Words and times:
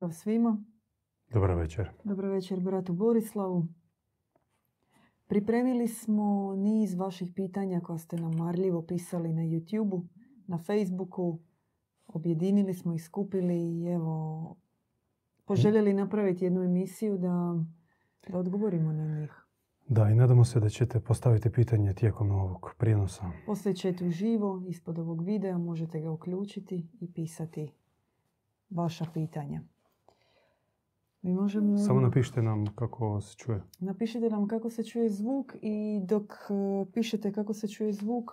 Pozdrav 0.00 0.20
svima. 0.20 0.64
Dobar 1.32 1.50
večer. 1.50 1.90
Dobro 2.04 2.30
večer 2.30 2.60
bratu 2.60 2.92
Borislavu. 2.92 3.66
Pripremili 5.26 5.88
smo 5.88 6.54
niz 6.56 6.94
vaših 6.94 7.32
pitanja 7.34 7.80
koja 7.80 7.98
ste 7.98 8.16
nam 8.16 8.36
marljivo 8.36 8.82
pisali 8.82 9.32
na 9.32 9.42
youtube 9.42 10.02
na 10.46 10.58
Facebooku. 10.58 11.38
Objedinili 12.06 12.74
smo 12.74 12.94
ih, 12.94 13.04
skupili 13.04 13.54
i 13.54 13.86
evo, 13.86 14.56
poželjeli 15.44 15.92
napraviti 15.92 16.44
jednu 16.44 16.62
emisiju 16.62 17.18
da, 17.18 17.64
da 18.28 18.38
odgovorimo 18.38 18.92
na 18.92 19.20
njih. 19.20 19.46
Da, 19.88 20.10
i 20.10 20.14
nadamo 20.14 20.44
se 20.44 20.60
da 20.60 20.68
ćete 20.68 21.00
postaviti 21.00 21.52
pitanje 21.52 21.94
tijekom 21.94 22.30
ovog 22.30 22.70
prijenosa. 22.78 23.30
Postoji 23.46 23.74
chat 23.74 24.00
uživo 24.00 24.62
ispod 24.68 24.98
ovog 24.98 25.24
videa, 25.24 25.58
možete 25.58 26.00
ga 26.00 26.10
uključiti 26.10 26.88
i 27.00 27.12
pisati 27.12 27.72
vaša 28.70 29.04
pitanja. 29.14 29.62
Mi 31.22 31.32
možemo... 31.34 31.78
Samo 31.78 32.00
napišite 32.00 32.42
nam 32.42 32.66
kako 32.74 33.20
se 33.20 33.36
čuje. 33.36 33.62
Napišite 33.78 34.30
nam 34.30 34.48
kako 34.48 34.70
se 34.70 34.84
čuje 34.84 35.08
zvuk 35.08 35.54
i 35.62 36.00
dok 36.04 36.32
e, 36.32 36.90
pišete 36.92 37.32
kako 37.32 37.54
se 37.54 37.68
čuje 37.68 37.92
zvuk, 37.92 38.30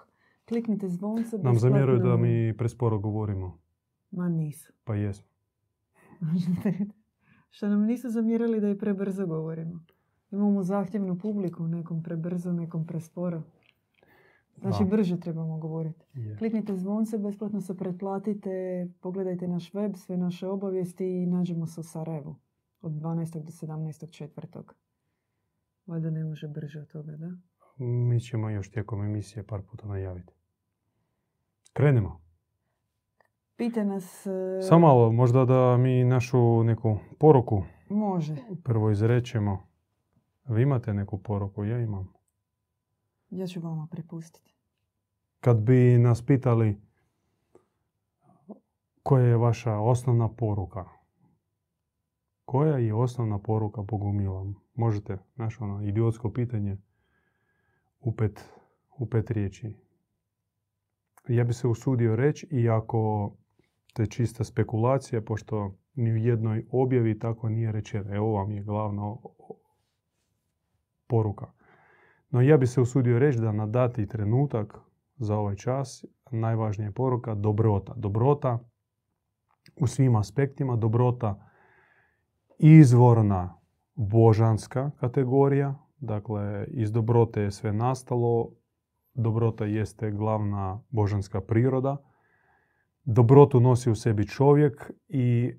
kliknite 0.47 0.89
zvonce. 0.89 1.37
Nam 1.37 1.59
zamjeraju 1.59 1.99
da 1.99 2.17
mi 2.17 2.57
presporo 2.57 2.99
govorimo. 2.99 3.59
Ma 4.11 4.29
nisu. 4.29 4.73
Pa 4.83 4.95
jesmo. 4.95 5.27
Što 7.49 7.67
nam 7.67 7.81
nisu 7.81 8.09
zamjerali 8.09 8.61
da 8.61 8.69
i 8.69 8.77
prebrzo 8.77 9.25
govorimo. 9.25 9.79
Imamo 10.31 10.63
zahtjevnu 10.63 11.17
publiku, 11.17 11.67
nekom 11.67 12.03
prebrzo, 12.03 12.53
nekom 12.53 12.87
presporo. 12.87 13.43
Znači 14.57 14.85
brže 14.85 15.19
trebamo 15.19 15.57
govoriti. 15.57 16.05
Kliknite 16.37 16.75
zvonce, 16.75 17.17
besplatno 17.17 17.61
se 17.61 17.77
pretplatite, 17.77 18.87
pogledajte 18.99 19.47
naš 19.47 19.73
web, 19.73 19.95
sve 19.95 20.17
naše 20.17 20.47
obavijesti 20.47 21.05
i 21.05 21.25
nađemo 21.25 21.67
se 21.67 21.79
u 21.79 21.83
Sarajevu 21.83 22.35
od 22.87 22.93
12. 22.93 23.43
do 23.43 23.51
17. 23.51 24.11
četvrtog. 24.11 24.75
Valjda 25.85 26.09
ne 26.09 26.23
može 26.23 26.47
brže 26.47 26.79
od 26.79 26.87
toga, 26.87 27.11
da? 27.17 27.31
Mi 27.85 28.19
ćemo 28.19 28.49
još 28.49 28.71
tijekom 28.71 29.03
emisije 29.03 29.47
par 29.47 29.61
puta 29.61 29.87
najaviti. 29.87 30.33
Krenemo. 31.73 32.21
Pite 33.55 33.85
nas... 33.85 34.25
E, 34.25 34.61
Samo 34.61 34.87
malo, 34.87 35.11
možda 35.11 35.45
da 35.45 35.77
mi 35.77 36.03
našu 36.03 36.63
neku 36.63 36.97
poruku 37.19 37.63
Može. 37.89 38.35
prvo 38.63 38.91
izrećemo. 38.91 39.67
Vi 40.49 40.61
imate 40.61 40.93
neku 40.93 41.17
poruku, 41.17 41.63
ja 41.63 41.79
imam. 41.79 42.13
Ja 43.29 43.47
ću 43.47 43.59
vama 43.59 43.87
prepustiti. 43.91 44.55
Kad 45.39 45.57
bi 45.61 45.97
nas 45.97 46.25
pitali 46.25 46.81
koja 49.03 49.25
je 49.25 49.37
vaša 49.37 49.77
osnovna 49.77 50.29
poruka, 50.29 50.85
koja 52.47 52.77
je 52.77 52.93
osnovna 52.93 53.39
poruka 53.39 53.81
Bogumila? 53.81 54.45
Možete, 54.75 55.17
naše 55.35 55.63
ono 55.63 55.87
idiotsko 55.87 56.31
pitanje, 56.31 56.77
u 57.99 58.15
pet, 58.15 58.45
u 58.97 59.05
pet 59.05 59.31
riječi. 59.31 59.73
Ja 61.27 61.43
bi 61.43 61.53
se 61.53 61.67
usudio 61.67 62.15
reći, 62.15 62.47
iako 62.51 63.31
to 63.93 64.01
je 64.01 64.07
čista 64.07 64.43
spekulacija, 64.43 65.21
pošto 65.21 65.75
ni 65.95 66.11
u 66.11 66.17
jednoj 66.17 66.65
objavi 66.71 67.19
tako 67.19 67.49
nije 67.49 67.71
rečeno. 67.71 68.15
Evo 68.15 68.31
vam 68.31 68.51
je 68.51 68.63
glavna 68.63 69.15
poruka. 71.07 71.51
No 72.29 72.41
ja 72.41 72.57
bi 72.57 72.67
se 72.67 72.81
usudio 72.81 73.19
reći 73.19 73.39
da 73.39 73.51
na 73.51 73.65
dati 73.65 74.07
trenutak 74.07 74.77
za 75.17 75.37
ovaj 75.37 75.55
čas 75.55 76.05
najvažnija 76.31 76.87
je 76.87 76.93
poruka 76.93 77.35
dobrota. 77.35 77.93
Dobrota 77.95 78.59
u 79.75 79.87
svim 79.87 80.15
aspektima, 80.15 80.75
dobrota 80.75 81.46
izvorna 82.57 83.59
božanska 83.95 84.91
kategorija, 84.99 85.75
dakle 85.99 86.67
iz 86.67 86.91
dobrote 86.91 87.41
je 87.41 87.51
sve 87.51 87.73
nastalo, 87.73 88.51
dobrota 89.13 89.65
jeste 89.65 90.11
glavna 90.11 90.81
božanska 90.89 91.41
priroda. 91.41 91.97
Dobrotu 93.03 93.59
nosi 93.59 93.91
u 93.91 93.95
sebi 93.95 94.27
čovjek 94.27 94.91
i 95.07 95.53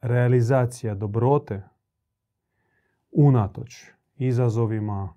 realizacija 0.00 0.94
dobrote 0.94 1.62
unatoč 3.10 3.90
izazovima, 4.16 5.14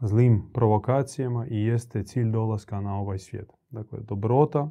zlim 0.00 0.50
provokacijama 0.52 1.46
i 1.46 1.62
jeste 1.62 2.02
cilj 2.02 2.30
dolaska 2.30 2.80
na 2.80 3.00
ovaj 3.00 3.18
svijet. 3.18 3.52
Dakle, 3.70 3.98
dobrota, 4.00 4.70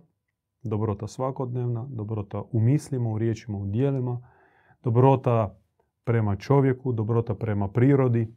dobrota 0.64 1.08
svakodnevna, 1.08 1.88
dobrota 1.90 2.44
u 2.52 2.60
mislima, 2.60 3.10
u 3.10 3.18
riječima, 3.18 3.58
u 3.58 3.66
dijelima, 3.66 4.30
dobrota 4.88 5.56
prema 6.04 6.36
čovjeku, 6.36 6.92
dobrota 6.92 7.36
prema 7.36 7.68
prirodi, 7.68 8.34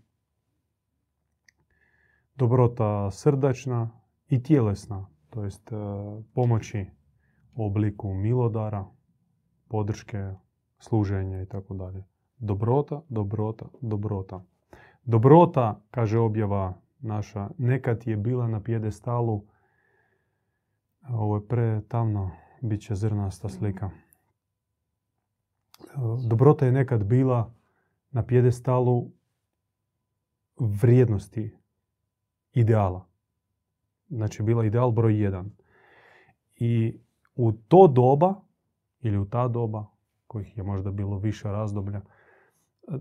dobrota 2.34 3.10
srdačna 3.10 3.90
i 4.28 4.42
tjelesna, 4.42 5.06
to 5.30 5.44
jest 5.44 5.70
pomoći 6.34 6.86
u 7.54 7.66
obliku 7.66 8.14
milodara, 8.14 8.84
podrške, 9.68 10.34
služenja 10.78 11.42
i 11.42 11.46
tako 11.46 11.74
dalje. 11.74 12.04
Dobrota, 12.38 13.02
dobrota, 13.08 13.66
dobrota. 13.80 14.44
Dobrota, 15.04 15.80
kaže 15.90 16.18
objava 16.18 16.74
naša, 17.00 17.50
nekad 17.58 18.06
je 18.06 18.16
bila 18.16 18.48
na 18.48 18.60
pjedestalu, 18.60 19.44
ovo 21.08 21.36
je 21.36 21.48
pretamno, 21.48 22.30
bit 22.62 22.80
će 22.80 22.94
zrnasta 22.94 23.48
slika. 23.48 23.90
Dobrota 26.28 26.66
je 26.66 26.72
nekad 26.72 27.04
bila 27.04 27.54
na 28.10 28.26
pjedestalu 28.26 29.10
vrijednosti 30.58 31.56
ideala. 32.52 33.06
Znači, 34.08 34.42
bila 34.42 34.64
ideal 34.64 34.90
broj 34.90 35.22
jedan. 35.22 35.50
I 36.56 37.00
u 37.34 37.52
to 37.52 37.86
doba, 37.86 38.34
ili 39.00 39.18
u 39.18 39.24
ta 39.24 39.48
doba, 39.48 39.86
kojih 40.26 40.56
je 40.56 40.62
možda 40.62 40.90
bilo 40.90 41.18
više 41.18 41.48
razdoblja, 41.48 42.00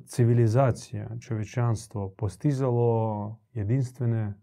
civilizacija, 0.05 1.09
čovječanstvo 1.19 2.09
postizalo 2.17 3.39
jedinstvene 3.53 4.33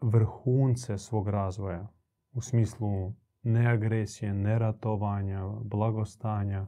vrhunce 0.00 0.98
svog 0.98 1.28
razvoja 1.28 1.88
u 2.32 2.40
smislu 2.40 3.12
neagresije, 3.42 4.34
neratovanja, 4.34 5.48
blagostanja, 5.64 6.66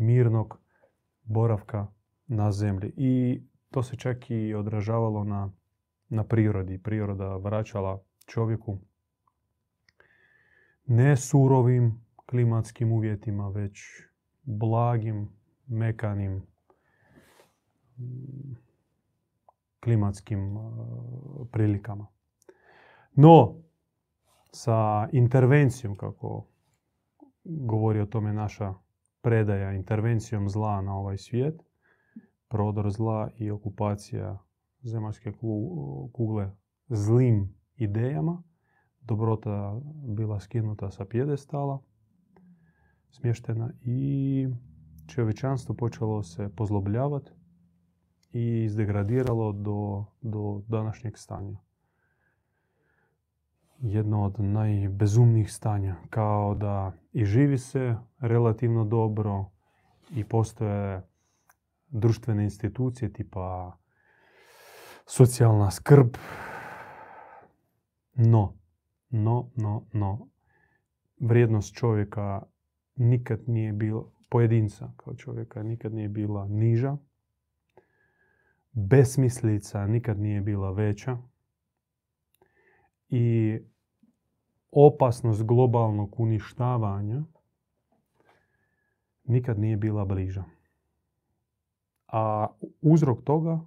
mirnog 0.00 0.58
boravka 1.22 1.86
na 2.26 2.52
zemlji. 2.52 2.92
I 2.96 3.42
to 3.70 3.82
se 3.82 3.96
čak 3.96 4.30
i 4.30 4.54
odražavalo 4.54 5.24
na, 5.24 5.52
na 6.08 6.24
prirodi. 6.24 6.82
Priroda 6.82 7.36
vraćala 7.36 8.02
čovjeku 8.26 8.78
ne 10.86 11.16
surovim 11.16 12.04
klimatskim 12.26 12.92
uvjetima, 12.92 13.48
već 13.48 13.80
blagim, 14.42 15.28
mekanim 15.66 16.42
klimatskim 19.80 20.58
prilikama. 21.52 22.06
No, 23.12 23.54
sa 24.52 25.08
intervencijom, 25.12 25.96
kako 25.96 26.46
govori 27.44 28.00
o 28.00 28.06
tome 28.06 28.32
naša 28.32 28.74
predaja, 29.22 29.72
intervencijom 29.72 30.48
zla 30.48 30.80
na 30.82 30.96
ovaj 30.96 31.18
svijet, 31.18 31.62
prodor 32.48 32.90
zla 32.90 33.30
i 33.36 33.50
okupacija 33.50 34.38
zemaljske 34.82 35.32
kugle 36.12 36.50
zlim 36.88 37.54
idejama, 37.76 38.42
dobrota 39.00 39.80
bila 40.16 40.40
skinuta 40.40 40.90
sa 40.90 41.04
pjedestala, 41.04 41.82
smještena 43.10 43.72
i 43.82 44.48
čovječanstvo 45.06 45.74
počelo 45.74 46.22
se 46.22 46.48
pozlobljavati 46.56 47.30
i 48.32 48.62
izdegradiralo 48.64 49.52
do, 49.52 50.04
do 50.20 50.62
današnjeg 50.68 51.18
stanja. 51.18 51.58
Jedno 53.78 54.24
od 54.24 54.40
najbezumnijih 54.40 55.52
stanja, 55.52 55.96
kao 56.10 56.54
da 56.54 56.92
i 57.12 57.24
živi 57.24 57.58
se 57.58 57.96
relativno 58.20 58.84
dobro 58.84 59.50
i 60.14 60.24
postoje 60.24 61.02
društvene 61.88 62.44
institucije 62.44 63.12
tipa 63.12 63.76
socijalna 65.06 65.70
skrb. 65.70 66.08
No, 68.14 68.54
no, 69.10 69.50
no, 69.56 69.86
no, 69.92 70.28
vrijednost 71.20 71.74
čovjeka 71.74 72.42
nikad 72.96 73.40
nije 73.46 73.72
bila, 73.72 74.04
pojedinca 74.28 74.92
kao 74.96 75.14
čovjeka 75.14 75.62
nikad 75.62 75.94
nije 75.94 76.08
bila 76.08 76.48
niža. 76.48 76.96
Besmislica 78.72 79.86
nikad 79.86 80.20
nije 80.20 80.40
bila 80.40 80.70
veća. 80.70 81.18
I 83.08 83.58
opasnost 84.72 85.44
globalnog 85.44 86.20
uništavanja 86.20 87.22
nikad 89.24 89.58
nije 89.58 89.76
bila 89.76 90.04
bliža. 90.04 90.44
A 92.06 92.46
uzrok 92.80 93.24
toga, 93.24 93.60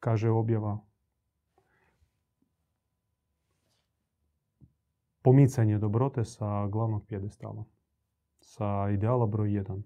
kaže 0.00 0.30
objava, 0.30 0.78
pomicanje 5.22 5.78
dobrote 5.78 6.24
sa 6.24 6.66
glavnog 6.66 7.06
pjedestala, 7.06 7.64
sa 8.40 8.90
ideala 8.90 9.26
broj 9.26 9.48
1. 9.48 9.82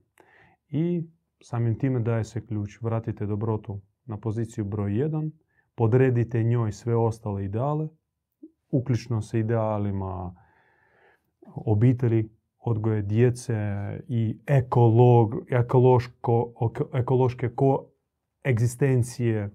I 0.68 1.08
samim 1.40 1.78
time 1.78 2.00
daje 2.00 2.24
se 2.24 2.46
ključ. 2.46 2.80
Vratite 2.80 3.26
dobrotu 3.26 3.80
na 4.04 4.16
poziciju 4.16 4.64
broj 4.64 4.90
1, 4.90 5.30
podredite 5.74 6.42
njoj 6.42 6.72
sve 6.72 6.96
ostale 6.96 7.44
ideale, 7.44 7.88
uključno 8.74 9.22
sa 9.22 9.38
idealima 9.38 10.34
obitelji, 11.54 12.28
odgoje 12.58 13.02
djece 13.02 13.54
i 14.08 14.38
ekolog, 14.46 15.34
ekološko, 15.50 16.52
ekološke 16.94 17.50
koegzistencije 17.54 19.50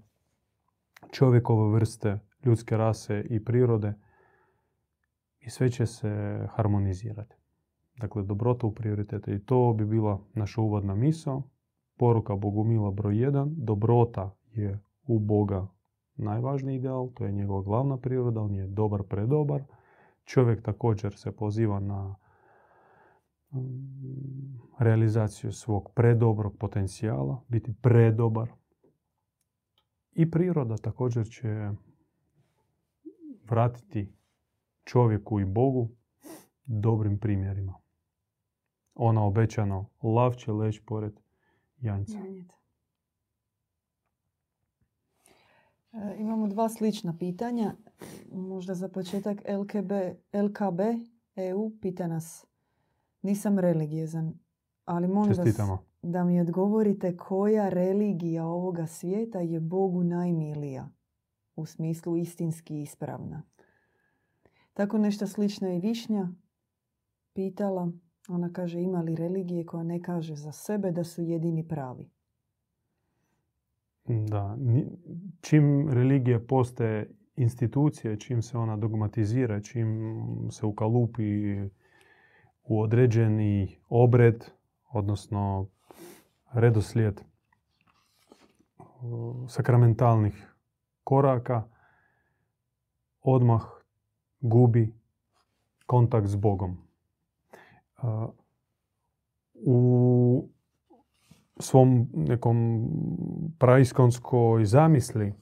čovjekove 1.11 1.73
vrste, 1.73 2.19
ljudske 2.45 2.77
rase 2.77 3.25
i 3.29 3.43
prirode 3.45 3.93
i 5.39 5.49
sve 5.49 5.69
će 5.69 5.85
se 5.85 6.39
harmonizirati. 6.49 7.35
Dakle, 7.97 8.23
dobrota 8.23 8.67
u 8.67 8.73
prioritete. 8.73 9.35
I 9.35 9.45
to 9.45 9.73
bi 9.73 9.85
bila 9.85 10.21
naša 10.33 10.61
uvodna 10.61 10.95
misao. 10.95 11.43
Poruka 11.97 12.35
Bogumila 12.35 12.91
broj 12.91 13.13
1. 13.13 13.53
Dobrota 13.55 14.35
je 14.51 14.79
u 15.07 15.19
Boga 15.19 15.67
najvažniji 16.19 16.75
ideal, 16.75 17.09
to 17.13 17.25
je 17.25 17.31
njegova 17.31 17.61
glavna 17.61 17.97
priroda, 17.97 18.41
on 18.41 18.55
je 18.55 18.67
dobar, 18.67 19.03
predobar. 19.03 19.63
Čovjek 20.25 20.61
također 20.61 21.17
se 21.17 21.31
poziva 21.31 21.79
na 21.79 22.15
mm, 23.51 24.59
realizaciju 24.79 25.51
svog 25.51 25.91
predobrog 25.95 26.57
potencijala, 26.57 27.43
biti 27.47 27.73
predobar. 27.81 28.49
I 30.11 30.31
priroda 30.31 30.77
također 30.77 31.27
će 31.27 31.69
vratiti 33.49 34.13
čovjeku 34.83 35.39
i 35.39 35.45
Bogu 35.45 35.89
dobrim 36.65 37.19
primjerima. 37.19 37.73
Ona 38.95 39.25
obećano 39.25 39.89
lav 40.03 40.33
će 40.33 40.51
leći 40.51 40.81
pored 40.85 41.19
janjca. 41.81 42.17
E, 45.91 46.15
imamo 46.17 46.47
dva 46.47 46.69
slična 46.69 47.17
pitanja. 47.19 47.75
Možda 48.31 48.75
za 48.75 48.89
početak 48.89 49.37
LKB, 49.47 49.91
LKB 50.33 50.79
EU 51.35 51.71
pita 51.81 52.07
nas. 52.07 52.45
Nisam 53.21 53.59
religijezan, 53.59 54.39
ali 54.85 55.07
molim 55.07 55.33
vas 55.37 55.57
da 56.01 56.23
mi 56.23 56.41
odgovorite 56.41 57.17
koja 57.17 57.69
religija 57.69 58.45
ovoga 58.45 58.87
svijeta 58.87 59.39
je 59.39 59.59
Bogu 59.59 60.03
najmilija, 60.03 60.89
u 61.55 61.65
smislu 61.65 62.17
istinski 62.17 62.81
ispravna. 62.81 63.43
Tako 64.73 64.97
nešto 64.97 65.27
slično 65.27 65.67
je 65.67 65.79
Višnja 65.79 66.29
pitala. 67.33 67.91
Ona 68.29 68.53
kaže 68.53 68.81
ima 68.81 69.01
li 69.01 69.15
religije 69.15 69.65
koja 69.65 69.83
ne 69.83 70.01
kaže 70.01 70.35
za 70.35 70.51
sebe 70.51 70.91
da 70.91 71.03
su 71.03 71.21
jedini 71.21 71.67
pravi. 71.67 72.09
Da, 74.09 74.57
čim 75.41 75.89
religija 75.89 76.39
postaje 76.47 77.09
institucija, 77.35 78.15
čim 78.15 78.41
se 78.41 78.57
ona 78.57 78.77
dogmatizira, 78.77 79.61
čim 79.61 80.11
se 80.51 80.65
ukalupi 80.65 81.55
u 82.63 82.81
određeni 82.81 83.77
obred, 83.89 84.45
odnosno 84.89 85.67
redoslijed 86.53 87.21
sakramentalnih 89.47 90.55
koraka, 91.03 91.63
odmah 93.21 93.61
gubi 94.41 94.93
kontakt 95.85 96.27
s 96.27 96.35
Bogom. 96.35 96.77
U 99.53 100.49
svom 101.59 102.09
nekom 102.13 102.87
praiskonskoj 103.59 104.65
zamisli 104.65 105.33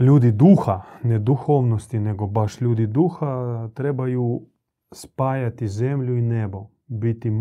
ljudi 0.00 0.32
duha, 0.32 0.82
ne 1.02 1.18
duhovnosti, 1.18 2.00
nego 2.00 2.26
baš 2.26 2.60
ljudi 2.60 2.86
duha, 2.86 3.68
trebaju 3.74 4.46
spajati 4.92 5.68
zemlju 5.68 6.18
i 6.18 6.22
nebo, 6.22 6.66
biti 6.86 7.32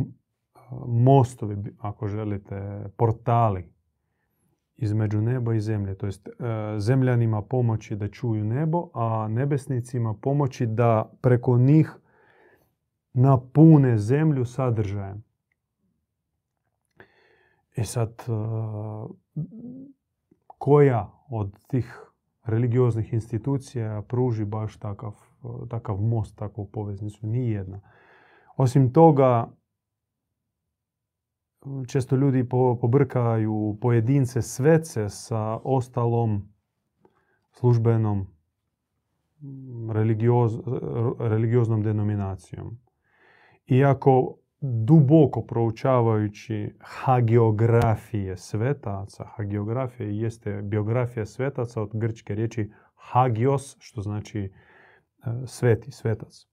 mostovi, 0.88 1.58
ako 1.80 2.08
želite, 2.08 2.86
portali 2.98 3.76
između 4.78 5.22
neba 5.22 5.54
i 5.54 5.60
zemlje. 5.60 5.96
To 5.96 6.06
jest, 6.06 6.28
e, 6.28 6.32
zemljanima 6.80 7.42
pomoći 7.42 7.96
da 7.96 8.08
čuju 8.08 8.44
nebo, 8.44 8.90
a 8.94 9.28
nebesnicima 9.28 10.14
pomoći 10.14 10.66
da 10.66 11.12
preko 11.22 11.58
njih 11.58 11.96
napune 13.14 13.98
zemlju 13.98 14.46
sadržajem. 14.46 15.24
E 17.76 17.84
sad, 17.84 18.10
e, 18.10 18.32
koja 20.48 21.12
od 21.30 21.60
tih 21.68 22.02
religioznih 22.44 23.14
institucija 23.14 24.02
pruži 24.08 24.46
baš 24.46 24.78
takav, 24.78 25.14
takav 25.70 25.98
most, 25.98 26.36
takvu 26.36 26.66
poveznicu? 26.66 27.28
Nijedna. 27.28 27.82
Osim 28.58 28.94
toga, 28.94 29.52
često 31.88 32.16
ljudi 32.16 32.50
pobrkaju 32.82 33.78
pojedince 33.82 34.42
svece 34.42 35.10
sa 35.10 35.60
ostalom 35.64 36.50
službenom 37.52 38.28
religioznom 41.20 41.84
denominacijom. 41.84 42.78
Iako 43.68 44.38
duboko 44.62 45.42
proučavajući 45.42 46.76
hagiografije 46.80 48.38
svetaca, 48.38 49.24
hagiografija 49.26 50.10
jeste 50.10 50.62
biografija 50.62 51.26
svetaca 51.26 51.82
od 51.82 51.90
grčke 51.94 52.36
riječi 52.36 52.72
hagios, 52.96 53.78
što 53.80 54.02
znači 54.02 54.40
e, 54.40 54.50
sveti, 55.46 55.92
svetac. 55.92 56.48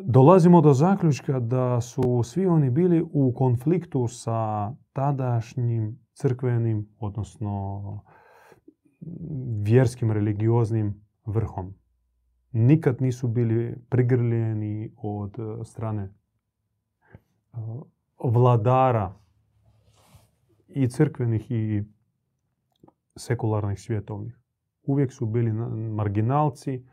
Dolazimo 0.00 0.60
do 0.60 0.72
zaključka 0.72 1.40
da 1.40 1.80
su 1.80 2.22
svi 2.24 2.46
oni 2.46 2.70
bili 2.70 3.04
u 3.12 3.32
konfliktu 3.36 4.08
sa 4.08 4.72
tadašnjim 4.92 5.98
crkvenim, 6.14 6.88
odnosno 6.98 8.04
vjerskim 9.64 10.10
religioznim 10.10 11.04
vrhom 11.26 11.74
nikad 12.54 13.02
nisu 13.02 13.28
bili 13.28 13.76
prigrljeni 13.88 14.92
od 14.96 15.38
e, 15.38 15.64
strane 15.64 16.02
e, 16.02 16.10
vladara 18.24 19.14
i 20.68 20.88
crkvenih 20.88 21.50
i 21.50 21.84
sekularnih 23.16 23.80
svjetovnih. 23.80 24.38
Uvijek 24.82 25.12
su 25.12 25.26
bili 25.26 25.52
marginalci, 25.90 26.84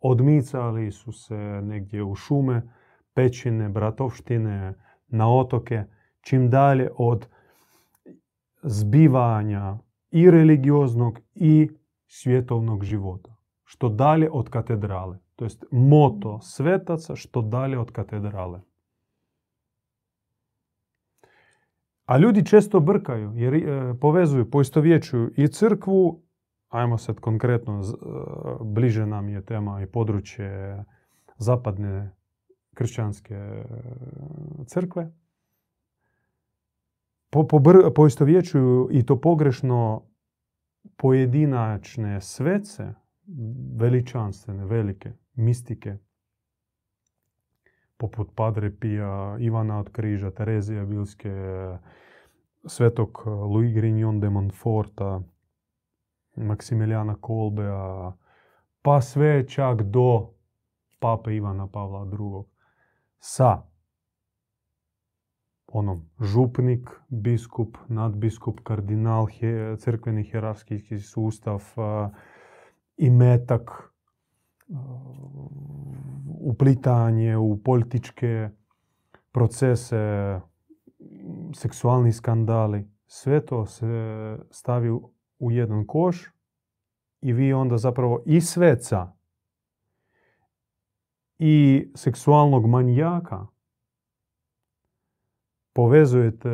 odmicali 0.00 0.92
su 0.92 1.12
se 1.12 1.36
negdje 1.62 2.02
u 2.02 2.14
šume, 2.14 2.62
pećine, 3.14 3.68
bratovštine, 3.68 4.74
na 5.08 5.36
otoke, 5.36 5.84
čim 6.20 6.50
dalje 6.50 6.88
od 6.96 7.28
zbivanja 8.62 9.78
i 10.10 10.30
religioznog 10.30 11.20
i 11.34 11.70
svjetovnog 12.06 12.84
života 12.84 13.29
što 13.70 13.88
dalje 13.88 14.30
od 14.32 14.48
katedrale. 14.48 15.18
To 15.36 15.44
jest 15.44 15.64
moto 15.70 16.40
svetaca 16.42 17.16
što 17.16 17.42
dalje 17.42 17.78
od 17.78 17.90
katedrale. 17.90 18.60
A 22.04 22.18
ljudi 22.18 22.46
često 22.46 22.80
brkaju 22.80 23.32
jer 23.34 23.54
e, 23.54 23.94
povezuju, 24.00 24.50
poistovjećuju 24.50 25.30
i 25.36 25.48
crkvu, 25.48 26.22
ajmo 26.68 26.98
sad 26.98 27.20
konkretno, 27.20 27.80
e, 27.80 27.84
bliže 28.64 29.06
nam 29.06 29.28
je 29.28 29.44
tema 29.44 29.82
i 29.82 29.86
područje 29.86 30.84
zapadne 31.38 32.10
kršćanske 32.74 33.34
e, 33.34 33.64
crkve, 34.66 35.12
po, 37.30 37.46
poistovjećuju 37.94 38.88
i 38.90 39.06
to 39.06 39.20
pogrešno 39.20 40.02
pojedinačne 40.96 42.20
svece 42.20 42.99
veličanstvene, 43.76 44.64
velike 44.64 45.12
mistike, 45.34 45.96
poput 47.96 48.30
Padre 48.34 48.70
Pija, 48.70 49.36
Ivana 49.38 49.78
od 49.78 49.90
križa, 49.92 50.30
Terezija 50.30 50.82
Vilske, 50.84 51.32
svetog 52.66 53.22
Louis 53.26 53.74
Grignon 53.74 54.20
de 54.20 54.30
Montforta, 54.30 55.20
Maksimilijana 56.36 57.16
Kolbea, 57.20 58.12
pa 58.82 59.00
sve 59.00 59.48
čak 59.48 59.82
do 59.82 60.30
pape 61.00 61.36
Ivana 61.36 61.66
Pavla 61.66 62.04
II. 62.04 62.44
Sa 63.18 63.62
onom 65.66 66.10
župnik, 66.20 66.90
biskup, 67.08 67.76
nadbiskup, 67.88 68.60
kardinal, 68.64 69.26
crkveni 69.78 70.24
hierarhijski 70.24 70.98
sustav, 70.98 71.62
i 73.02 73.10
metak, 73.10 73.92
uplitanje 76.40 77.36
u 77.36 77.62
političke 77.62 78.50
procese, 79.32 80.40
seksualni 81.54 82.12
skandali. 82.12 82.90
Sve 83.06 83.46
to 83.46 83.66
se 83.66 84.38
stavi 84.50 84.90
u 85.38 85.50
jedan 85.50 85.86
koš 85.86 86.32
i 87.20 87.32
vi 87.32 87.52
onda 87.52 87.76
zapravo 87.76 88.22
i 88.26 88.40
sveca 88.40 89.12
i 91.38 91.86
seksualnog 91.94 92.66
manjaka 92.66 93.46
povezujete, 95.72 96.50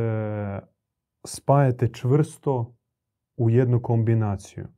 spajete 1.26 1.88
čvrsto 1.92 2.76
u 3.36 3.50
jednu 3.50 3.82
kombinaciju. 3.82 4.75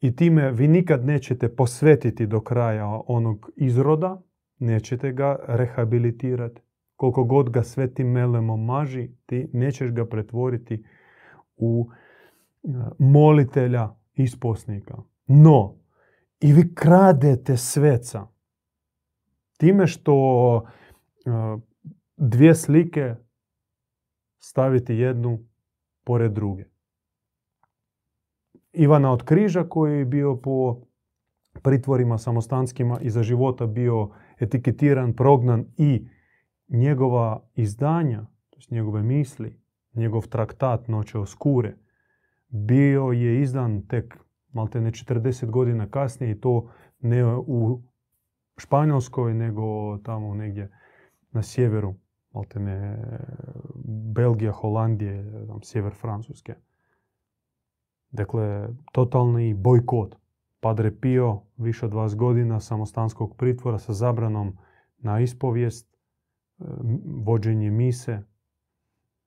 I 0.00 0.16
time 0.16 0.50
vi 0.52 0.68
nikad 0.68 1.04
nećete 1.04 1.56
posvetiti 1.56 2.26
do 2.26 2.40
kraja 2.40 3.00
onog 3.06 3.50
izroda, 3.56 4.22
nećete 4.58 5.12
ga 5.12 5.36
rehabilitirati. 5.48 6.62
Koliko 6.96 7.24
god 7.24 7.50
ga 7.50 7.62
svetim 7.62 8.10
melemom 8.10 8.64
maži, 8.64 9.10
ti 9.26 9.48
nećeš 9.52 9.90
ga 9.90 10.06
pretvoriti 10.06 10.84
u 11.56 11.88
e, 11.90 12.68
molitelja 12.98 13.88
isposnika. 14.14 14.96
No, 15.26 15.78
i 16.40 16.52
vi 16.52 16.74
kradete 16.74 17.56
sveca. 17.56 18.26
Time 19.56 19.86
što 19.86 20.14
e, 20.58 21.30
dvije 22.16 22.54
slike 22.54 23.14
staviti 24.38 24.94
jednu 24.94 25.38
pored 26.04 26.32
druge. 26.32 26.64
Ivana 28.78 29.12
od 29.12 29.22
Križa 29.22 29.64
koji 29.68 29.98
je 29.98 30.04
bio 30.04 30.36
po 30.36 30.76
pritvorima 31.62 32.18
samostanskima 32.18 33.00
i 33.00 33.10
za 33.10 33.22
života 33.22 33.66
bio 33.66 34.10
etiketiran, 34.40 35.12
prognan 35.12 35.64
i 35.76 36.06
njegova 36.68 37.42
izdanja, 37.54 38.26
njegove 38.70 39.02
misli, 39.02 39.60
njegov 39.94 40.26
traktat 40.28 40.88
Noće 40.88 41.18
oskure, 41.18 41.74
bio 42.48 43.02
je 43.02 43.40
izdan 43.40 43.86
tek 43.86 44.18
malte 44.52 44.80
ne 44.80 44.90
40 44.90 45.50
godina 45.50 45.90
kasnije 45.90 46.32
i 46.32 46.40
to 46.40 46.70
ne 47.00 47.36
u 47.36 47.82
Španjolskoj, 48.56 49.34
nego 49.34 49.98
tamo 49.98 50.34
negdje 50.34 50.70
na 51.30 51.42
sjeveru, 51.42 51.94
malte 52.34 52.60
ne 52.60 52.98
Belgija, 54.14 54.52
Holandije, 54.52 55.46
tam, 55.46 55.62
sjever 55.62 55.94
Francuske. 55.94 56.54
Dakle, 58.10 58.68
totalni 58.92 59.54
bojkot. 59.54 60.16
Padre 60.60 61.00
Pio, 61.00 61.40
više 61.56 61.86
od 61.86 61.92
20 61.92 62.16
godina 62.16 62.60
samostanskog 62.60 63.36
pritvora 63.36 63.78
sa 63.78 63.92
zabranom 63.92 64.56
na 64.98 65.20
ispovijest, 65.20 65.96
e, 66.58 66.64
vođenje 67.04 67.70
mise 67.70 68.22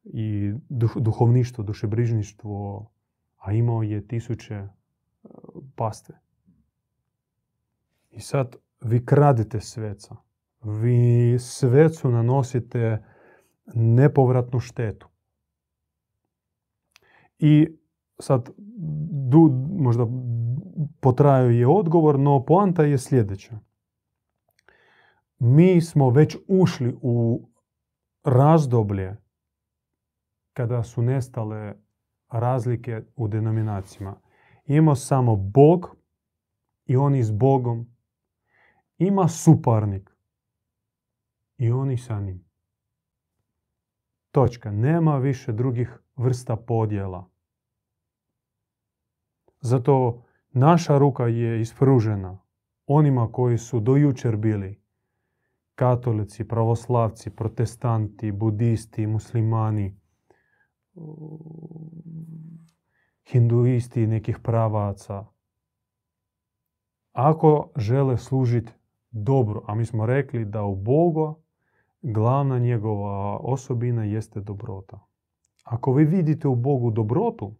i 0.03 0.53
duhovništvo, 0.95 1.63
dušebrižništvo, 1.63 2.89
a 3.37 3.53
imao 3.53 3.83
je 3.83 4.07
tisuće 4.07 4.53
e, 4.53 4.67
pastve. 5.75 6.19
I 8.11 8.19
sad 8.19 8.55
vi 8.81 9.05
kradite 9.05 9.59
sveca. 9.59 10.15
Vi 10.63 11.39
svecu 11.39 12.09
nanosite 12.09 13.03
nepovratnu 13.73 14.59
štetu. 14.59 15.07
I 17.39 17.67
sad 18.21 18.49
du, 19.29 19.67
možda 19.77 20.07
potraju 20.99 21.51
je 21.51 21.67
odgovor, 21.67 22.19
no 22.19 22.45
poanta 22.45 22.83
je 22.83 22.97
sljedeća. 22.97 23.59
Mi 25.39 25.81
smo 25.81 26.09
već 26.09 26.37
ušli 26.47 26.97
u 27.01 27.47
razdoblje 28.23 29.17
kada 30.53 30.83
su 30.83 31.01
nestale 31.01 31.75
razlike 32.29 33.03
u 33.15 33.27
denominacijama. 33.27 34.15
Ima 34.65 34.95
samo 34.95 35.35
Bog 35.35 35.95
i 36.85 36.97
oni 36.97 37.23
s 37.23 37.31
Bogom. 37.31 37.87
Ima 38.97 39.27
suparnik 39.27 40.15
i 41.57 41.71
oni 41.71 41.97
sa 41.97 42.19
njim. 42.19 42.45
Točka. 44.31 44.71
Nema 44.71 45.17
više 45.17 45.51
drugih 45.51 45.99
vrsta 46.15 46.55
podjela. 46.55 47.30
Zato 49.61 50.23
naša 50.51 50.97
ruka 50.97 51.27
je 51.27 51.61
ispružena 51.61 52.39
onima 52.87 53.31
koji 53.31 53.57
su 53.57 53.79
do 53.79 53.95
jučer 53.95 54.37
bili 54.37 54.81
katolici, 55.75 56.47
pravoslavci, 56.47 57.29
protestanti, 57.29 58.31
budisti, 58.31 59.07
muslimani, 59.07 59.99
hinduisti 63.31 64.07
nekih 64.07 64.39
pravaca. 64.39 65.25
Ako 67.11 67.71
žele 67.75 68.17
služiti 68.17 68.71
dobro, 69.11 69.63
a 69.67 69.75
mi 69.75 69.85
smo 69.85 70.05
rekli 70.05 70.45
da 70.45 70.63
u 70.63 70.75
Boga 70.75 71.33
glavna 72.01 72.59
njegova 72.59 73.37
osobina 73.37 74.03
jeste 74.03 74.41
dobrota. 74.41 74.99
Ako 75.63 75.93
vi 75.93 76.05
vidite 76.05 76.47
u 76.47 76.55
Bogu 76.55 76.91
dobrotu, 76.91 77.55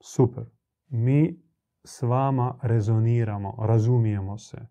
super. 0.00 0.44
Mi 0.88 1.42
s 1.84 2.02
vama 2.02 2.58
rezoniramo, 2.62 3.56
razumijemo 3.58 4.38
se. 4.38 4.66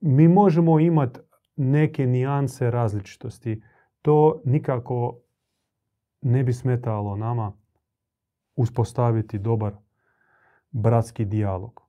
Mi 0.00 0.28
možemo 0.28 0.80
imati 0.80 1.20
neke 1.56 2.06
nijanse 2.06 2.70
različitosti. 2.70 3.62
To 4.02 4.42
nikako 4.44 5.20
ne 6.20 6.44
bi 6.44 6.52
smetalo 6.52 7.16
nama 7.16 7.52
uspostaviti 8.56 9.38
dobar 9.38 9.76
bratski 10.70 11.24
dijalog. 11.24 11.80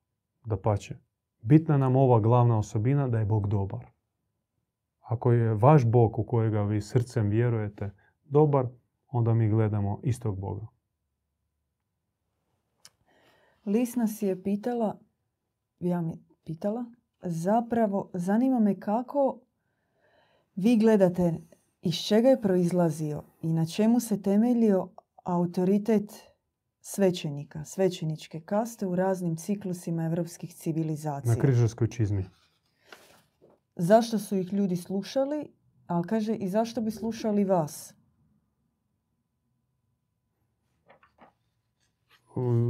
Da 0.45 0.57
pače. 0.57 0.95
Bitna 1.41 1.77
nam 1.77 1.95
ova 1.95 2.19
glavna 2.19 2.57
osobina 2.57 3.07
da 3.07 3.19
je 3.19 3.25
Bog 3.25 3.47
dobar. 3.47 3.85
Ako 4.99 5.31
je 5.31 5.53
vaš 5.53 5.85
Bog 5.85 6.19
u 6.19 6.23
kojega 6.23 6.61
vi 6.61 6.81
srcem 6.81 7.29
vjerujete 7.29 7.91
dobar, 8.23 8.67
onda 9.07 9.33
mi 9.33 9.49
gledamo 9.49 9.99
istog 10.03 10.39
Boga. 10.39 10.74
Lis 13.65 13.95
nas 13.95 14.21
je 14.21 14.43
pitala, 14.43 14.99
ja 15.79 16.01
mi 16.01 16.23
pitala, 16.43 16.85
zapravo 17.21 18.09
zanima 18.13 18.59
me 18.59 18.79
kako 18.79 19.39
vi 20.55 20.77
gledate 20.77 21.33
iz 21.81 21.95
čega 21.95 22.29
je 22.29 22.41
proizlazio 22.41 23.23
i 23.41 23.53
na 23.53 23.65
čemu 23.65 23.99
se 23.99 24.21
temeljio 24.21 24.89
autoritet 25.23 26.13
svećenika, 26.81 27.65
svećeničke 27.65 28.39
kaste 28.39 28.87
u 28.87 28.95
raznim 28.95 29.35
ciklusima 29.37 30.05
evropskih 30.05 30.55
civilizacija. 30.55 31.35
Na 31.35 31.41
križarskoj 31.41 31.87
čizmi. 31.87 32.25
Zašto 33.75 34.19
su 34.19 34.37
ih 34.37 34.53
ljudi 34.53 34.75
slušali, 34.75 35.47
ali 35.87 36.07
kaže 36.07 36.35
i 36.35 36.49
zašto 36.49 36.81
bi 36.81 36.91
slušali 36.91 37.43
vas? 37.43 37.93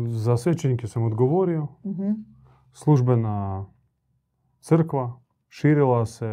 Za 0.07 0.37
svećenike 0.37 0.87
sam 0.87 1.03
odgovorio. 1.03 1.67
uh 1.83 1.95
Službena 2.71 3.65
crkva 4.59 5.21
širila 5.47 6.05
se 6.05 6.29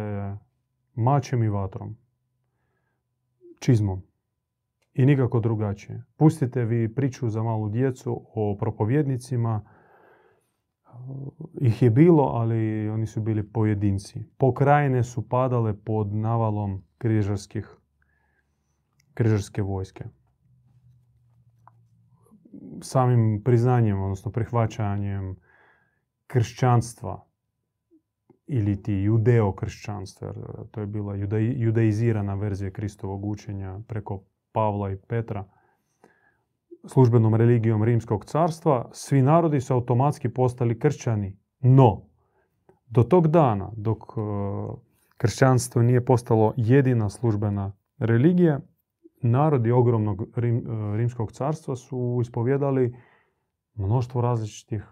mačem 0.93 1.43
i 1.43 1.49
vatrom. 1.49 1.95
Čizmom. 3.59 4.01
I 4.93 5.05
nikako 5.05 5.39
drugačije. 5.39 6.03
Pustite 6.17 6.65
vi 6.65 6.95
priču 6.95 7.29
za 7.29 7.43
malu 7.43 7.69
djecu 7.69 8.25
o 8.35 8.57
propovjednicima. 8.59 9.61
Ih 11.61 11.81
je 11.81 11.89
bilo, 11.89 12.23
ali 12.23 12.89
oni 12.89 13.05
su 13.05 13.21
bili 13.21 13.51
pojedinci. 13.51 14.23
Pokrajine 14.37 15.03
su 15.03 15.29
padale 15.29 15.73
pod 15.73 16.13
navalom 16.13 16.83
križarskih, 16.97 17.77
križarske 19.13 19.61
vojske 19.61 20.05
samim 22.81 23.41
priznanjem, 23.43 24.01
odnosno 24.01 24.31
prihvaćanjem 24.31 25.35
kršćanstva 26.27 27.25
ili 28.47 28.83
ti 28.83 28.93
judeo-kršćanstva, 28.93 30.27
jer 30.27 30.67
to 30.71 30.81
je 30.81 30.87
bila 30.87 31.15
judaizirana 31.55 32.35
verzija 32.35 32.71
Kristovog 32.71 33.25
učenja 33.25 33.79
preko 33.87 34.23
Pavla 34.51 34.91
i 34.91 34.97
Petra, 35.07 35.45
službenom 36.87 37.35
religijom 37.35 37.83
Rimskog 37.83 38.25
carstva, 38.25 38.89
svi 38.91 39.21
narodi 39.21 39.61
su 39.61 39.73
automatski 39.73 40.29
postali 40.29 40.79
kršćani. 40.79 41.37
No, 41.59 42.01
do 42.87 43.03
tog 43.03 43.27
dana, 43.27 43.71
dok 43.75 43.97
e, 44.03 44.21
kršćanstvo 45.17 45.81
nije 45.81 46.05
postalo 46.05 46.53
jedina 46.57 47.09
službena 47.09 47.71
religija, 47.97 48.59
narodi 49.23 49.71
ogromnog 49.71 50.23
rimskog 50.95 51.31
carstva 51.31 51.75
su 51.75 52.19
ispovjedali 52.21 52.95
mnoštvo 53.73 54.21
različitih 54.21 54.83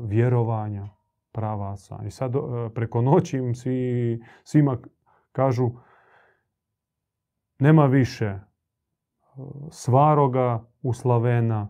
vjerovanja, 0.00 0.88
pravaca. 1.32 2.00
I 2.06 2.10
sad 2.10 2.32
preko 2.74 3.02
noći 3.02 3.36
im 3.38 3.54
svi, 3.54 4.22
svima 4.44 4.78
kažu 5.32 5.70
nema 7.58 7.86
više 7.86 8.38
Svaroga 9.70 10.64
u 10.82 10.92
Slavena, 10.92 11.68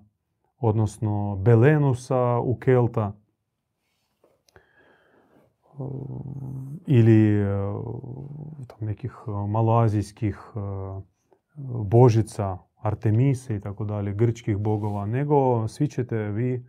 odnosno 0.59 1.37
Belenusa 1.37 2.39
u 2.39 2.57
Kelta 2.57 3.13
ili 6.87 7.41
e, 7.41 7.47
tam 8.67 8.79
nekih 8.81 9.15
e, 9.27 9.31
maloazijskih 9.49 10.39
e, 10.55 10.61
božica, 11.85 12.59
Artemise 12.77 13.57
i 13.57 13.61
tako 13.61 13.85
dalje, 13.85 14.15
grčkih 14.15 14.59
bogova, 14.59 15.07
nego 15.07 15.69
svi 15.69 15.89
ćete 15.89 16.17
vi 16.17 16.67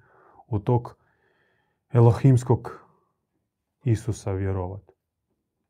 u 0.48 0.60
tog 0.60 0.96
Elohimskog 1.94 2.86
Isusa 3.84 4.32
vjerovati. 4.32 4.94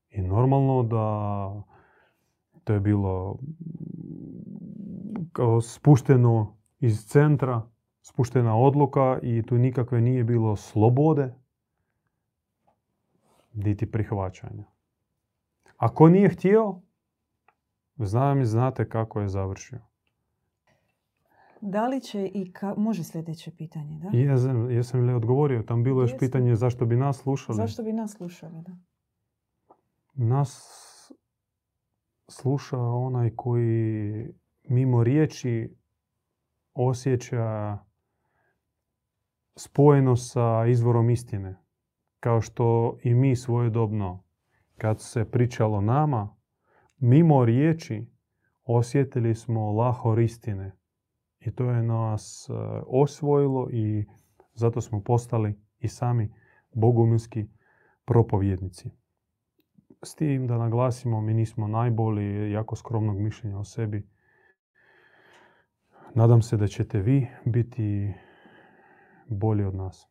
I 0.10 0.22
normalno 0.22 0.84
da 0.84 1.64
to 2.64 2.74
je 2.74 2.80
bilo 2.80 3.40
kao 5.34 5.62
spušteno 5.62 6.58
iz 6.80 7.06
centra, 7.06 7.62
spuštena 8.02 8.58
odluka 8.58 9.20
i 9.22 9.44
tu 9.44 9.58
nikakve 9.58 10.02
nije 10.02 10.24
bilo 10.24 10.56
slobode, 10.56 11.34
niti 13.54 13.92
prihvaćanja. 13.92 14.64
Ako 15.78 16.10
nije 16.10 16.30
htio, 16.30 16.82
znam 17.98 18.42
i 18.42 18.46
znate 18.46 18.90
kako 18.90 19.22
je 19.22 19.30
završio. 19.30 19.80
Da 21.62 21.88
li 21.88 22.02
će 22.02 22.32
i 22.34 22.52
ka... 22.54 22.74
Može 22.78 23.04
sljedeće 23.04 23.52
pitanje, 23.52 24.00
da? 24.00 24.18
Jesam, 24.18 24.72
jesam 24.72 25.06
li 25.06 25.14
odgovorio? 25.14 25.64
Tam 25.64 25.84
bilo 25.84 26.02
još 26.02 26.18
pitanje 26.20 26.56
zašto 26.56 26.86
bi 26.86 26.96
nas 26.96 27.18
slušali. 27.18 27.56
Zašto 27.56 27.84
bi 27.84 27.94
nas 27.94 28.14
slušali, 28.14 28.62
da. 28.62 28.78
Nas 30.14 30.72
sluša 32.28 32.80
onaj 32.80 33.30
koji 33.36 34.28
mimo 34.64 35.04
riječi 35.04 35.76
osjeća 36.74 37.78
spojeno 39.56 40.16
sa 40.16 40.66
izvorom 40.68 41.10
istine. 41.10 41.56
Kao 42.20 42.42
što 42.42 42.98
i 43.04 43.14
mi 43.14 43.36
svojedobno, 43.36 44.24
kad 44.78 45.02
se 45.02 45.26
pričalo 45.32 45.82
nama, 45.82 46.35
mimo 46.98 47.46
riječi 47.46 48.06
osjetili 48.64 49.36
smo 49.36 49.72
lahor 49.72 50.20
istine. 50.20 50.78
I 51.40 51.52
to 51.52 51.72
je 51.72 51.84
nas 51.84 52.50
e, 52.50 52.54
osvojilo 52.88 53.70
i 53.72 54.06
zato 54.54 54.82
smo 54.82 55.04
postali 55.04 55.60
i 55.80 55.88
sami 55.88 56.34
bogumilski 56.74 57.48
propovjednici. 58.06 58.90
S 60.04 60.16
tim 60.16 60.48
da 60.48 60.58
naglasimo, 60.58 61.22
mi 61.22 61.34
nismo 61.34 61.68
najbolji, 61.68 62.52
jako 62.52 62.76
skromnog 62.76 63.20
mišljenja 63.20 63.58
o 63.58 63.64
sebi. 63.64 64.10
Nadam 66.14 66.42
se 66.42 66.58
da 66.58 66.68
ćete 66.68 67.02
vi 67.02 67.28
biti 67.46 68.14
bolji 69.28 69.64
od 69.64 69.76
nas. 69.76 70.08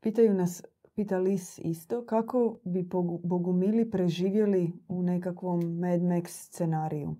Pitaju 0.00 0.34
nas, 0.34 0.62
pita 0.94 1.18
Lis 1.18 1.58
isto, 1.58 2.04
kako 2.06 2.58
bi 2.64 2.88
bogumili 3.22 3.90
preživjeli 3.90 4.72
u 4.88 5.02
nekakvom 5.02 5.60
Mad 5.60 6.00
Max 6.00 6.26
scenariju? 6.26 7.16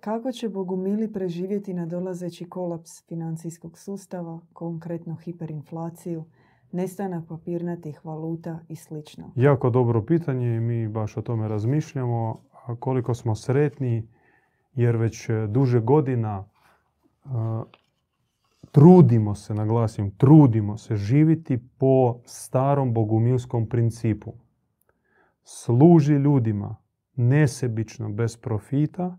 Kako 0.00 0.32
će 0.32 0.48
bogumili 0.48 1.12
preživjeti 1.12 1.74
na 1.74 1.86
dolazeći 1.86 2.48
kolaps 2.48 3.06
financijskog 3.08 3.78
sustava, 3.78 4.40
konkretno 4.52 5.14
hiperinflaciju, 5.14 6.24
nestanak 6.72 7.28
papirnatih 7.28 8.04
valuta 8.04 8.58
i 8.68 8.76
sl. 8.76 8.96
Jako 9.34 9.70
dobro 9.70 10.02
pitanje 10.02 10.56
i 10.56 10.60
mi 10.60 10.88
baš 10.88 11.16
o 11.16 11.22
tome 11.22 11.48
razmišljamo. 11.48 12.40
Koliko 12.80 13.14
smo 13.14 13.34
sretni 13.34 14.08
jer 14.74 14.96
već 14.96 15.30
duže 15.48 15.80
godina 15.80 16.44
trudimo 18.72 19.34
se, 19.34 19.54
naglasim, 19.54 20.10
trudimo 20.10 20.78
se 20.78 20.96
živiti 20.96 21.58
po 21.78 22.20
starom 22.24 22.94
bogumilskom 22.94 23.68
principu. 23.68 24.32
Služi 25.42 26.14
ljudima 26.14 26.76
nesebično, 27.16 28.08
bez 28.08 28.36
profita 28.36 29.18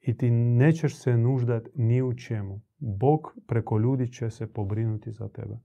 i 0.00 0.16
ti 0.16 0.30
nećeš 0.30 0.96
se 0.96 1.16
nuždat 1.16 1.68
ni 1.74 2.02
u 2.02 2.14
čemu. 2.14 2.60
Bog 2.78 3.34
preko 3.46 3.78
ljudi 3.78 4.12
će 4.12 4.30
se 4.30 4.52
pobrinuti 4.52 5.12
za 5.12 5.28
tebe. 5.28 5.58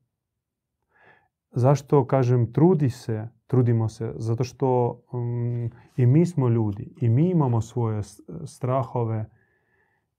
Zašto 1.52 2.06
kažem 2.06 2.54
trudi 2.54 2.90
se, 2.90 3.28
trudimo 3.48 3.90
se? 3.90 4.14
Zato 4.16 4.44
što 4.44 5.00
mm, 5.14 5.66
i 5.98 6.06
mi 6.06 6.26
smo 6.26 6.50
ljudi 6.50 6.94
i 7.02 7.10
mi 7.10 7.30
imamo 7.30 7.62
svoje 7.62 8.02
strahove 8.46 9.30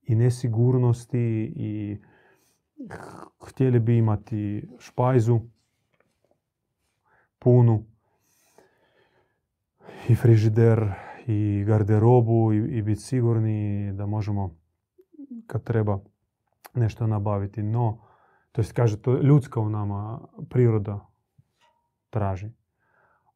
i 0.03 0.15
nesigurnosti 0.15 1.53
i 1.55 1.97
htjeli 3.47 3.79
bi 3.79 3.97
imati 3.97 4.67
špajzu 4.79 5.39
punu 7.39 7.83
i 10.09 10.15
frižider 10.15 10.91
i 11.27 11.63
garderobu 11.67 12.53
i, 12.53 12.57
i 12.57 12.81
biti 12.81 13.01
sigurni 13.01 13.91
da 13.93 14.05
možemo 14.05 14.55
kad 15.47 15.63
treba 15.63 15.99
nešto 16.73 17.07
nabaviti. 17.07 17.63
No, 17.63 17.97
to 18.51 18.61
jest 18.61 18.73
kaže, 18.73 19.01
to 19.01 19.21
ljudska 19.21 19.59
u 19.59 19.69
nama 19.69 20.19
priroda 20.49 21.07
traži. 22.09 22.51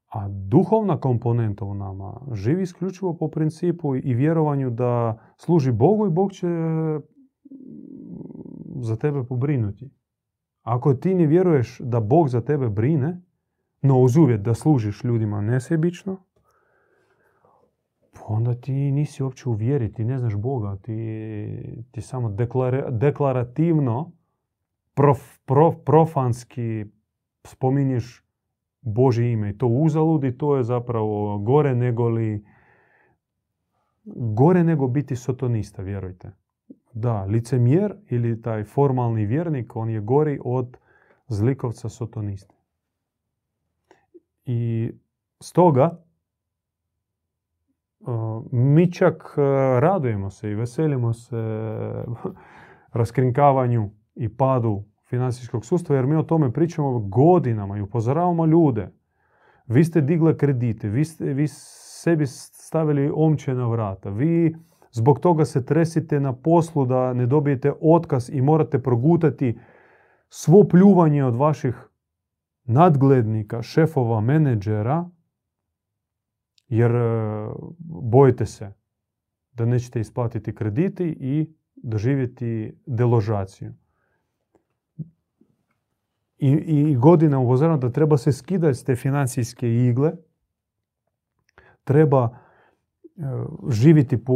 A 0.07 0.27
duhovna 0.27 0.99
komponenta 0.99 1.65
u 1.65 1.73
nama 1.73 2.21
živi 2.33 2.63
isključivo 2.63 3.17
po 3.17 3.27
principu 3.27 3.95
i 3.95 4.13
vjerovanju 4.13 4.69
da 4.69 5.19
služi 5.37 5.71
Bogu 5.71 6.07
i 6.07 6.09
Bog 6.09 6.31
će 6.31 6.47
za 8.83 8.95
tebe 8.95 9.23
pobrinuti. 9.23 9.89
Ako 10.61 10.93
ti 10.93 11.15
ne 11.15 11.27
vjeruješ 11.27 11.77
da 11.79 11.99
Bog 11.99 12.29
za 12.29 12.41
tebe 12.41 12.69
brine, 12.69 13.21
no 13.81 13.99
uz 13.99 14.17
uvjet 14.17 14.41
da 14.41 14.53
služiš 14.53 15.03
ljudima 15.03 15.41
nesebično, 15.41 16.17
onda 18.27 18.55
ti 18.55 18.73
nisi 18.73 19.23
uopće 19.23 19.49
uvjeriti, 19.49 20.05
ne 20.05 20.19
znaš 20.19 20.35
Boga. 20.35 20.77
Ti, 20.81 21.83
ti 21.91 22.01
samo 22.01 22.35
deklarativno, 22.91 24.11
prof, 24.93 25.39
profanski 25.85 26.85
spominješ 27.43 28.23
Bože 28.81 29.31
ime. 29.31 29.49
I 29.49 29.57
to 29.57 29.67
uzaludi, 29.67 30.37
to 30.37 30.57
je 30.57 30.63
zapravo 30.63 31.37
gore 31.37 31.75
nego 31.75 32.09
li 32.09 32.45
gore 34.05 34.63
nego 34.63 34.87
biti 34.87 35.15
sotonista, 35.15 35.81
vjerujte. 35.81 36.31
Da, 36.93 37.23
licemjer 37.23 37.95
ili 38.09 38.41
taj 38.41 38.63
formalni 38.63 39.25
vjernik, 39.25 39.75
on 39.75 39.89
je 39.89 40.01
gori 40.01 40.39
od 40.43 40.77
zlikovca 41.27 41.89
sotoniste. 41.89 42.55
I 44.45 44.91
stoga 45.43 46.03
mi 48.51 48.91
čak 48.91 49.33
radujemo 49.79 50.29
se 50.29 50.51
i 50.51 50.55
veselimo 50.55 51.13
se 51.13 51.37
raskrinkavanju 52.93 53.89
i 54.15 54.37
padu 54.37 54.83
financijskog 55.09 55.65
sustava, 55.65 55.97
jer 55.97 56.07
mi 56.07 56.15
o 56.15 56.23
tome 56.23 56.53
pričamo 56.53 56.99
godinama 56.99 57.77
i 57.77 57.81
upozoravamo 57.81 58.45
ljude. 58.45 58.91
Vi 59.67 59.83
ste 59.83 60.01
digle 60.01 60.37
kredite, 60.37 60.89
vi, 60.89 61.05
ste, 61.05 61.33
vi 61.33 61.47
sebi 61.47 62.27
stavili 62.27 63.11
omče 63.15 63.53
na 63.53 63.67
vrata, 63.67 64.09
vi 64.09 64.55
Zbog 64.91 65.19
toga 65.19 65.45
se 65.45 65.65
tresite 65.65 66.19
na 66.19 66.33
poslu 66.33 66.85
da 66.85 67.13
ne 67.13 67.25
dobijete 67.25 67.73
otkaz 67.81 68.29
i 68.29 68.41
morate 68.41 68.83
progutati 68.83 69.59
svo 70.29 70.63
pljuvanje 70.67 71.25
od 71.25 71.35
vaših 71.35 71.75
nadglednika, 72.63 73.61
šefova, 73.61 74.21
menedžera, 74.21 75.09
jer 76.67 76.91
e, 76.95 77.47
bojite 78.03 78.45
se 78.45 78.73
da 79.53 79.65
nećete 79.65 79.99
isplatiti 79.99 80.55
krediti 80.55 81.17
i 81.19 81.53
doživjeti 81.75 82.77
deložaciju. 82.85 83.73
I, 86.37 86.51
i 86.51 86.95
godina 86.95 87.39
upozoravamo 87.39 87.81
da 87.81 87.91
treba 87.91 88.17
se 88.17 88.31
skidati 88.31 88.75
s 88.77 88.83
te 88.83 88.95
financijske 88.95 89.75
igle, 89.75 90.13
treba 91.83 92.37
Živiti 93.69 94.25
po 94.25 94.33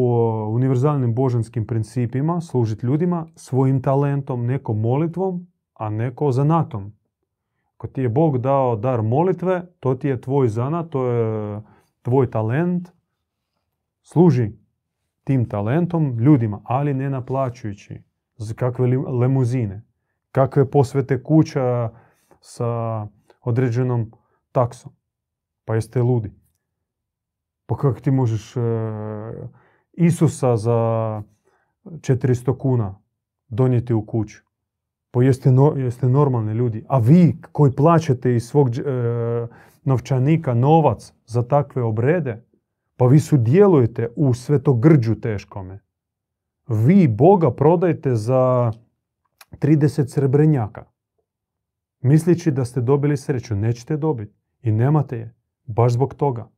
univerzalnim 0.50 1.16
božanskim 1.16 1.68
principima, 1.68 2.42
služiti 2.42 2.86
ljudima 2.86 3.26
svojim 3.36 3.82
talentom, 3.82 4.46
nekom 4.46 4.80
molitvom, 4.80 5.48
a 5.74 5.90
neko 5.90 6.32
zanatom. 6.32 6.94
Ako 7.76 7.88
ti 7.88 8.02
je 8.02 8.10
Bog 8.10 8.38
dao 8.38 8.76
dar 8.76 9.02
molitve, 9.02 9.66
to 9.80 9.96
ti 9.96 10.08
je 10.08 10.22
tvoj 10.22 10.48
zanat, 10.48 10.90
to 10.90 11.08
je 11.08 11.62
tvoj 12.02 12.32
talent, 12.32 12.90
služi 14.02 14.52
tim 15.24 15.50
talentom 15.50 16.20
ljudima, 16.20 16.62
ali 16.64 16.94
ne 16.94 17.10
naplaćujući 17.10 18.02
kakve 18.56 18.88
lemuzine, 18.98 19.82
kakve 20.32 20.72
posvete 20.72 21.24
kuća 21.24 21.90
sa 22.42 23.08
određenom 23.42 24.12
taksom. 24.52 24.92
Pa 25.66 25.76
jeste 25.76 26.02
ludi. 26.02 26.45
Pa 27.66 27.76
kako 27.76 28.00
ti 28.00 28.12
možeš 28.12 28.58
e, 28.58 28.62
Isusa 29.94 30.58
za 30.58 31.22
400 31.86 32.58
kuna 32.58 33.02
donijeti 33.48 33.94
u 33.94 34.06
kuću? 34.06 34.38
Pa 35.12 35.24
jeste, 35.24 35.50
jeste 35.78 36.10
normalni 36.10 36.54
ljudi. 36.54 36.86
A 36.88 36.98
vi 36.98 37.38
koji 37.52 37.72
plaćate 37.72 38.36
iz 38.36 38.44
svog 38.44 38.70
e, 38.70 38.82
novčanika 39.84 40.54
novac 40.54 41.14
za 41.26 41.44
takve 41.44 41.84
obrede, 41.84 42.46
pa 42.98 43.06
vi 43.06 43.20
sudjelujete 43.20 44.10
u 44.16 44.34
svetogrđu 44.34 45.16
teškome. 45.16 45.80
Vi 46.68 47.08
Boga 47.08 47.52
prodajete 47.52 48.16
za 48.16 48.72
30 49.52 50.08
srebrenjaka. 50.08 50.86
Mislići 52.02 52.52
da 52.52 52.66
ste 52.66 52.82
dobili 52.82 53.18
sreću. 53.18 53.56
Nećete 53.56 53.98
dobiti. 53.98 54.36
I 54.62 54.72
nemate 54.72 55.18
je. 55.18 55.36
Baš 55.66 55.94
zbog 55.94 56.14
toga. 56.14 56.50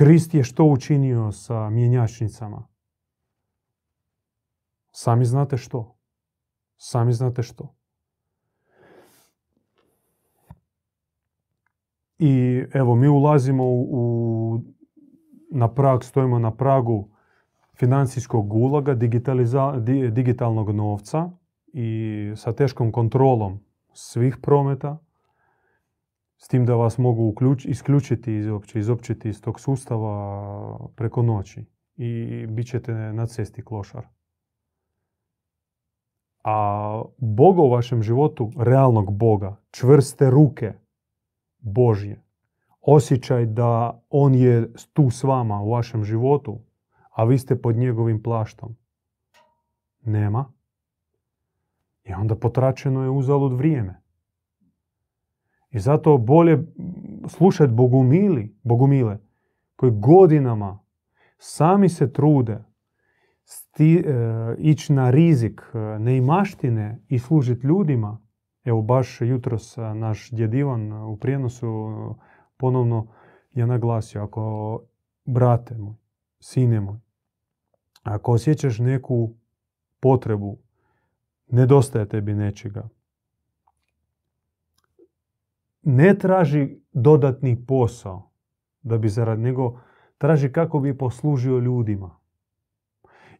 Krist 0.00 0.34
je 0.34 0.44
što 0.44 0.64
učinio 0.64 1.32
sa 1.32 1.70
mjenjačnicama? 1.70 2.66
Sami 4.90 5.24
znate 5.24 5.56
što. 5.56 5.96
Sami 6.76 7.12
znate 7.12 7.42
što. 7.42 7.74
I 12.18 12.62
evo, 12.72 12.94
mi 12.94 13.08
ulazimo 13.08 13.64
u, 13.66 14.62
na 15.50 15.74
prag, 15.74 16.02
stojimo 16.02 16.38
na 16.38 16.54
pragu 16.56 17.08
financijskog 17.74 18.48
gulaga, 18.48 18.94
digitalnog 20.10 20.70
novca 20.70 21.30
i 21.72 22.32
sa 22.36 22.52
teškom 22.52 22.92
kontrolom 22.92 23.60
svih 23.92 24.36
prometa, 24.42 24.98
s 26.42 26.48
tim 26.48 26.66
da 26.66 26.74
vas 26.74 26.98
mogu 26.98 27.34
isključiti 27.64 28.34
izopće, 28.34 28.78
izopćiti 28.78 29.28
iz 29.28 29.42
tog 29.42 29.60
sustava 29.60 30.88
preko 30.96 31.22
noći 31.22 31.64
i 31.96 32.46
bit 32.46 32.66
ćete 32.66 32.92
na 32.92 33.26
cesti 33.26 33.64
klošar. 33.64 34.06
A 36.44 37.02
Boga 37.18 37.62
u 37.62 37.70
vašem 37.70 38.02
životu, 38.02 38.50
realnog 38.56 39.18
Boga, 39.18 39.56
čvrste 39.70 40.30
ruke 40.30 40.72
Božje, 41.58 42.22
osjećaj 42.80 43.46
da 43.46 44.02
On 44.10 44.34
je 44.34 44.72
tu 44.92 45.10
s 45.10 45.22
vama 45.22 45.60
u 45.60 45.70
vašem 45.70 46.04
životu, 46.04 46.60
a 47.10 47.24
vi 47.24 47.38
ste 47.38 47.62
pod 47.62 47.76
njegovim 47.76 48.22
plaštom, 48.22 48.76
nema. 50.02 50.52
I 52.04 52.12
onda 52.12 52.36
potračeno 52.36 53.02
je 53.02 53.10
uzalud 53.10 53.52
vrijeme. 53.52 54.02
I 55.70 55.78
zato 55.78 56.18
bolje 56.18 56.66
slušati 57.28 57.72
bogumili, 57.72 58.56
bogumile 58.62 59.18
koji 59.76 59.92
godinama 59.92 60.78
sami 61.38 61.88
se 61.88 62.12
trude 62.12 62.64
sti, 63.44 64.04
e, 64.06 64.12
ići 64.58 64.92
na 64.92 65.10
rizik 65.10 65.62
e, 65.74 65.78
neimaštine 65.98 67.02
i 67.08 67.18
služiti 67.18 67.66
ljudima. 67.66 68.18
Evo 68.64 68.82
baš 68.82 69.20
jutros 69.20 69.78
e, 69.78 69.94
naš 69.94 70.30
djed 70.30 70.54
Ivan 70.54 70.92
u 70.92 71.16
prijenosu 71.16 71.66
ponovno 72.56 73.06
je 73.52 73.66
naglasio 73.66 74.22
ako 74.22 74.80
brate 75.24 75.78
moj, 75.78 75.94
sine 76.40 76.80
moj, 76.80 76.98
ako 78.02 78.32
osjećaš 78.32 78.78
neku 78.78 79.34
potrebu, 80.00 80.58
nedostaje 81.46 82.08
tebi 82.08 82.34
nečega, 82.34 82.88
ne 85.82 86.14
traži 86.18 86.80
dodatni 86.92 87.66
posao 87.66 88.30
da 88.82 88.98
bi 88.98 89.08
zarad 89.08 89.40
nego 89.40 89.80
traži 90.18 90.52
kako 90.52 90.80
bi 90.80 90.98
poslužio 90.98 91.58
ljudima. 91.58 92.20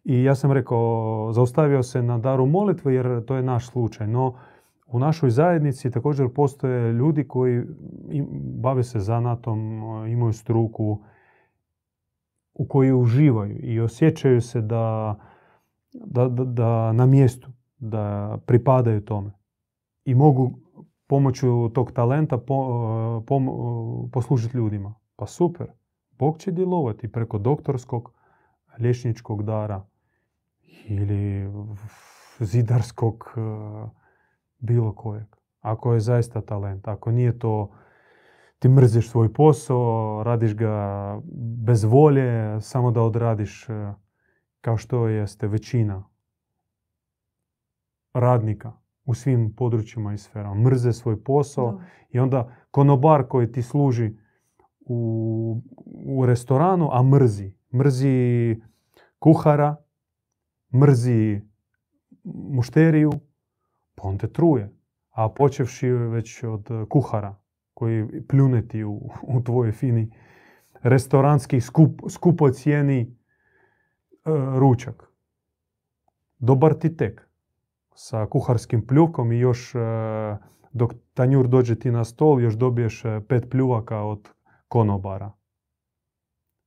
I 0.04 0.22
ja 0.22 0.34
sam 0.34 0.52
rekao, 0.52 1.32
zaustavio 1.32 1.82
se 1.82 2.02
na 2.02 2.18
daru 2.18 2.46
molitve 2.46 2.94
jer 2.94 3.24
to 3.24 3.36
je 3.36 3.42
naš 3.42 3.68
slučaj. 3.68 4.06
No, 4.06 4.34
u 4.86 4.98
našoj 4.98 5.30
zajednici 5.30 5.90
također 5.90 6.28
postoje 6.34 6.92
ljudi 6.92 7.28
koji 7.28 7.62
bave 8.60 8.84
se 8.84 9.00
zanatom, 9.00 9.82
imaju 10.08 10.32
struku, 10.32 10.98
u 12.54 12.64
kojoj 12.64 13.02
uživaju 13.02 13.58
i 13.62 13.80
osjećaju 13.80 14.40
se 14.40 14.60
da, 14.60 15.16
da, 15.92 16.28
da, 16.28 16.44
da 16.44 16.92
na 16.92 17.06
mjestu, 17.06 17.50
da 17.78 18.38
pripadaju 18.46 19.04
tome. 19.04 19.30
I 20.04 20.14
mogu 20.14 20.58
pomoću 21.10 21.68
tog 21.68 21.92
talenta 21.92 22.38
po, 22.38 23.22
poslužiti 24.12 24.56
ljudima. 24.56 24.94
Pa 25.16 25.26
super. 25.26 25.66
Bog 26.18 26.38
će 26.38 26.50
djelovati 26.50 27.12
preko 27.12 27.38
doktorskog, 27.38 28.12
liječničkog 28.78 29.42
dara 29.42 29.86
ili 30.84 31.50
zidarskog 32.38 33.34
e, 33.36 33.40
bilo 34.58 34.94
kojeg. 34.94 35.26
Ako 35.60 35.94
je 35.94 36.00
zaista 36.00 36.40
talent. 36.40 36.88
Ako 36.88 37.10
nije 37.10 37.38
to 37.38 37.70
ti 38.58 38.68
mrziš 38.68 39.10
svoj 39.10 39.32
posao, 39.32 40.22
radiš 40.24 40.54
ga 40.54 41.18
bez 41.66 41.84
volje, 41.84 42.60
samo 42.60 42.90
da 42.90 43.02
odradiš 43.02 43.68
e, 43.68 43.92
kao 44.60 44.76
što 44.76 45.08
jeste 45.08 45.48
većina 45.48 46.04
radnika 48.14 48.72
u 49.04 49.14
svim 49.14 49.54
područjima 49.56 50.12
i 50.12 50.18
sferama. 50.18 50.54
Mrze 50.54 50.92
svoj 50.92 51.24
posao 51.24 51.80
i 52.10 52.18
onda 52.18 52.56
konobar 52.70 53.28
koji 53.28 53.52
ti 53.52 53.62
služi 53.62 54.16
u, 54.80 55.62
u 56.06 56.26
restoranu, 56.26 56.88
a 56.92 57.02
mrzi. 57.02 57.52
Mrzi 57.74 58.56
kuhara, 59.18 59.76
mrzi 60.74 61.40
mušteriju, 62.24 63.10
pa 63.94 64.08
on 64.08 64.18
te 64.18 64.32
truje. 64.32 64.74
A 65.10 65.28
počevši 65.28 65.88
već 65.88 66.42
od 66.42 66.68
kuhara 66.88 67.36
koji 67.74 68.26
pljuneti 68.28 68.84
u, 68.84 69.10
u 69.22 69.42
tvoj 69.42 69.72
fini 69.72 70.10
restoranski 70.82 71.60
skup, 71.60 72.00
skupo 72.08 72.50
cijeni 72.50 73.00
e, 73.00 73.06
ručak. 74.58 75.12
Dobar 76.38 76.74
ti 76.74 76.96
tek 76.96 77.29
sa 77.94 78.26
kuharskim 78.26 78.86
pljukom 78.86 79.32
i 79.32 79.38
još 79.38 79.74
e, 79.74 79.78
dok 80.72 80.92
tanjur 81.14 81.48
dođe 81.48 81.78
ti 81.78 81.90
na 81.90 82.04
stol 82.04 82.40
još 82.40 82.54
dobiješ 82.54 83.04
e, 83.04 83.20
pet 83.28 83.50
pljuvaka 83.50 84.02
od 84.02 84.28
konobara. 84.68 85.32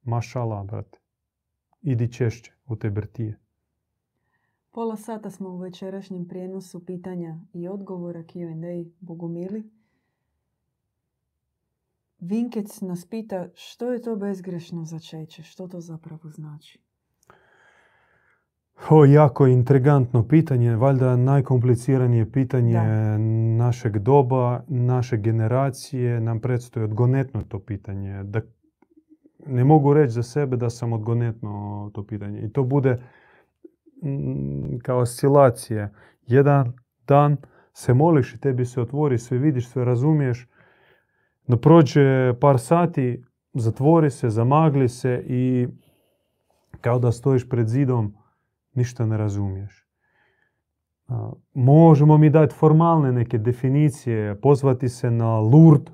Mašala, 0.03 0.63
brate. 0.63 0.99
Idi 1.81 2.11
češće 2.11 2.53
u 2.65 2.75
te 2.75 2.89
brtije. 2.89 3.39
Pola 4.71 4.97
sata 4.97 5.29
smo 5.29 5.49
u 5.49 5.57
večerašnjem 5.57 6.27
prijenosu 6.27 6.85
pitanja 6.85 7.39
i 7.53 7.67
odgovora 7.67 8.23
Q&A 8.23 8.91
Bogumili. 8.99 9.69
Vinkec 12.19 12.81
nas 12.81 13.05
pita 13.05 13.47
što 13.53 13.91
je 13.91 14.01
to 14.01 14.15
bezgrešno 14.15 14.85
začeće, 14.85 15.43
što 15.43 15.67
to 15.67 15.81
zapravo 15.81 16.29
znači? 16.29 16.79
O, 18.89 19.05
jako 19.05 19.47
intrigantno 19.47 20.27
pitanje, 20.27 20.75
valjda 20.75 21.15
najkompliciranije 21.15 22.31
pitanje 22.31 22.79
našeg 23.57 23.99
doba, 23.99 24.63
naše 24.67 25.17
generacije. 25.17 26.21
Nam 26.21 26.39
predstoji 26.39 26.83
odgonetno 26.83 27.41
to 27.41 27.59
pitanje. 27.59 28.23
Da, 28.23 28.41
ne 29.47 29.63
mogu 29.63 29.93
reći 29.93 30.11
za 30.11 30.23
sebe 30.23 30.57
da 30.57 30.69
sam 30.69 30.93
odgonetno 30.93 31.91
to 31.93 32.05
pitanje. 32.05 32.41
I 32.41 32.51
to 32.51 32.63
bude 32.63 33.01
mm, 34.03 34.77
kao 34.79 34.99
oscilacije. 34.99 35.93
Jedan 36.27 36.73
dan 37.07 37.37
se 37.73 37.93
moliš 37.93 38.33
i 38.33 38.39
tebi 38.39 38.65
se 38.65 38.81
otvori, 38.81 39.17
sve 39.17 39.37
vidiš, 39.37 39.69
sve 39.69 39.85
razumiješ. 39.85 40.47
No 41.47 41.57
prođe 41.57 42.33
par 42.41 42.59
sati, 42.59 43.23
zatvori 43.53 44.09
se, 44.09 44.29
zamagli 44.29 44.89
se 44.89 45.23
i 45.27 45.67
kao 46.81 46.99
da 46.99 47.11
stojiš 47.11 47.49
pred 47.49 47.67
zidom 47.67 48.22
ništa 48.73 49.05
ne 49.05 49.17
razumiješ. 49.17 49.87
Možemo 51.53 52.17
mi 52.17 52.29
dati 52.29 52.55
formalne 52.55 53.11
neke 53.11 53.37
definicije, 53.37 54.41
pozvati 54.41 54.89
se 54.89 55.11
na 55.11 55.39
Lourdes, 55.39 55.93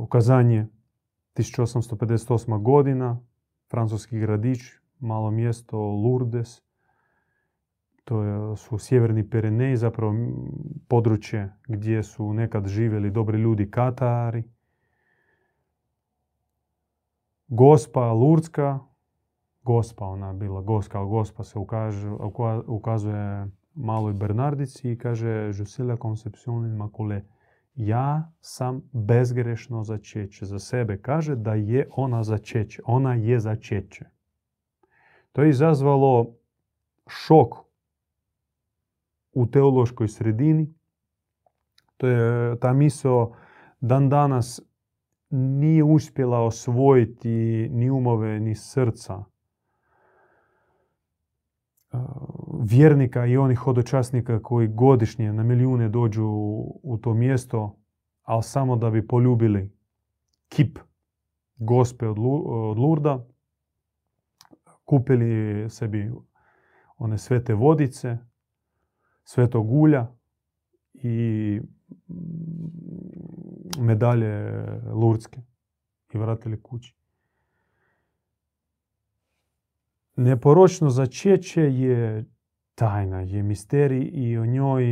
ukazanje 0.00 0.66
1858. 1.34 2.62
godina, 2.62 3.20
francuski 3.70 4.18
gradić, 4.18 4.60
malo 4.98 5.30
mjesto 5.30 5.78
Lourdes, 5.78 6.62
to 8.04 8.56
su 8.56 8.78
sjeverni 8.78 9.30
Pireneji, 9.30 9.76
zapravo 9.76 10.14
područje 10.88 11.52
gdje 11.68 12.02
su 12.02 12.32
nekad 12.32 12.66
živjeli 12.66 13.10
dobri 13.10 13.38
ljudi 13.38 13.70
Katari. 13.70 14.56
gospa 17.48 18.12
Lurdska, 18.12 18.78
gospa 19.66 20.04
ona 20.04 20.32
bila, 20.32 20.60
gos 20.60 20.88
kao 20.88 21.06
gospa 21.06 21.44
se 21.44 21.58
ukazuje 22.66 23.46
maloj 23.74 24.12
Bernardici 24.12 24.90
i 24.90 24.98
kaže 24.98 25.28
Je 25.28 25.52
suis 25.52 25.88
la 25.88 25.96
conception 25.96 26.64
immaculée. 26.64 27.22
Ja 27.74 28.32
sam 28.40 28.82
bezgrešno 28.92 29.84
začeće. 29.84 30.46
Za 30.46 30.58
sebe 30.58 30.98
kaže 31.02 31.36
da 31.36 31.54
je 31.54 31.88
ona 31.90 32.22
začeće. 32.24 32.82
Ona 32.86 33.14
je 33.14 33.40
začeće. 33.40 34.04
To 35.32 35.42
je 35.42 35.50
izazvalo 35.50 36.34
šok 37.08 37.54
u 39.32 39.46
teološkoj 39.46 40.08
sredini. 40.08 40.74
To 41.96 42.06
je 42.06 42.58
ta 42.58 42.72
misao 42.72 43.32
dan 43.80 44.08
danas 44.08 44.60
nije 45.30 45.84
uspjela 45.84 46.40
osvojiti 46.40 47.68
ni 47.72 47.90
umove 47.90 48.40
ni 48.40 48.54
srca 48.54 49.24
vjernika 52.62 53.26
i 53.26 53.36
onih 53.36 53.58
hodočasnika 53.58 54.42
koji 54.42 54.68
godišnje 54.68 55.32
na 55.32 55.42
milijune 55.42 55.88
dođu 55.88 56.26
u 56.82 56.98
to 57.02 57.14
mjesto, 57.14 57.78
ali 58.22 58.42
samo 58.42 58.76
da 58.76 58.90
bi 58.90 59.06
poljubili 59.06 59.72
kip 60.48 60.78
gospe 61.56 62.08
od 62.08 62.18
Lurda, 62.78 63.26
kupili 64.84 65.70
sebi 65.70 66.12
one 66.96 67.18
svete 67.18 67.54
vodice, 67.54 68.18
svetog 69.24 69.72
ulja 69.72 70.06
i 70.94 71.60
medalje 73.78 74.52
lurdske 74.92 75.40
i 76.14 76.18
vratili 76.18 76.62
kući. 76.62 76.96
Neporočno 80.16 80.90
začeće 80.90 81.62
je 81.62 82.24
tajna, 82.74 83.20
je 83.20 83.42
misterij 83.42 84.10
i 84.12 84.38
o 84.38 84.46
njoj 84.46 84.84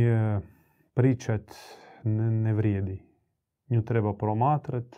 pričat 0.93 1.51
ne, 2.03 2.53
vrijedi. 2.53 3.01
Nju 3.69 3.85
treba 3.85 4.13
promatrat 4.13 4.95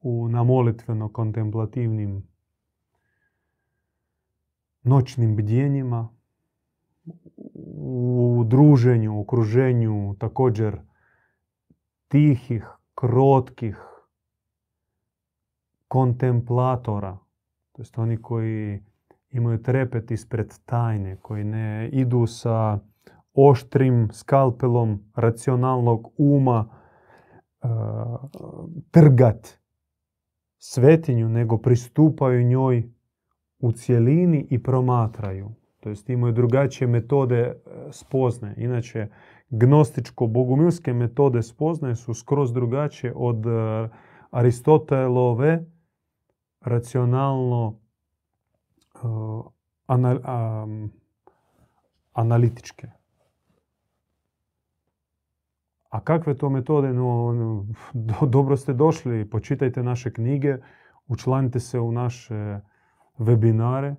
u 0.00 0.28
na 0.28 0.44
molitveno-kontemplativnim 0.44 2.22
noćnim 4.82 5.36
bdjenjima, 5.36 6.08
u 7.76 8.44
druženju, 8.46 9.20
okruženju 9.20 10.14
također 10.18 10.80
tihih, 12.08 12.66
krotkih 12.94 13.76
kontemplatora, 15.88 17.18
to 17.72 17.82
jest 17.82 17.98
oni 17.98 18.22
koji 18.22 18.84
imaju 19.32 19.62
trepet 19.62 20.10
ispred 20.10 20.54
tajne, 20.64 21.16
koji 21.16 21.44
ne 21.44 21.88
idu 21.92 22.26
sa 22.26 22.78
oštrim 23.34 24.08
skalpelom 24.12 25.00
racionalnog 25.14 26.08
uma 26.16 26.68
uh, 27.62 27.70
trgat 28.90 29.58
svetinju, 30.58 31.28
nego 31.28 31.58
pristupaju 31.58 32.42
njoj 32.44 32.90
u 33.58 33.72
cjelini 33.72 34.46
i 34.50 34.62
promatraju. 34.62 35.50
To 35.80 35.88
jest 35.88 36.10
imaju 36.10 36.32
drugačije 36.32 36.88
metode 36.88 37.38
e, 37.38 37.54
spozne. 37.90 38.54
Inače, 38.56 39.08
gnostičko-bogumilske 39.50 40.92
metode 40.92 41.42
spoznaje 41.42 41.96
su 41.96 42.14
skroz 42.14 42.52
drugačije 42.52 43.12
od 43.16 43.46
e, 43.46 43.88
Aristotelove 44.30 45.64
racionalno 46.60 47.81
analitičke. 52.12 52.90
A 55.88 56.00
kakve 56.00 56.34
to 56.38 56.50
metode? 56.50 56.92
No, 56.92 57.66
dobro 58.26 58.56
ste 58.56 58.72
došli, 58.72 59.30
počitajte 59.30 59.82
naše 59.82 60.12
knjige, 60.12 60.56
učlanite 61.06 61.60
se 61.60 61.80
u 61.80 61.92
naše 61.92 62.60
webinare, 63.18 63.94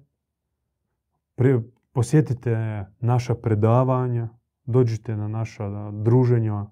posjetite 1.94 2.86
naša 3.00 3.36
predavanja, 3.36 4.30
dođite 4.66 5.18
na 5.18 5.28
naša 5.28 5.92
druženja, 5.92 6.66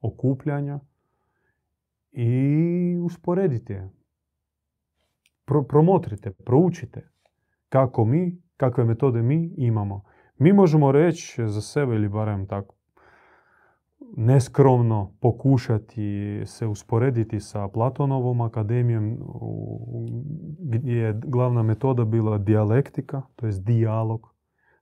okupljanja 0.00 0.80
i 2.12 2.98
usporedite. 3.02 3.88
promotrite, 5.68 6.30
proučite 6.30 7.15
kako 7.76 8.04
mi, 8.04 8.42
kakve 8.56 8.84
metode 8.84 9.22
mi 9.22 9.54
imamo. 9.56 10.02
Mi 10.38 10.52
možemo 10.52 10.92
reći 10.92 11.48
za 11.48 11.60
sebe 11.60 11.94
ili 11.94 12.08
barem 12.08 12.46
tako 12.46 12.74
neskromno 14.16 15.16
pokušati 15.20 16.42
se 16.46 16.66
usporediti 16.66 17.40
sa 17.40 17.68
Platonovom 17.68 18.40
akademijom 18.40 19.18
gdje 20.58 20.96
je 20.96 21.20
glavna 21.24 21.62
metoda 21.62 22.04
bila 22.04 22.38
dijalektika, 22.38 23.22
to 23.36 23.46
je 23.46 23.52
dijalog. 23.58 24.34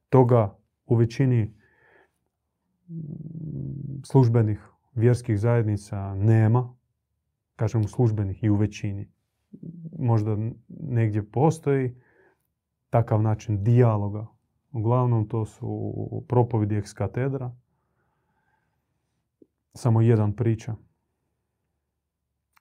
Toga 0.08 0.56
u 0.86 0.96
većini 0.96 1.54
službenih 4.04 4.68
vjerskih 4.94 5.38
zajednica 5.38 6.14
nema, 6.14 6.74
kažem 7.56 7.84
službenih 7.84 8.44
i 8.44 8.50
u 8.50 8.56
većini. 8.56 9.10
Možda 9.98 10.36
negdje 10.68 11.30
postoji, 11.30 11.94
takav 12.94 13.22
način 13.22 13.64
dijaloga. 13.64 14.26
Uglavnom 14.72 15.28
to 15.28 15.44
su 15.44 15.92
propovidi 16.28 16.76
ex 16.76 16.92
katedra. 16.92 17.52
Samo 19.72 20.00
jedan 20.00 20.32
priča. 20.32 20.74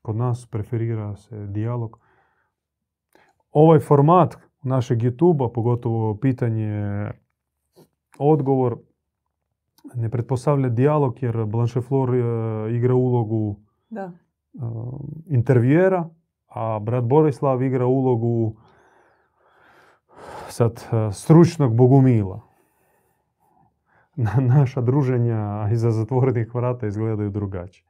Kod 0.01 0.15
nas 0.15 0.47
preferira 0.51 1.15
se 1.15 1.47
dijalog. 1.47 1.99
Ovaj 3.51 3.79
format 3.79 4.37
našeg 4.63 4.99
YouTube-a, 4.99 5.53
pogotovo 5.53 6.17
pitanje 6.17 7.11
odgovor, 8.19 8.77
ne 9.95 10.09
pretpostavlja 10.09 10.69
dijalog 10.69 11.23
jer 11.23 11.45
Blanche 11.45 11.81
Flor 11.81 12.15
e, 12.15 12.19
igra 12.75 12.95
ulogu 12.95 13.59
da. 13.89 14.01
E, 14.03 14.11
intervjera, 15.27 16.09
a 16.47 16.79
brat 16.79 17.03
Borislav 17.03 17.61
igra 17.61 17.85
ulogu 17.85 18.55
sad 20.53 20.83
e, 20.91 21.11
stručnog 21.11 21.75
bogumila. 21.75 22.41
Naša 24.55 24.81
druženja 24.81 25.69
iza 25.71 25.91
zatvorenih 25.91 26.55
vrata 26.55 26.87
izgledaju 26.87 27.29
drugačije. 27.29 27.85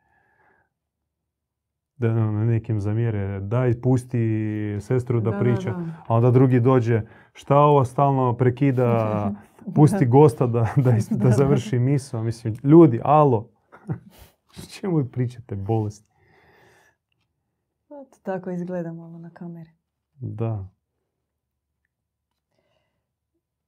Da 1.98 2.14
na 2.14 2.46
nekim 2.46 2.80
zamjere, 2.80 3.40
daj 3.40 3.82
pusti 3.82 4.78
sestru 4.80 5.22
da, 5.22 5.40
priča, 5.40 5.76
a 6.08 6.16
onda 6.16 6.32
drugi 6.32 6.60
dođe, 6.60 7.02
šta 7.34 7.58
ovo 7.58 7.86
stalno 7.86 8.34
prekida, 8.34 9.32
pusti 9.76 10.06
gosta 10.06 10.48
da, 10.56 10.68
da, 10.76 10.98
da 11.12 11.32
završi 11.32 11.80
miso. 11.80 12.24
Mislim, 12.24 12.56
ljudi, 12.64 13.02
alo, 13.04 13.50
čemu 14.80 15.06
pričate 15.06 15.56
bolesti? 15.56 16.14
Tako 18.24 18.50
izgleda 18.50 18.94
malo 18.94 19.20
na 19.20 19.30
kameri. 19.30 19.72
Da 20.14 20.70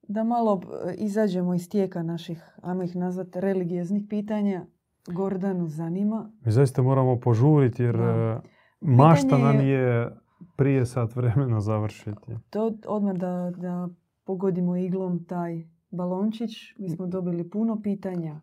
da 0.07 0.23
malo 0.23 0.61
e, 0.87 0.93
izađemo 0.93 1.53
iz 1.53 1.69
tijeka 1.69 2.03
naših, 2.03 2.43
ajmo 2.61 2.83
ih 2.83 2.95
nazvati, 2.95 3.41
religijeznih 3.41 4.03
pitanja. 4.09 4.65
Gordanu 5.07 5.67
zanima. 5.67 6.31
Mi 6.45 6.51
zaista 6.51 6.81
moramo 6.81 7.19
požuriti 7.19 7.83
jer 7.83 7.97
da. 7.97 8.03
E, 8.03 8.39
mašta 8.81 9.37
nam 9.37 9.59
je 9.59 10.11
prije 10.55 10.85
sat 10.85 11.15
vremena 11.15 11.61
završiti. 11.61 12.37
To 12.49 12.77
odmah 12.87 13.15
da, 13.15 13.51
da 13.57 13.89
pogodimo 14.23 14.75
iglom 14.75 15.25
taj 15.25 15.63
balončić. 15.91 16.51
Mi 16.77 16.89
smo 16.89 17.07
dobili 17.07 17.49
puno 17.49 17.81
pitanja. 17.81 18.41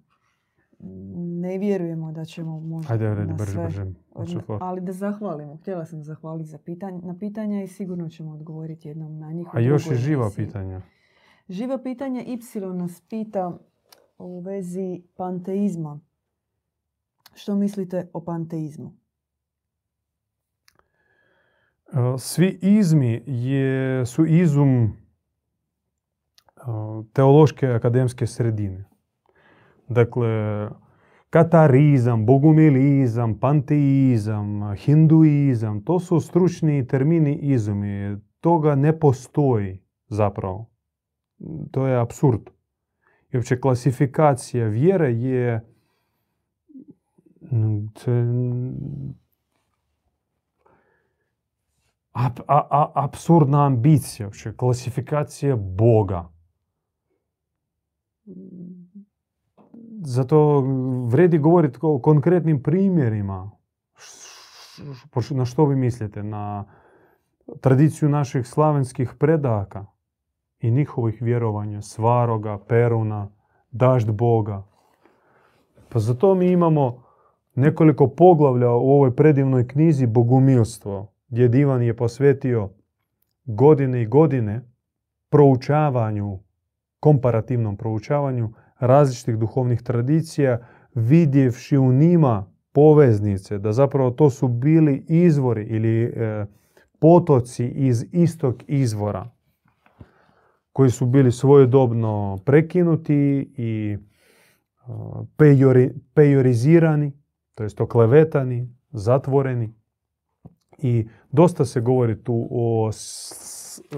Ne 1.15 1.59
vjerujemo 1.59 2.13
da 2.13 2.25
ćemo 2.25 2.61
možda 2.61 2.93
Ajde, 2.93 3.15
na 3.15 3.35
brže, 3.35 3.53
sve. 3.53 3.65
Brže. 3.65 4.41
Ali 4.61 4.81
da 4.81 4.93
zahvalimo. 4.93 5.57
Htjela 5.57 5.85
sam 5.85 6.03
zahvaliti 6.03 6.51
za 6.51 6.59
pitanje, 6.59 7.01
na 7.03 7.19
pitanja 7.19 7.63
i 7.63 7.67
sigurno 7.67 8.09
ćemo 8.09 8.33
odgovoriti 8.33 8.89
jednom 8.89 9.19
na 9.19 9.33
njih. 9.33 9.47
A 9.53 9.61
još 9.61 9.87
i 9.87 9.95
živa 9.95 10.31
pitanja. 10.37 10.81
Živo 11.49 11.79
pitanje 11.79 12.25
Y 12.27 12.75
nas 12.75 13.01
pita 13.01 13.59
u 14.19 14.41
vezi 14.41 15.03
panteizma. 15.17 16.01
Što 17.35 17.55
mislite 17.55 18.09
o 18.13 18.25
panteizmu? 18.25 18.93
E, 21.93 22.19
svi 22.19 22.59
izmi 22.63 23.23
je, 23.27 24.07
su 24.07 24.27
izum 24.27 24.85
e, 24.85 24.91
teološke 27.13 27.67
akademske 27.67 28.27
sredine. 28.27 28.85
Dakle, 29.89 30.29
Katarizam, 31.33 32.27
bogumilizam, 32.27 33.39
panteizam, 33.39 34.75
hinduizam, 34.77 35.85
to 35.85 36.01
su 36.01 36.21
stručni 36.21 36.87
termini 36.87 37.35
izumi. 37.35 38.17
Toga 38.41 38.75
ne 38.75 38.99
postoji 38.99 39.81
zapravo. 40.09 40.72
To 41.71 41.87
je 41.87 42.01
absurd. 42.01 42.51
I 43.33 43.37
uopće 43.37 43.61
klasifikacija 43.61 44.67
vjere 44.67 45.13
je 45.13 45.67
absurdna 52.95 53.67
ambicija, 53.67 54.27
uopće 54.27 54.57
klasifikacija 54.57 55.57
Boga. 55.57 56.29
Zato 60.05 60.61
vredi 61.07 61.39
govoriti 61.39 61.79
o 61.83 62.01
konkretnim 62.03 62.63
primjerima. 62.63 63.51
Na 65.31 65.45
što 65.45 65.67
vi 65.67 65.77
mislite? 65.77 66.23
Na 66.23 66.65
tradiciju 67.61 68.09
naših 68.09 68.47
slavenskih 68.47 69.15
predaka 69.19 69.92
i 70.63 70.71
njihovih 70.71 71.23
vjerovanja, 71.23 71.83
Svaroga, 71.83 72.59
Peruna, 72.69 73.29
Dažd 73.71 74.11
Boga. 74.11 74.63
Pa 75.89 75.99
zato 75.99 76.35
mi 76.35 76.51
imamo 76.51 77.03
nekoliko 77.55 78.09
poglavlja 78.09 78.71
u 78.71 78.91
ovoj 78.91 79.17
predivnoj 79.17 79.69
knjizi 79.69 80.07
Bogumilstvo, 80.07 81.13
gdje 81.29 81.49
Divan 81.49 81.83
je 81.83 81.97
posvetio 81.97 82.71
godine 83.45 84.03
i 84.03 84.07
godine 84.07 84.63
proučavanju, 85.31 86.39
komparativnom 87.01 87.77
proučavanju 87.77 88.53
različitih 88.79 89.37
duhovnih 89.37 89.83
tradicija, 89.83 90.67
vidjevši 90.95 91.79
u 91.79 91.93
njima 91.93 92.53
poveznice, 92.73 93.59
da 93.59 93.73
zapravo 93.73 94.11
to 94.11 94.31
su 94.31 94.49
bili 94.49 95.05
izvori 95.09 95.65
ili 95.65 96.05
e, 96.05 96.47
potoci 96.99 97.67
iz 97.67 98.07
istog 98.13 98.63
izvora 98.67 99.31
koji 100.73 100.91
su 100.91 101.07
bili 101.07 101.33
svojedobno 101.33 102.39
prekinuti 102.45 103.53
i 103.57 103.99
pejorizirani, 106.15 107.13
to 107.55 107.63
jest 107.63 107.81
oklevetani, 107.81 108.69
zatvoreni. 108.91 109.75
I 110.79 111.09
dosta 111.31 111.65
se 111.65 111.81
govori 111.81 112.23
tu 112.23 112.49
o 112.51 112.91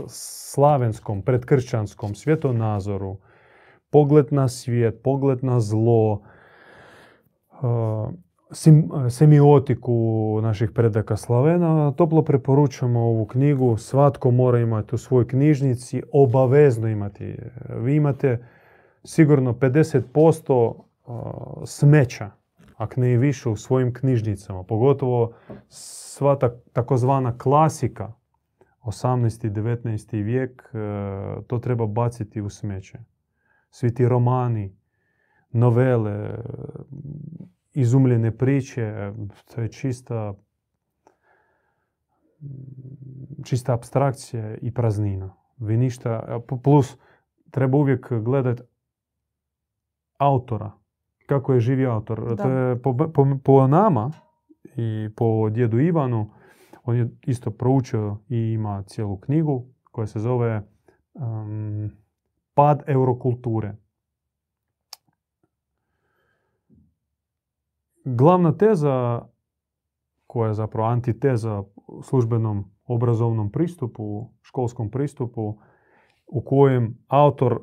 slavenskom, 0.09 1.23
predkršćanskom 1.23 2.15
svjetonazoru, 2.15 3.19
pogled 3.91 4.33
na 4.33 4.49
svijet, 4.49 5.01
pogled 5.03 5.45
na 5.45 5.61
zlo, 5.61 6.23
semiotiku 9.11 9.93
naših 10.43 10.71
predaka 10.71 11.17
Slavena, 11.17 11.93
toplo 11.93 12.23
preporučujemo 12.23 13.01
ovu 13.01 13.27
knjigu. 13.27 13.77
Svatko 13.77 14.31
mora 14.31 14.59
imati 14.59 14.95
u 14.95 14.99
svojoj 14.99 15.29
knjižnici, 15.29 16.03
obavezno 16.13 16.89
imati. 16.89 17.37
Vi 17.77 17.97
imate 17.97 18.47
sigurno 19.05 19.53
50% 19.53 20.75
smeća, 21.67 22.31
ako 22.77 23.01
ne 23.01 23.13
i 23.13 23.17
više, 23.17 23.49
u 23.49 23.57
svojim 23.57 23.95
knjižnicama. 23.95 24.63
Pogotovo 24.63 25.33
sva 25.69 26.39
ta, 26.39 26.51
takozvana 26.73 27.39
klasika, 27.39 28.13
18. 28.83 29.47
i 29.47 29.51
19. 29.51 30.23
vijek, 30.23 30.71
e, 30.75 30.79
to 31.47 31.59
treba 31.59 31.87
baciti 31.87 32.41
u 32.41 32.51
smeće. 32.51 32.99
Svi 33.71 33.95
ti 33.95 34.09
romani, 34.09 34.77
novele, 35.51 36.31
izumljene 37.75 38.37
priče, 38.37 39.13
to 39.55 39.61
je 39.61 39.69
čista 39.69 40.35
čista 43.45 43.75
abstrakcija 43.75 44.57
i 44.63 44.75
praznina. 44.75 45.35
Vi 45.59 45.77
ništa, 45.77 46.41
plus 46.63 46.99
treba 47.51 47.79
uvijek 47.79 48.13
gledati 48.13 48.63
autora. 50.19 50.73
Kako 51.27 51.55
je 51.55 51.61
živi 51.61 51.87
autor. 51.87 52.37
To 52.37 52.49
je 52.49 52.83
po, 52.83 52.97
po, 53.45 53.67
nama 53.67 54.11
i 54.77 55.09
po 55.17 55.51
djedu 55.51 55.79
Ivanu, 55.79 56.31
on 56.85 56.97
je 56.97 57.09
isto 57.27 57.51
proučio 57.51 58.19
i 58.29 58.37
ima 58.37 58.83
cijelu 58.83 59.17
knjigu 59.17 59.67
koja 59.91 60.07
se 60.07 60.19
zove 60.19 60.63
um, 61.15 61.91
Pad 62.55 62.83
eurokulture. 62.87 63.77
Glavna 68.05 68.57
teza, 68.57 69.23
koja 70.27 70.49
je 70.49 70.55
zapravo 70.55 70.89
antiteza 70.89 71.63
službenom 72.03 72.65
obrazovnom 72.87 73.51
pristupu, 73.51 74.31
školskom 74.43 74.91
pristupu, 74.91 75.59
u 76.27 76.41
kojem 76.41 76.99
autor, 77.09 77.61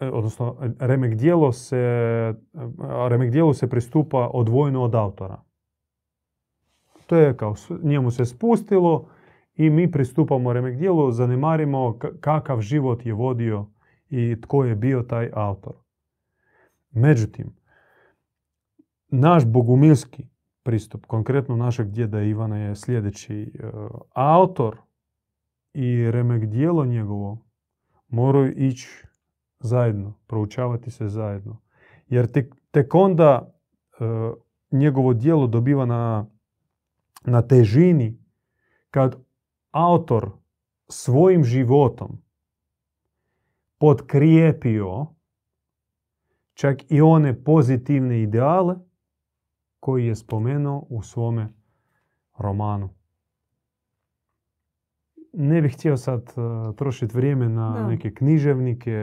e, 0.00 0.08
odnosno 0.10 0.56
remek 0.78 1.14
dijelo 1.14 1.52
se, 1.52 1.84
remek 3.08 3.30
dijelu 3.30 3.54
se 3.54 3.70
pristupa 3.70 4.30
odvojeno 4.32 4.82
od 4.82 4.94
autora. 4.94 5.42
To 7.06 7.16
je 7.16 7.36
kao 7.36 7.54
njemu 7.82 8.10
se 8.10 8.24
spustilo 8.24 9.08
i 9.54 9.70
mi 9.70 9.90
pristupamo 9.90 10.52
remek 10.52 10.76
dijelu, 10.76 11.10
zanemarimo 11.10 11.98
kakav 12.20 12.60
život 12.60 13.06
je 13.06 13.12
vodio 13.12 13.66
i 14.10 14.40
tko 14.40 14.64
je 14.64 14.74
bio 14.74 15.02
taj 15.02 15.30
autor. 15.32 15.74
Međutim, 16.90 17.63
naš 19.20 19.46
bogumilski 19.46 20.28
pristup, 20.62 21.06
konkretno 21.06 21.56
našeg 21.56 21.90
djeda 21.90 22.20
Ivana 22.20 22.58
je 22.58 22.76
sljedeći. 22.76 23.42
E, 23.42 23.70
autor 24.14 24.76
i 25.74 26.10
remek 26.10 26.44
dijelo 26.44 26.84
njegovo 26.84 27.38
moraju 28.08 28.52
ići 28.56 29.06
zajedno, 29.60 30.14
proučavati 30.26 30.90
se 30.90 31.08
zajedno. 31.08 31.60
Jer 32.08 32.32
tek, 32.32 32.54
tek 32.70 32.94
onda 32.94 33.54
e, 34.00 34.04
njegovo 34.70 35.14
dijelo 35.14 35.46
dobiva 35.46 35.86
na, 35.86 36.26
na 37.24 37.42
težini 37.42 38.18
kad 38.90 39.16
autor 39.70 40.30
svojim 40.88 41.44
životom 41.44 42.22
potkrijepio 43.78 45.06
čak 46.54 46.90
i 46.92 47.00
one 47.00 47.44
pozitivne 47.44 48.22
ideale 48.22 48.76
koji 49.84 50.06
je 50.06 50.14
spomenuo 50.14 50.86
u 50.88 51.02
svome 51.02 51.52
romanu. 52.38 52.88
Ne 55.32 55.62
bih 55.62 55.74
htio 55.74 55.96
sad 55.96 56.22
uh, 56.22 56.76
trošiti 56.76 57.16
vrijeme 57.16 57.48
na 57.48 57.86
neke 57.88 58.14
književnike. 58.14 58.98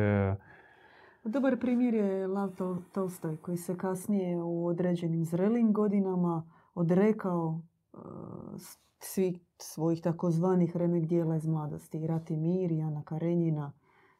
Dobar 1.23 1.59
primjer 1.59 1.93
je 1.93 2.27
Lav 2.27 2.49
Tolstoj 2.93 3.37
koji 3.37 3.57
se 3.57 3.77
kasnije 3.77 4.43
u 4.43 4.67
određenim 4.67 5.25
zrelim 5.25 5.73
godinama 5.73 6.49
odrekao 6.73 7.61
uh, 7.93 7.99
svih 8.99 9.39
svojih 9.57 10.01
takozvanih 10.01 10.77
remek 10.77 11.05
dijela 11.05 11.35
iz 11.35 11.47
mladosti. 11.47 12.07
Rati 12.07 12.37
mir, 12.37 12.71
Jana 12.71 13.03
Karenjina. 13.03 13.73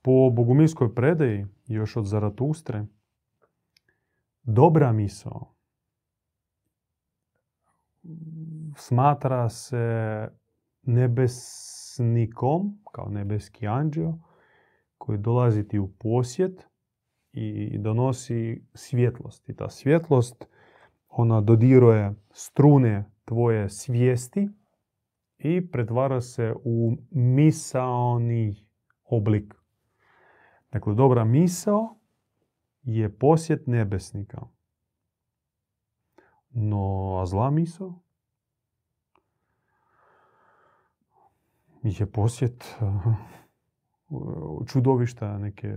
Po 0.03 0.31
bogumilskoj 0.31 0.95
predaji, 0.95 1.47
još 1.67 1.97
od 1.97 2.07
Zaratustre, 2.07 2.87
dobra 4.43 4.93
misao 4.93 5.53
smatra 8.77 9.49
se 9.49 10.29
nebesnikom, 10.83 12.79
kao 12.93 13.09
nebeski 13.09 13.67
anđeo, 13.67 14.19
koji 14.99 15.19
dolazi 15.19 15.69
ti 15.69 15.79
u 15.79 15.93
posjet 15.99 16.67
i 17.33 17.79
donosi 17.79 18.65
svjetlost. 18.75 19.49
I 19.49 19.57
ta 19.57 19.71
svjetlost, 19.71 20.45
ona 21.09 21.41
dodiruje 21.41 22.15
strune 22.31 23.05
tvoje 23.25 23.69
svijesti 23.69 24.49
i 25.45 25.71
pretvara 25.71 26.21
se 26.21 26.55
u 26.65 26.97
misaoni 27.11 28.67
oblik. 29.05 29.55
Dakle, 30.73 30.95
dobra 30.95 31.25
misao 31.25 31.97
je 32.83 33.19
posjet 33.19 33.67
nebesnika. 33.67 34.41
No, 36.51 37.19
a 37.23 37.27
zla 37.27 37.51
misao 37.51 38.03
je 41.83 42.13
posjet 42.13 42.77
čudovišta, 44.67 45.39
neke, 45.39 45.75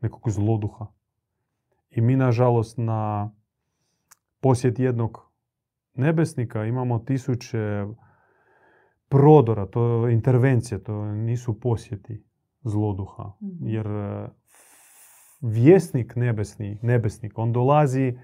nekog 0.00 0.30
zloduha. 0.30 0.86
I 1.90 2.00
mi, 2.00 2.16
nažalost, 2.16 2.78
na 2.78 3.30
posjet 4.40 4.78
jednog 4.78 5.30
nebesnika 5.94 6.64
imamo 6.64 6.98
tisuće 6.98 7.86
prodora, 9.08 9.66
to 9.66 10.06
je 10.06 10.14
intervencija, 10.14 10.78
to 10.78 11.04
nisu 11.04 11.60
posjeti 11.60 12.24
zloduha. 12.62 13.32
Mhm. 13.42 13.68
Jer 13.68 13.86
e, 13.86 14.28
vjesnik 15.40 16.16
nebesni, 16.16 16.78
nebesnik, 16.82 17.38
on 17.38 17.52
dolazi 17.52 18.18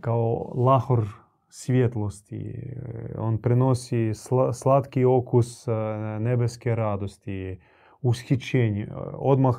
kao 0.00 0.52
lahor 0.54 1.06
svjetlosti. 1.48 2.70
On 3.18 3.38
prenosi 3.38 4.12
slatki 4.52 5.04
okus 5.04 5.68
e, 5.68 5.72
nebeske 6.20 6.74
radosti, 6.74 7.60
ushićenje. 8.02 8.88
Odmah 9.14 9.56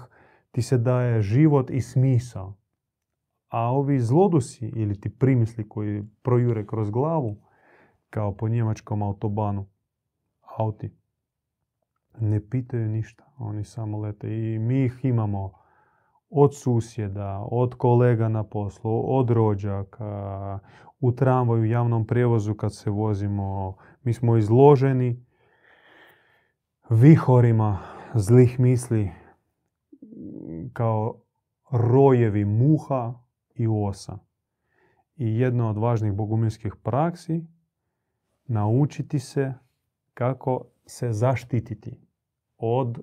ti 0.51 0.61
se 0.61 0.77
daje 0.77 1.21
život 1.21 1.69
i 1.69 1.81
smisao. 1.81 2.57
A 3.49 3.71
ovi 3.71 3.99
zlodusi 3.99 4.65
ili 4.75 5.01
ti 5.01 5.09
primisli 5.09 5.69
koji 5.69 6.03
projure 6.21 6.67
kroz 6.67 6.89
glavu, 6.89 7.37
kao 8.09 8.35
po 8.35 8.47
njemačkom 8.47 9.01
autobanu, 9.01 9.65
auti, 10.61 10.97
ne 12.19 12.49
pitaju 12.49 12.89
ništa. 12.89 13.23
Oni 13.37 13.63
samo 13.63 13.99
lete. 13.99 14.27
I 14.27 14.59
mi 14.59 14.85
ih 14.85 14.99
imamo 15.03 15.51
od 16.29 16.55
susjeda, 16.55 17.45
od 17.51 17.75
kolega 17.75 18.29
na 18.29 18.43
poslu, 18.43 19.17
od 19.17 19.29
rođaka, 19.29 20.59
u 20.99 21.11
tramvaju, 21.11 21.65
javnom 21.65 22.07
prijevozu 22.07 22.53
kad 22.53 22.75
se 22.75 22.89
vozimo. 22.89 23.75
Mi 24.03 24.13
smo 24.13 24.37
izloženi 24.37 25.25
vihorima 26.89 27.79
zlih 28.13 28.59
misli 28.59 29.11
kao 30.73 31.21
rojevi 31.71 32.45
muha 32.45 33.13
i 33.55 33.67
osa. 33.67 34.17
I 35.15 35.39
jedna 35.39 35.69
od 35.69 35.77
važnih 35.77 36.13
bogumilskih 36.13 36.75
praksi 36.83 37.47
naučiti 38.45 39.19
se 39.19 39.53
kako 40.21 40.65
se 40.85 41.13
zaštititi 41.13 41.99
od 42.57 42.99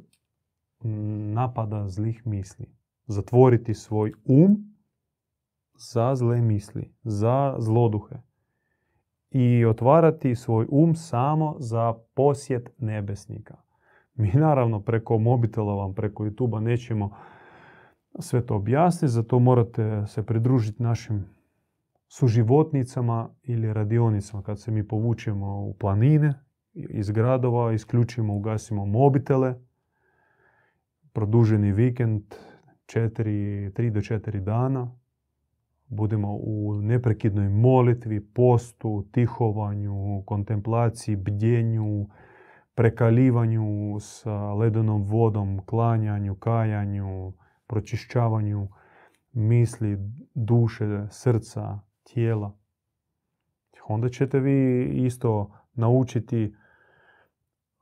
napada 1.34 1.88
zlih 1.88 2.26
misli. 2.26 2.66
Zatvoriti 3.06 3.74
svoj 3.74 4.12
um 4.24 4.74
za 5.78 6.14
zle 6.14 6.40
misli, 6.40 6.94
za 7.02 7.54
zloduhe. 7.58 8.16
I 9.30 9.64
otvarati 9.64 10.34
svoj 10.34 10.66
um 10.70 10.94
samo 10.94 11.56
za 11.58 11.94
posjet 12.14 12.70
nebesnika. 12.78 13.56
Mi 14.14 14.32
naravno 14.34 14.80
preko 14.80 15.18
mobitela 15.18 15.74
vam, 15.74 15.94
preko 15.94 16.24
youtube 16.24 16.60
nećemo 16.60 17.10
sve 18.18 18.46
to 18.46 18.56
objasniti, 18.56 19.12
zato 19.12 19.38
morate 19.38 20.06
se 20.06 20.22
pridružiti 20.22 20.82
našim 20.82 21.24
suživotnicama 22.08 23.30
ili 23.42 23.72
radionicama 23.72 24.42
kad 24.42 24.60
se 24.60 24.70
mi 24.70 24.88
povučemo 24.88 25.62
u 25.62 25.74
planine 25.74 26.47
iz 26.74 27.10
gradova, 27.10 27.72
isključimo, 27.72 28.34
ugasimo 28.34 28.86
mobitele, 28.86 29.54
produženi 31.12 31.72
vikend, 31.72 32.34
3 32.86 33.90
do 33.90 34.00
4 34.00 34.40
dana, 34.40 34.98
budemo 35.88 36.36
u 36.40 36.80
neprekidnoj 36.82 37.48
molitvi, 37.48 38.20
postu, 38.20 39.08
tihovanju, 39.12 40.22
kontemplaciji, 40.26 41.16
bdjenju, 41.16 42.06
prekalivanju 42.74 43.96
sa 44.00 44.54
ledenom 44.54 45.02
vodom, 45.02 45.60
klanjanju, 45.66 46.34
kajanju, 46.34 47.32
pročišćavanju 47.66 48.68
misli, 49.32 49.98
duše, 50.34 51.06
srca, 51.10 51.78
tijela. 52.02 52.56
Onda 53.88 54.08
ćete 54.08 54.40
vi 54.40 54.84
isto 54.84 55.57
naučiti 55.78 56.54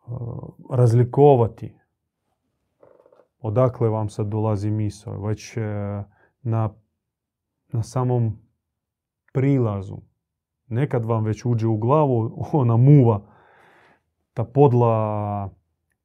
uh, 0.07 0.49
razlikovati 0.71 1.75
odakle 3.41 3.89
vam 3.89 4.09
sad 4.09 4.27
dolazi 4.27 4.71
misao. 4.71 5.27
Već 5.27 5.57
uh, 5.57 5.63
na 6.43 6.71
na 7.73 7.83
samom 7.83 8.39
prilazu. 9.33 9.97
Nekad 10.69 11.05
vam 11.05 11.25
već 11.25 11.45
uđe 11.45 11.67
u 11.67 11.77
glavu 11.77 12.39
ona 12.53 12.77
muva, 12.77 13.21
ta 14.35 14.45
podla 14.45 15.51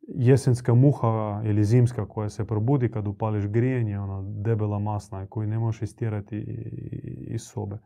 jesenska 0.07 0.73
muha 0.73 1.41
ili 1.45 1.63
zimska 1.63 2.05
koja 2.05 2.29
se 2.29 2.47
probudi 2.47 2.91
kad 2.91 3.07
upališ 3.07 3.47
grijenje, 3.47 3.99
ona 3.99 4.21
debela 4.21 4.79
masna 4.79 5.27
koju 5.27 5.47
ne 5.47 5.59
možeš 5.59 5.81
istjerati 5.81 6.37
iz 7.27 7.41
sobe. 7.41 7.77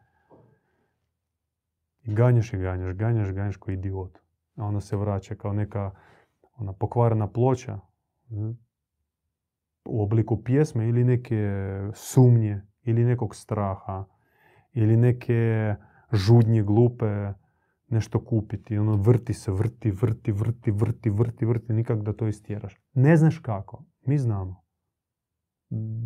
I 2.05 2.13
ganjaš 2.13 2.53
i 2.53 2.57
ganjaš, 2.57 2.95
ganjaš, 2.95 3.31
ganjaš 3.31 3.57
kao 3.57 3.71
idiot. 3.71 4.17
A 4.55 4.65
ona 4.65 4.81
se 4.81 4.97
vraća 4.97 5.35
kao 5.35 5.53
neka 5.53 5.91
ona 6.57 6.73
pokvarena 6.73 7.27
ploča 7.27 7.79
u 9.85 10.03
obliku 10.03 10.43
pjesme 10.43 10.89
ili 10.89 11.03
neke 11.03 11.53
sumnje 11.93 12.61
ili 12.83 13.05
nekog 13.05 13.35
straha 13.35 14.05
ili 14.73 14.97
neke 14.97 15.75
žudnje 16.11 16.63
glupe 16.63 17.33
nešto 17.87 18.25
kupiti. 18.25 18.77
Ono 18.77 18.95
vrti 18.95 19.33
se, 19.33 19.51
vrti, 19.51 19.91
vrti, 19.91 20.31
vrti, 20.31 20.71
vrti, 20.71 21.09
vrti, 21.09 21.45
vrti, 21.45 21.73
nikak 21.73 22.01
da 22.01 22.13
to 22.13 22.27
istjeraš. 22.27 22.81
Ne 22.93 23.17
znaš 23.17 23.39
kako. 23.39 23.85
Mi 24.05 24.17
znamo. 24.17 24.63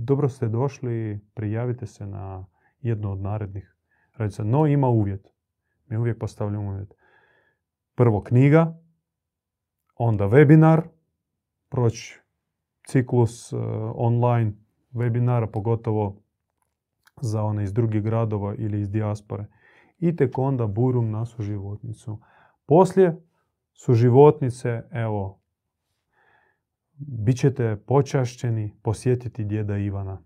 Dobro 0.03 0.29
ste 0.29 0.47
došli, 0.47 1.25
prijavite 1.33 1.85
se 1.85 2.05
na 2.05 2.45
jedno 2.81 3.11
od 3.11 3.21
narednih 3.21 3.75
radica. 4.17 4.43
No 4.43 4.67
ima 4.67 4.87
uvjet. 4.87 5.38
Mi 5.89 5.97
uvijek 5.97 6.19
postavljamo 6.19 6.69
uvjet. 6.69 6.93
Prvo 7.95 8.21
knjiga, 8.21 8.77
onda 9.95 10.25
webinar, 10.25 10.81
proći 11.69 12.19
ciklus 12.87 13.53
uh, 13.53 13.61
online 13.95 14.53
webinara, 14.93 15.47
pogotovo 15.47 16.21
za 17.21 17.43
one 17.43 17.63
iz 17.63 17.73
drugih 17.73 18.03
gradova 18.03 18.55
ili 18.55 18.81
iz 18.81 18.89
dijaspore. 18.89 19.45
I 19.99 20.15
tek 20.15 20.37
onda 20.37 20.67
burum 20.67 21.11
na 21.11 21.25
suživotnicu. 21.25 22.19
Poslije 22.65 23.21
suživotnice, 23.73 24.83
evo, 24.91 25.39
bit 26.97 27.37
ćete 27.37 27.83
počašćeni 27.87 28.73
posjetiti 28.81 29.43
djeda 29.43 29.77
Ivana 29.77 30.21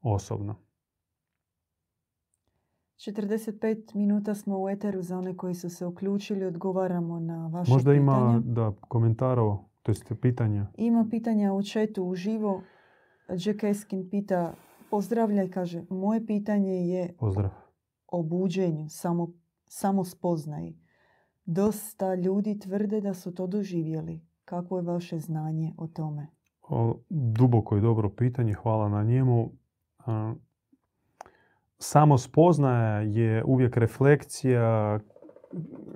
osobno. 0.00 0.69
45 3.00 3.94
minuta 3.94 4.34
smo 4.34 4.62
u 4.62 4.68
eteru 4.68 5.02
za 5.02 5.18
one 5.18 5.36
koji 5.36 5.54
su 5.54 5.70
se 5.70 5.86
uključili, 5.86 6.44
odgovaramo 6.44 7.20
na 7.20 7.46
vaše 7.46 7.72
Možda 7.72 7.94
ima 7.94 8.42
da 8.44 8.72
komentara, 8.80 9.42
to 9.82 9.90
jest 9.90 10.12
pitanja. 10.20 10.66
Ima 10.76 11.06
pitanja 11.10 11.52
u 11.52 11.62
četu 11.62 12.04
uživo. 12.04 12.62
Jack 13.28 13.64
Eskin 13.64 14.10
pita 14.10 14.54
Pozdravlja 14.90 15.42
i 15.42 15.50
kaže, 15.50 15.84
moje 15.90 16.26
pitanje 16.26 16.72
je 16.72 17.14
Pozdrav. 17.18 17.50
o 18.06 18.22
buđenju, 18.22 18.88
samo, 18.88 19.32
samo 19.66 20.04
spoznaji. 20.04 20.78
Dosta 21.44 22.14
ljudi 22.14 22.58
tvrde 22.58 23.00
da 23.00 23.14
su 23.14 23.34
to 23.34 23.46
doživjeli. 23.46 24.20
Kako 24.44 24.76
je 24.76 24.82
vaše 24.82 25.18
znanje 25.18 25.74
o 25.78 25.86
tome? 25.86 26.26
O, 26.68 26.94
duboko 27.08 27.76
i 27.76 27.80
dobro 27.80 28.10
pitanje, 28.10 28.52
hvala 28.52 28.88
na 28.88 29.02
njemu. 29.02 29.50
Samo 31.82 32.18
spoznaja 32.18 33.00
je 33.00 33.44
uvijek 33.44 33.76
reflekcija, 33.76 34.98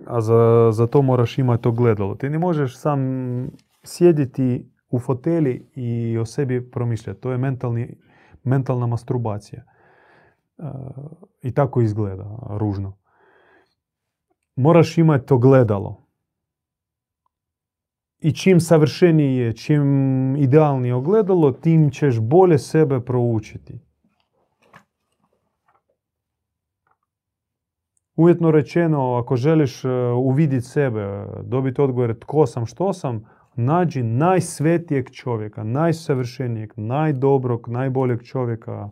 a 0.07 0.21
za, 0.21 0.71
za 0.73 0.87
to 0.87 1.03
moraš 1.03 1.39
imati 1.39 1.63
to 1.63 1.73
gledalo. 1.73 2.15
Ti 2.15 2.31
ne 2.31 2.39
možeš 2.39 2.79
sam 2.79 3.01
sjediti 3.83 4.71
u 4.91 4.99
foteli 4.99 5.71
i 5.75 6.19
o 6.19 6.25
sebi 6.25 6.71
promišljati. 6.71 7.21
To 7.21 7.33
je 7.33 7.39
mentalni, 7.39 7.97
mentalna 8.45 8.87
masturbacija. 8.87 9.63
I 11.43 11.55
tako 11.55 11.81
izgleda 11.81 12.39
ružno. 12.51 12.97
Moraš 14.57 14.99
imati 14.99 15.27
to 15.27 15.39
gledalo. 15.39 16.05
I 18.19 18.33
čim 18.33 18.61
savršenije, 18.61 19.53
čim 19.53 20.37
idealnije 20.37 20.95
ogledalo, 20.95 21.53
tim 21.53 21.91
ćeš 21.91 22.21
bolje 22.21 22.59
sebe 22.59 23.01
proučiti. 23.01 23.81
Uvjetno 28.17 28.51
rečeno, 28.51 29.15
ako 29.15 29.37
želiš 29.37 29.85
e, 29.85 29.89
uvidjeti 30.17 30.67
sebe, 30.67 31.27
dobiti 31.43 31.81
odgovor 31.81 32.19
tko 32.19 32.47
sam, 32.47 32.67
što 32.67 32.93
sam, 32.93 33.25
nađi 33.57 34.03
najsvetijeg 34.03 35.11
čovjeka, 35.11 35.65
najsavršenijeg, 35.65 36.73
najdobrog, 36.77 37.69
najboljeg 37.69 38.23
čovjeka 38.23 38.91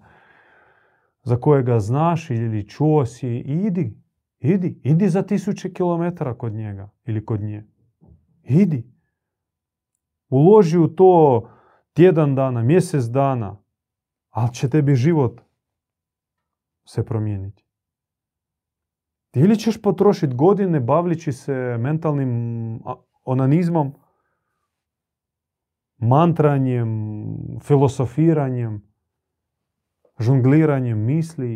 za 1.22 1.36
kojega 1.36 1.80
znaš 1.80 2.30
ili 2.30 2.68
čuo 2.68 3.06
si 3.06 3.28
i 3.28 3.66
idi. 3.66 4.02
Idi, 4.38 4.80
idi 4.82 5.08
za 5.08 5.22
tisuće 5.22 5.72
kilometara 5.72 6.34
kod 6.34 6.52
njega 6.52 6.90
ili 7.04 7.24
kod 7.24 7.40
nje. 7.40 7.66
Idi. 8.42 8.92
Uloži 10.28 10.78
u 10.78 10.88
to 10.88 11.48
tjedan 11.92 12.34
dana, 12.34 12.62
mjesec 12.62 13.04
dana, 13.04 13.62
ali 14.30 14.54
će 14.54 14.70
tebi 14.70 14.94
život 14.94 15.40
se 16.84 17.04
promijeniti. 17.04 17.64
Ili 19.34 19.58
ćeš 19.58 19.82
potrošiti 19.82 20.34
godine 20.34 20.80
bavljići 20.80 21.32
se 21.32 21.76
mentalnim 21.80 22.80
onanizmom, 23.24 23.92
mantranjem, 25.98 26.90
filosofiranjem, 27.60 28.82
žongliranjem 30.18 30.98
misli 30.98 31.48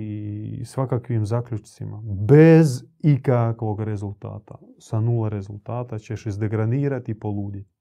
i 0.60 0.64
svakakvim 0.64 1.26
zaključcima. 1.26 2.02
Bez 2.28 2.84
ikakvog 2.98 3.80
rezultata. 3.80 4.58
Sa 4.78 5.00
nula 5.00 5.28
rezultata 5.28 5.98
ćeš 5.98 6.26
izdegranirati 6.26 7.12
i 7.12 7.18
poluditi. 7.18 7.76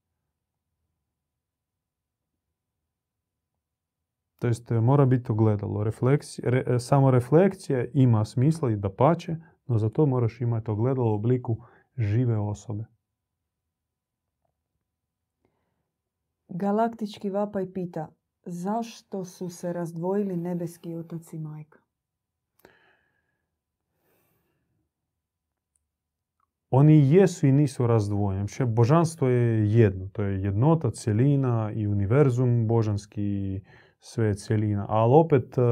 To 4.38 4.46
jest, 4.46 4.70
mora 4.70 5.06
biti 5.06 5.32
ogledalo. 5.32 5.84
Refleksija, 5.84 6.50
re, 6.50 6.80
samo 6.80 7.10
refleksija 7.10 7.84
ima 7.94 8.24
smisla 8.24 8.70
i 8.70 8.76
da 8.76 8.90
pače, 8.90 9.36
no 9.66 9.78
za 9.78 9.88
to 9.88 10.06
moraš 10.06 10.40
imati 10.40 10.70
ogledalo 10.70 11.10
u 11.10 11.14
obliku 11.14 11.56
žive 11.96 12.38
osobe. 12.38 12.84
Galaktički 16.48 17.30
vapaj 17.30 17.72
pita, 17.72 18.08
zašto 18.44 19.24
su 19.24 19.48
se 19.48 19.72
razdvojili 19.72 20.36
nebeski 20.36 20.94
otac 20.94 21.32
i 21.32 21.38
majka? 21.38 21.78
Oni 26.70 27.14
jesu 27.14 27.46
i 27.46 27.52
nisu 27.52 27.86
razdvojeni. 27.86 28.48
Božanstvo 28.66 29.28
je 29.28 29.72
jedno. 29.72 30.08
To 30.12 30.22
je 30.22 30.42
jednota, 30.42 30.90
cjelina 30.90 31.72
i 31.74 31.86
univerzum 31.86 32.66
božanski, 32.68 33.60
sve 33.98 34.26
je 34.26 34.34
cjelina. 34.34 34.86
Ali 34.88 35.12
opet 35.14 35.58
e, 35.58 35.62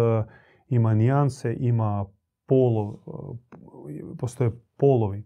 ima 0.69 0.95
nijanse, 0.95 1.57
ima 1.59 2.07
polov, 2.47 2.95
e, 3.91 4.17
postoje 4.19 4.51
polovi. 4.77 5.25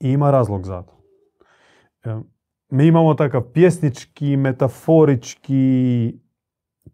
I 0.00 0.10
ima 0.10 0.30
razlog 0.30 0.66
za 0.66 0.82
to. 0.82 0.92
E, 2.04 2.20
mi 2.70 2.86
imamo 2.86 3.14
takav 3.14 3.42
pjesnički, 3.52 4.36
metaforički 4.36 6.14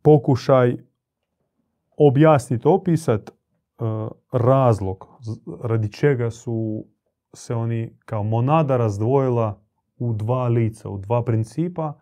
pokušaj 0.02 0.76
objasniti, 1.96 2.68
opisati 2.68 3.32
e, 3.32 3.84
razlog 4.32 5.08
radi 5.62 5.92
čega 5.92 6.30
su 6.30 6.84
se 7.32 7.54
oni 7.54 7.98
kao 8.04 8.22
monada 8.22 8.76
razdvojila 8.76 9.60
u 9.98 10.12
dva 10.12 10.48
lica, 10.48 10.88
u 10.88 10.98
dva 10.98 11.24
principa. 11.24 11.92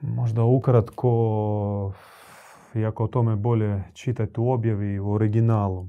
Možda 0.00 0.44
ukratko, 0.44 1.92
iako 2.74 3.04
o 3.04 3.08
tome 3.08 3.36
bolje 3.36 3.82
čitati 3.92 4.40
u 4.40 4.50
objavi 4.50 4.98
u 4.98 5.10
originalu, 5.10 5.88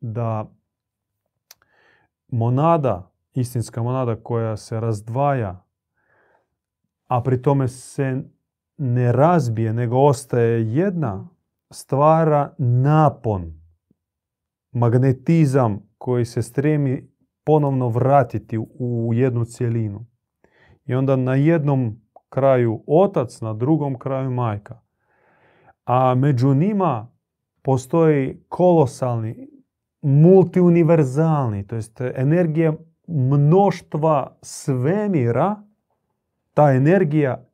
da 0.00 0.50
monada 2.28 3.10
istinska 3.34 3.82
monada 3.82 4.16
koja 4.16 4.56
se 4.56 4.80
razdvaja, 4.80 5.64
a 7.06 7.22
pri 7.22 7.42
tome 7.42 7.68
se 7.68 8.22
ne 8.76 9.12
razbije, 9.12 9.72
nego 9.72 9.96
ostaje 9.96 10.74
jedna, 10.74 11.28
stvara 11.70 12.54
napon, 12.58 13.60
magnetizam 14.72 15.82
koji 15.98 16.24
se 16.24 16.42
stremi 16.42 17.10
ponovno 17.44 17.88
vratiti 17.88 18.58
u 18.78 19.10
jednu 19.14 19.44
cjelinu. 19.44 20.06
I 20.84 20.94
onda 20.94 21.16
na 21.16 21.34
jednom 21.34 22.00
kraju 22.28 22.84
otac, 22.86 23.40
na 23.40 23.54
drugom 23.54 23.98
kraju 23.98 24.30
majka. 24.30 24.80
A 25.84 26.14
među 26.14 26.54
njima 26.54 27.08
postoji 27.62 28.42
kolosalni, 28.48 29.48
multiuniverzalni, 30.02 31.66
to 31.66 31.74
jest 31.76 32.00
energija 32.00 32.72
mnoštva 33.06 34.36
svemira, 34.42 35.62
ta 36.54 36.72
energija 36.72 37.44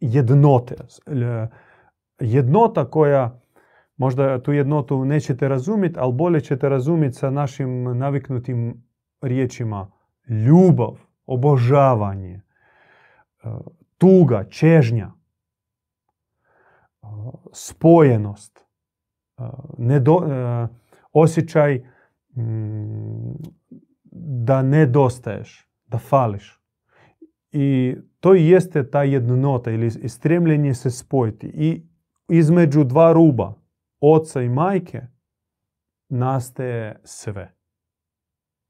jednote. 0.00 0.74
Jednota 2.20 2.90
koja, 2.90 3.40
možda 3.96 4.42
tu 4.42 4.52
jednotu 4.52 5.04
nećete 5.04 5.48
razumjeti, 5.48 5.98
ali 5.98 6.12
bolje 6.12 6.40
ćete 6.40 6.68
razumjeti 6.68 7.16
sa 7.16 7.30
našim 7.30 7.98
naviknutim 7.98 8.84
riječima. 9.20 9.90
Ljubav, 10.28 10.98
obožavanje, 11.26 12.40
tuga, 13.98 14.44
čežnja, 14.44 15.10
spojenost, 17.52 18.64
nedo, 19.78 20.20
osjećaj 21.12 21.84
da 24.12 24.62
nedostaješ, 24.62 25.68
da 25.86 25.98
fališ. 25.98 26.60
I 27.52 27.96
to 28.20 28.34
i 28.34 28.46
jeste 28.46 28.90
ta 28.90 29.02
jednota 29.02 29.70
ili 29.70 29.90
stremljenje 30.08 30.74
se 30.74 30.90
spojiti. 30.90 31.46
I 31.46 31.82
između 32.28 32.84
dva 32.84 33.12
ruba, 33.12 33.54
oca 34.00 34.42
i 34.42 34.48
majke, 34.48 35.02
nastaje 36.08 37.00
sve. 37.04 37.54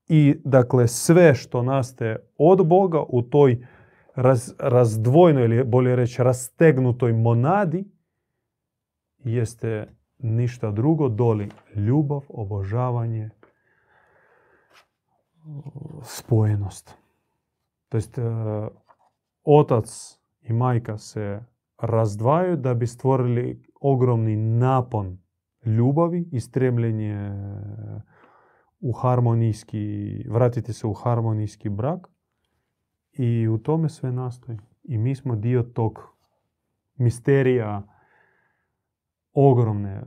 I 0.09 0.35
dakle 0.45 0.89
sve 0.89 1.35
što 1.35 1.63
nastaje 1.63 2.31
od 2.39 2.67
Boga 2.67 3.03
u 3.09 3.23
toj 3.23 3.67
raz, 4.15 4.55
razdvojnoj 4.59 5.45
ili 5.45 5.65
bolje 5.65 5.97
reći 5.97 6.23
rastegnutoj 6.23 7.13
monadi 7.13 7.85
jeste 9.25 9.87
ništa 10.19 10.71
drugo 10.71 11.09
doli 11.09 11.49
ljubav, 11.75 12.21
obožavanje, 12.29 13.31
spojenost. 16.03 16.95
To 17.89 17.97
jest, 17.97 18.19
e, 18.19 18.23
otac 19.45 20.19
i 20.43 20.53
majka 20.53 20.99
se 20.99 21.41
razdvajaju 21.79 22.57
da 22.57 22.75
bi 22.75 22.87
stvorili 22.87 23.63
ogromni 23.81 24.37
napon 24.37 25.19
ljubavi 25.65 26.29
i 26.33 26.41
stremljenje 26.41 27.33
u 28.81 28.93
harmonijski, 28.93 29.79
vratiti 30.29 30.73
se 30.73 30.87
u 30.87 30.93
harmonijski 30.93 31.69
brak. 31.69 32.09
I 33.13 33.49
u 33.49 33.59
tome 33.59 33.89
sve 33.89 34.13
nastoji. 34.13 34.59
I 34.83 34.99
mi 34.99 35.15
smo 35.15 35.37
dio 35.37 35.63
tog 35.63 35.99
misterija 36.97 37.83
ogromne, 39.33 40.03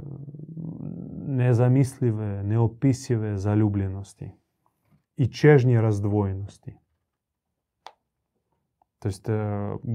nezamislive, 1.28 2.44
neopisive 2.44 3.38
zaljubljenosti 3.38 4.32
i 5.18 5.28
čežnje 5.32 5.82
razdvojenosti. 5.82 6.78
To 9.00 9.08
jest, 9.08 9.30
e, 9.30 9.34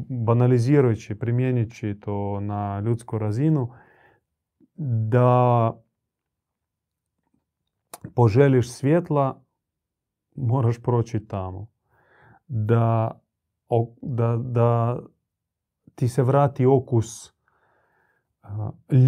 banalizirajući, 0.09 1.19
primjenjujući 1.19 2.01
to 2.01 2.41
na 2.41 2.81
ljudsku 2.81 3.19
razinu, 3.19 3.69
da 5.11 5.73
poželiš 8.15 8.73
svjetla, 8.73 9.43
moraš 10.37 10.83
proći 10.83 11.27
tamo. 11.27 11.67
Da, 12.49 13.21
ti 15.95 16.09
se 16.09 16.23
vrati 16.23 16.67
okus 16.67 17.38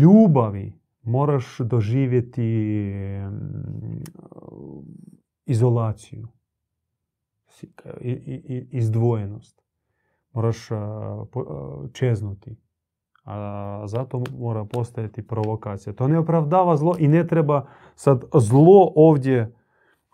ljubavi 0.01 0.81
moraš 1.03 1.59
doživjeti 1.59 2.83
izolaciju, 5.47 6.29
izdvojenost. 8.71 9.63
Moraš 10.33 10.69
čeznuti. 11.93 12.57
A 13.25 13.83
zato 13.87 14.23
mora 14.39 14.65
postojati 14.65 15.27
provokacija. 15.27 15.93
To 15.93 16.09
ne 16.09 16.19
opravdava 16.19 16.77
zlo 16.77 16.95
i 16.99 17.09
ne 17.09 17.27
treba 17.27 17.67
sad 17.95 18.25
zlo 18.35 18.93
ovdje 18.97 19.57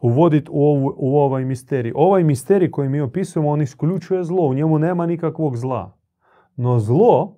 uvoditi 0.01 0.51
u, 0.51 0.95
u 0.97 1.19
ovaj 1.19 1.45
misterij. 1.45 1.93
Ovaj 1.95 2.25
misterij 2.25 2.71
koji 2.71 2.89
mi 2.89 3.01
opisujemo, 3.01 3.51
on 3.51 3.63
isključuje 3.63 4.25
zlo. 4.25 4.47
U 4.47 4.55
njemu 4.55 4.79
nema 4.79 5.07
nikakvog 5.07 5.57
zla. 5.57 5.99
No 6.57 6.79
zlo, 6.79 7.36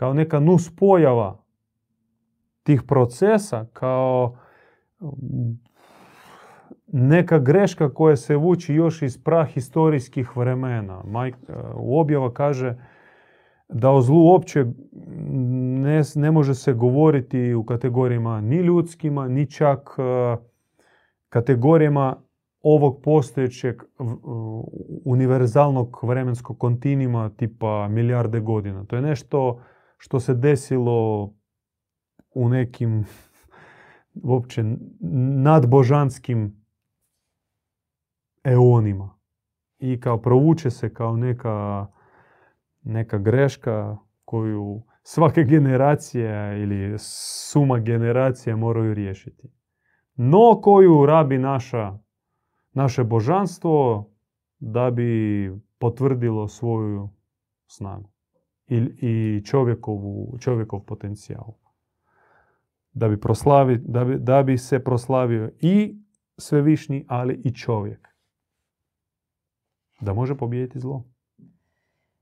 kao 0.00 0.14
neka 0.14 0.40
nuspojava 0.40 1.44
tih 2.62 2.82
procesa, 2.82 3.66
kao 3.72 4.36
neka 6.86 7.38
greška 7.38 7.94
koja 7.94 8.16
se 8.16 8.36
vuči 8.36 8.74
još 8.74 9.02
iz 9.02 9.18
prahistorijskih 9.24 10.36
vremena. 10.36 11.02
Majk, 11.04 11.36
u 11.74 12.00
objava 12.00 12.32
kaže 12.32 12.76
da 13.68 13.90
o 13.90 14.00
zlu 14.00 14.24
uopće 14.24 14.64
ne, 15.82 16.02
ne 16.14 16.30
može 16.30 16.54
se 16.54 16.72
govoriti 16.72 17.54
u 17.54 17.64
kategorijama 17.64 18.40
ni 18.40 18.56
ljudskima, 18.56 19.28
ni 19.28 19.50
čak 19.50 19.90
e, 19.98 20.36
kategorijama 21.28 22.16
ovog 22.62 23.00
postojećeg 23.02 23.82
univerzalnog 25.04 25.98
vremenskog 26.02 26.58
kontinima 26.58 27.30
tipa 27.36 27.88
milijarde 27.88 28.40
godina. 28.40 28.84
To 28.84 28.96
je 28.96 29.02
nešto 29.02 29.60
što 30.02 30.20
se 30.20 30.34
desilo 30.34 31.30
u 32.34 32.48
nekim 32.48 33.04
uopće 34.22 34.64
nadbožanskim 35.42 36.64
eonima. 38.44 39.18
I 39.78 40.00
kao 40.00 40.20
provuče 40.22 40.70
se 40.70 40.94
kao 40.94 41.16
neka 41.16 41.86
neka 42.82 43.18
greška 43.18 43.96
koju 44.24 44.82
svake 45.02 45.44
generacije 45.44 46.62
ili 46.62 46.98
suma 47.50 47.78
generacija 47.78 48.56
moraju 48.56 48.94
riješiti. 48.94 49.48
No 50.14 50.60
koju 50.62 51.06
rabi 51.06 51.38
naša, 51.38 51.98
naše 52.72 53.04
božanstvo 53.04 54.10
da 54.58 54.90
bi 54.90 55.52
potvrdilo 55.78 56.48
svoju 56.48 57.10
snagu 57.66 58.09
i, 58.70 58.76
i 59.00 59.42
čovjekovu, 59.44 60.38
čovjekov 60.40 60.80
potencijal. 60.80 61.52
Da 62.92 63.08
bi, 63.08 63.20
proslavi, 63.20 63.78
da, 63.78 64.04
bi, 64.04 64.18
da 64.18 64.42
bi 64.42 64.58
se 64.58 64.84
proslavio 64.84 65.50
i 65.60 65.96
svevišnji, 66.38 67.04
ali 67.08 67.40
i 67.44 67.54
čovjek. 67.54 68.08
Da 70.00 70.14
može 70.14 70.36
pobijediti 70.36 70.80
zlo. 70.80 71.04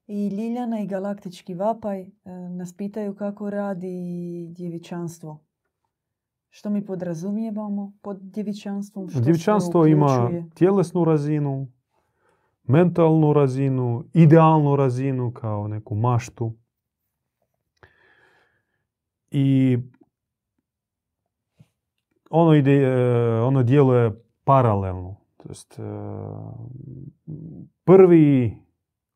I 0.07 0.29
Ljiljana 0.29 0.81
i 0.81 0.87
Galaktički 0.87 1.55
vapaj 1.55 2.01
e, 2.01 2.11
nas 2.51 2.77
pitaju 2.77 3.15
kako 3.15 3.51
radi 3.51 4.47
djevičanstvo. 4.51 5.45
Što 6.51 6.71
mi 6.71 6.87
podrazumijevamo 6.87 7.93
pod 8.03 8.19
djevičanstvom? 8.21 9.09
Što 9.09 9.21
djevičanstvo 9.21 9.87
ima 9.87 10.31
tjelesnu 10.55 11.05
razinu, 11.05 11.69
mentalnu 12.69 13.33
razinu, 13.33 14.05
idealnu 14.15 14.77
razinu 14.77 15.33
kao 15.33 15.69
neku 15.69 15.95
maštu. 15.95 16.53
I 19.31 19.79
ono, 22.31 22.55
ide, 22.55 22.73
e, 22.73 23.41
ono 23.41 23.63
djeluje 23.63 24.25
paralelno. 24.45 25.17
To 25.37 25.49
jest, 25.49 25.79
e, 25.79 25.83
prvi 27.85 28.59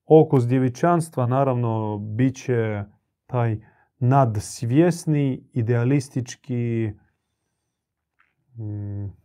okus 0.07 0.47
djevičanstva 0.47 1.27
naravno 1.27 1.99
bit 1.99 2.37
će 2.37 2.85
taj 3.27 3.61
nadsvjesni, 3.99 5.45
idealistički 5.53 6.93
mm, 8.57 9.22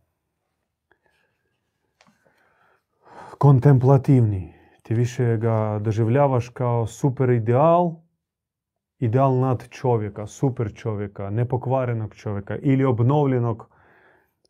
kontemplativni. 3.38 4.54
Ti 4.82 4.94
više 4.94 5.36
ga 5.36 5.78
doživljavaš 5.82 6.48
kao 6.48 6.86
super 6.86 7.30
ideal, 7.30 7.92
ideal 8.98 9.38
nad 9.38 9.68
čovjeka, 9.68 10.26
super 10.26 10.74
čovjeka, 10.74 11.30
nepokvarenog 11.30 12.14
čovjeka 12.14 12.56
ili 12.56 12.84
obnovljenog 12.84 13.70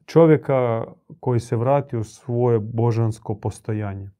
čovjeka 0.07 0.85
koji 1.21 1.41
se 1.41 1.57
vrati 1.57 1.97
u 1.97 2.05
svoje 2.05 2.59
božansko 2.59 3.35
postojanje 3.35 4.11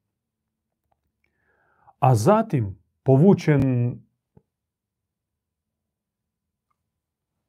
a 1.99 2.15
zatim 2.15 2.79
povučen 3.03 3.95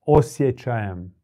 osjećajem 0.02 1.19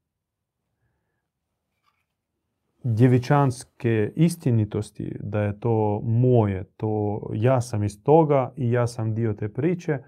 djevičanske 2.85 4.11
istinitosti, 4.15 5.15
da 5.19 5.41
je 5.41 5.59
to 5.59 6.01
moje, 6.03 6.63
to 6.77 7.21
ja 7.33 7.61
sam 7.61 7.83
iz 7.83 8.03
toga 8.03 8.53
i 8.55 8.71
ja 8.71 8.87
sam 8.87 9.15
dio 9.15 9.33
te 9.33 9.49
priče, 9.49 9.99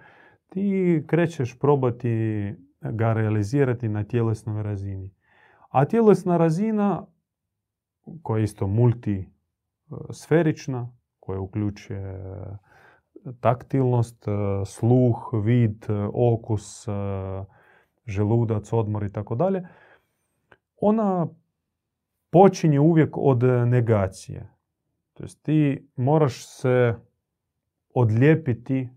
ti 0.49 1.03
krećeš 1.07 1.59
probati 1.59 2.53
ga 2.81 3.13
realizirati 3.13 3.89
na 3.89 4.03
tjelesnoj 4.03 4.63
razini. 4.63 5.13
A 5.69 5.85
tjelesna 5.85 6.37
razina, 6.37 7.05
koja 8.21 8.37
je 8.37 8.43
isto 8.43 8.67
multisferična, 8.67 10.91
koja 11.19 11.39
uključuje 11.39 12.21
taktilnost, 13.39 14.27
e, 14.27 14.31
sluh, 14.65 15.29
vid, 15.43 15.85
e, 15.89 15.93
okus, 16.13 16.87
e, 16.87 16.91
želudac, 18.05 18.73
odmor 18.73 19.03
i 19.03 19.11
tako 19.11 19.35
dalje, 19.35 19.67
ona 20.81 21.27
počinje 22.29 22.79
uvijek 22.79 23.17
od 23.17 23.43
negacije. 23.67 24.49
To 25.13 25.23
jest 25.23 25.43
ti 25.43 25.87
moraš 25.95 26.45
se 26.45 26.95
odlijepiti 27.93 28.89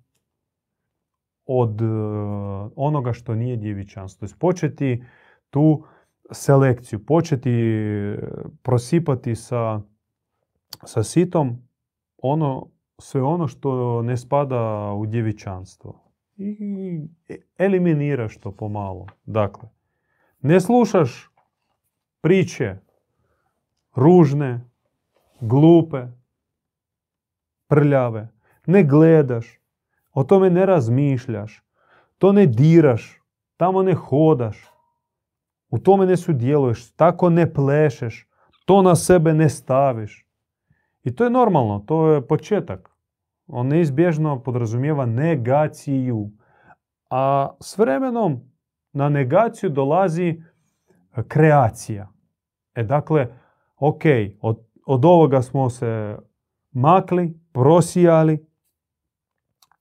od 1.46 1.80
onoga 2.76 3.12
što 3.12 3.34
nije 3.34 3.56
djevičanstvo. 3.56 4.28
To 4.28 4.34
početi 4.38 5.04
tu 5.50 5.84
selekciju, 6.32 7.06
početi 7.06 7.50
prosipati 8.62 9.34
sa, 9.34 9.80
sa 10.84 11.02
sitom 11.02 11.58
ono 12.18 12.70
sve 12.98 13.22
ono 13.22 13.48
što 13.48 14.02
ne 14.02 14.16
spada 14.16 14.92
u 14.92 15.06
djevičanstvo. 15.06 16.04
I 16.36 17.00
eliminiraš 17.58 18.36
to 18.36 18.52
pomalo. 18.52 19.06
Dakle, 19.24 19.68
ne 20.40 20.60
slušaš 20.60 21.30
priče 22.20 22.76
ružne, 23.96 24.70
glupe, 25.40 26.06
prljave. 27.68 28.28
Ne 28.66 28.82
gledaš, 28.84 29.60
o 30.12 30.24
tome 30.24 30.50
ne 30.50 30.66
razmišljaš, 30.66 31.62
to 32.18 32.32
ne 32.32 32.46
diraš, 32.46 33.22
tamo 33.56 33.82
ne 33.82 33.94
hodaš, 33.94 34.70
u 35.70 35.78
tome 35.78 36.06
ne 36.06 36.16
sudjeluješ, 36.16 36.90
tako 36.92 37.30
ne 37.30 37.52
plešeš, 37.52 38.26
to 38.64 38.82
na 38.82 38.96
sebe 38.96 39.34
ne 39.34 39.48
staviš. 39.48 40.26
I 41.02 41.14
to 41.14 41.24
je 41.24 41.30
normalno, 41.30 41.78
to 41.78 42.08
je 42.08 42.26
početak 42.26 42.90
on 43.52 43.66
neizbježno 43.66 44.42
podrazumijeva 44.42 45.06
negaciju. 45.06 46.30
A 47.10 47.50
s 47.60 47.78
vremenom 47.78 48.40
na 48.92 49.08
negaciju 49.08 49.70
dolazi 49.70 50.42
kreacija. 51.28 52.08
E 52.74 52.82
dakle, 52.82 53.26
ok, 53.80 54.02
od, 54.40 54.58
od 54.86 55.04
ovoga 55.04 55.42
smo 55.42 55.70
se 55.70 56.16
makli, 56.72 57.40
prosijali, 57.52 58.46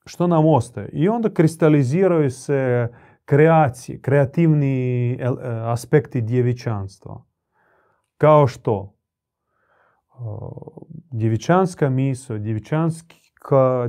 što 0.05 0.27
nam 0.27 0.45
ostaje? 0.45 0.89
I 0.93 1.09
onda 1.09 1.29
kristaliziraju 1.29 2.31
se 2.31 2.87
kreacije, 3.25 4.01
kreativni 4.01 5.11
e, 5.11 5.17
aspekti 5.45 6.21
djevičanstva. 6.21 7.23
Kao 8.17 8.47
što? 8.47 8.95
Djevičanska 11.11 11.89
misao, 11.89 12.37
djevičanski 12.37 13.19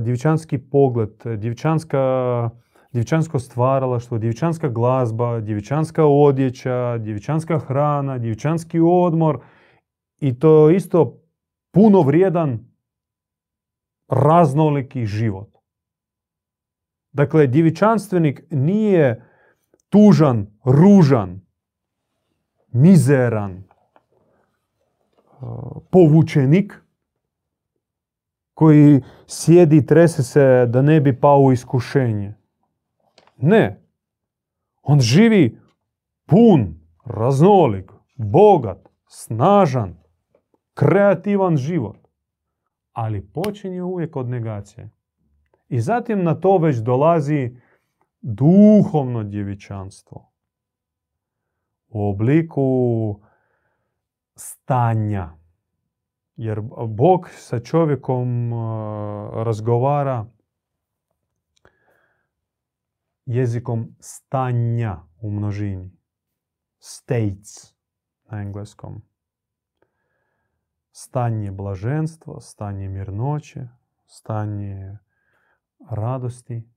djevičanski 0.01 0.57
pogled, 0.57 1.09
djevičanska, 1.37 2.49
djevičansko 2.91 3.39
stvaralaštvo, 3.39 4.17
djevičanska 4.17 4.69
glazba, 4.69 5.39
djevičanska 5.39 6.05
odjeća, 6.05 6.97
djevičanska 6.97 7.59
hrana, 7.59 8.17
djevičanski 8.17 8.79
odmor 8.79 9.39
i 10.21 10.39
to 10.39 10.69
je 10.69 10.75
isto 10.75 11.21
puno 11.71 12.01
vrijedan 12.01 12.59
raznoliki 14.07 15.05
život. 15.05 15.57
Dakle, 17.11 17.47
djevičanstvenik 17.47 18.43
nije 18.51 19.25
tužan, 19.89 20.47
ružan, 20.63 21.41
mizeran, 22.67 23.63
povučenik 25.91 26.73
koji 28.53 29.01
sjedi 29.27 29.77
i 29.77 29.85
trese 29.85 30.23
se 30.23 30.65
da 30.69 30.81
ne 30.81 31.01
bi 31.01 31.19
pao 31.19 31.39
u 31.39 31.51
iskušenje. 31.51 32.33
Ne. 33.37 33.83
On 34.81 34.99
živi 34.99 35.59
pun, 36.25 36.79
raznolik, 37.05 37.91
bogat, 38.15 38.89
snažan, 39.07 40.00
kreativan 40.81 41.57
život. 41.57 41.97
Ali 42.91 43.27
počinje 43.27 43.83
uvijek 43.83 44.15
od 44.15 44.29
negacije. 44.29 44.89
I 45.69 45.81
zatim 45.81 46.23
na 46.23 46.35
to 46.35 46.57
već 46.57 46.77
dolazi 46.77 47.55
duhovno 48.21 49.23
djevičanstvo. 49.23 50.31
U 51.87 52.09
obliku 52.09 53.19
stanja. 54.35 55.29
Jer 56.35 56.61
Bog 56.87 57.29
sa 57.29 57.59
čovjekom 57.59 58.51
razgovara 59.33 60.25
jezikom 63.25 63.95
stanja 63.99 64.97
u 65.21 65.31
množini. 65.31 65.91
States 66.79 67.75
na 68.31 68.41
engleskom. 68.41 69.10
Stanje 70.91 71.51
blaženstva, 71.51 72.39
stanje 72.39 72.89
mirnoće, 72.89 73.67
stanje 74.05 74.97
radosti, 75.89 76.69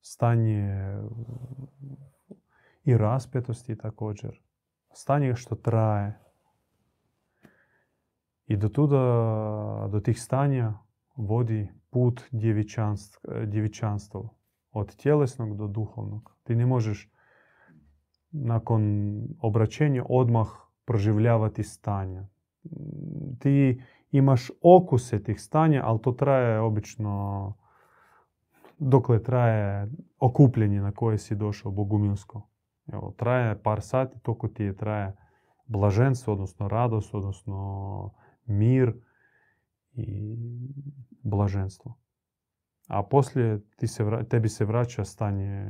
stanje 0.00 0.96
i 2.84 2.96
raspetosti 2.96 3.78
također. 3.78 4.40
Stanje 4.92 5.36
što 5.36 5.54
traje. 5.54 6.18
I 8.46 8.56
do 8.56 8.68
tuda, 8.68 8.96
do 9.90 10.00
tih 10.00 10.22
stanja 10.22 10.72
vodi 11.16 11.68
put 11.90 12.22
djevičanstva. 13.46 14.28
Od 14.72 14.96
tjelesnog 14.96 15.56
do 15.56 15.66
duhovnog. 15.66 16.36
Ti 16.42 16.54
ne 16.54 16.66
možeš 16.66 17.10
nakon 18.32 19.12
obraćenja 19.40 20.04
odmah 20.08 20.48
proživljavati 20.84 21.62
stanja. 21.62 22.24
Ti 23.38 23.82
imaš 24.10 24.50
okuse 24.62 25.22
tih 25.22 25.40
stanja, 25.40 25.82
ali 25.84 26.02
to 26.02 26.12
traje 26.12 26.60
obično 26.60 27.54
dokle 28.78 29.22
traje 29.22 29.88
okupljenje 30.18 30.80
na 30.80 30.92
koje 30.92 31.18
si 31.18 31.34
došao 31.36 31.72
bogumilsko. 31.72 32.48
Evo, 32.92 33.14
traje 33.16 33.62
par 33.62 33.82
sati, 33.82 34.20
toliko 34.20 34.48
ti 34.48 34.64
je 34.64 34.76
traje 34.76 35.16
blaženstvo, 35.66 36.32
odnosno 36.32 36.68
radost, 36.68 37.14
odnosno 37.14 38.10
mir 38.46 38.94
i 39.92 40.36
blaženstvo. 41.22 41.94
A 42.90 43.02
poslije 43.02 43.60
ti 43.76 43.86
se, 43.86 44.04
tebi 44.28 44.48
se 44.48 44.64
vraća 44.64 45.04
stanje 45.04 45.66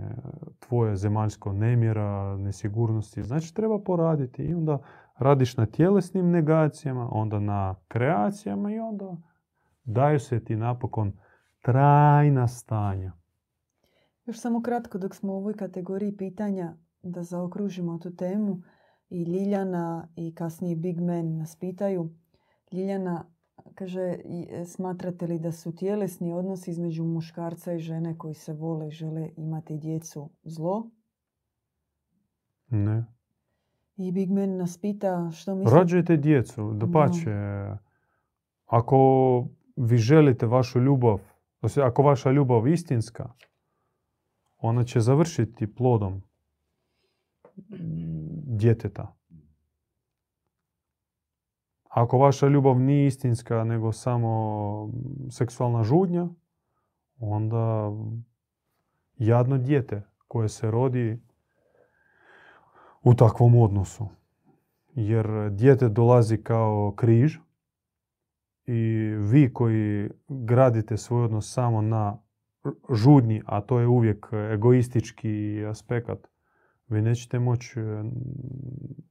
tvoje 0.59 0.97
zemaljsko 0.97 1.53
nemira, 1.53 2.37
nesigurnosti. 2.37 3.23
Znači 3.23 3.55
treba 3.55 3.79
poraditi 3.79 4.43
i 4.43 4.55
onda 4.55 4.79
radiš 5.19 5.57
na 5.57 5.67
tjelesnim 5.67 6.31
negacijama, 6.31 7.09
onda 7.13 7.41
na 7.41 7.75
kreacijama 7.89 8.73
i 8.73 8.79
onda 8.79 9.17
daju 9.85 10.21
se 10.21 10.45
ti 10.45 10.57
napokon 10.57 11.13
trajna 11.63 12.49
stanja. 12.49 13.13
Još 14.25 14.41
samo 14.41 14.63
kratko 14.63 14.99
dok 14.99 15.15
smo 15.15 15.33
u 15.33 15.37
ovoj 15.37 15.55
kategoriji 15.55 16.17
pitanja 16.17 16.75
da 17.03 17.23
zaokružimo 17.23 17.99
tu 17.99 18.17
temu 18.17 18.63
i 19.09 19.25
Ljiljana 19.25 20.09
i 20.17 20.35
kasnije 20.35 20.77
Big 20.77 21.01
Man 21.01 21.37
nas 21.37 21.57
pitaju. 21.57 22.11
Ljiljana 22.73 23.25
kaže, 23.75 24.01
e, 24.01 24.65
smatrate 24.65 25.27
li 25.27 25.39
da 25.39 25.53
su 25.53 25.77
tjelesni 25.77 26.33
odnosi 26.33 26.71
između 26.71 27.05
muškarca 27.05 27.73
i 27.73 27.79
žene 27.79 28.19
koji 28.19 28.35
se 28.35 28.53
vole 28.53 28.89
i 28.89 28.91
žele 28.91 29.31
imati 29.37 29.77
djecu 29.77 30.31
zlo? 30.45 30.91
Ne. 32.69 33.05
I 33.97 34.13
Big 34.13 34.31
Man 34.31 34.57
nas 34.57 34.79
pita 34.79 35.31
što 35.31 35.55
mislite... 35.55 35.79
Rađajte 35.79 36.17
djecu, 36.17 36.73
da 36.73 36.87
pače. 36.93 37.31
Ako 38.67 39.45
vi 39.77 39.97
želite 39.97 40.47
vašu 40.47 40.81
ljubav, 40.81 41.21
ako 41.85 42.03
vaša 42.03 42.31
ljubav 42.31 42.69
istinska, 42.69 43.33
ona 44.59 44.85
će 44.85 45.01
završiti 45.01 45.75
plodom 45.75 46.23
djeteta. 48.47 49.20
Ako 51.91 52.19
vaša 52.19 52.49
ljubav 52.49 52.81
nije 52.81 53.07
istinska, 53.07 53.65
nego 53.65 53.93
samo 53.93 54.91
seksualna 55.31 55.83
žudnja, 55.83 56.29
onda 57.19 57.93
jadno 59.19 59.59
dijete 59.59 60.03
koje 60.29 60.49
se 60.49 60.71
rodi 60.71 61.23
u 63.03 63.15
takvom 63.15 63.57
odnosu. 63.57 64.09
Jer 64.95 65.51
dijete 65.51 65.89
dolazi 65.89 66.43
kao 66.43 66.95
križ 66.97 67.37
i 68.67 68.81
vi 69.19 69.53
koji 69.53 70.11
gradite 70.29 70.97
svoj 70.97 71.25
odnos 71.25 71.55
samo 71.55 71.83
na 71.83 72.19
žudnji, 72.91 73.43
a 73.47 73.61
to 73.61 73.81
je 73.81 73.87
uvijek 73.87 74.27
egoistički 74.53 75.65
aspekt, 75.69 76.29
vi 76.89 77.03
nećete 77.03 77.39
moći 77.39 77.81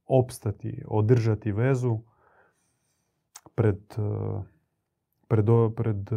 opstati, 0.06 0.82
održati 0.86 1.52
vezu 1.52 1.98
pred, 3.54 3.80
pred, 5.28 5.46
pred 5.76 6.10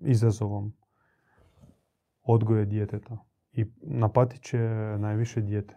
izazovom 0.00 0.72
odgoje 2.22 2.64
djeteta. 2.66 3.18
I 3.52 3.66
napatit 3.82 4.42
će 4.42 4.58
najviše 4.98 5.40
dijete. 5.40 5.76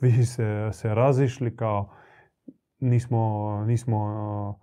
Vi 0.00 0.26
se, 0.26 0.68
se 0.72 0.94
razišli 0.94 1.56
kao 1.56 1.90
nismo, 2.80 3.64
nismo 3.66 4.60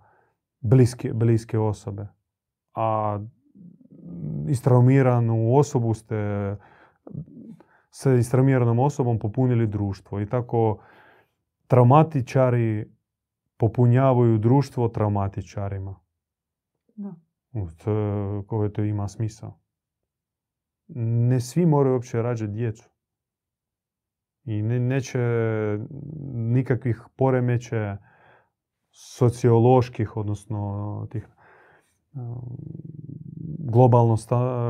bliske, 0.60 1.12
bliske 1.14 1.58
osobe. 1.58 2.06
A 2.74 3.18
istraumiranu 4.48 5.56
osobu 5.56 5.94
ste 5.94 6.16
sa 7.90 8.14
istraumiranom 8.14 8.78
osobom 8.78 9.18
popunili 9.18 9.66
društvo. 9.66 10.20
I 10.20 10.28
tako 10.28 10.78
traumatičari 11.66 12.90
popunjavaju 13.60 14.38
društvo 14.38 14.88
traumatičarima. 14.88 16.00
Da. 16.96 17.14
Koje 18.46 18.72
to 18.72 18.82
ima 18.82 19.08
smisao. 19.08 19.60
Ne 21.28 21.40
svi 21.40 21.66
moraju 21.66 21.94
uopće 21.94 22.22
rađati 22.22 22.52
djecu. 22.52 22.90
I 24.44 24.62
ne, 24.62 24.80
neće 24.80 25.18
nikakvih 26.32 27.04
poremeće 27.16 27.96
socioloških, 28.90 30.16
odnosno 30.16 31.06
tih 31.10 31.28
globalno, 33.58 34.16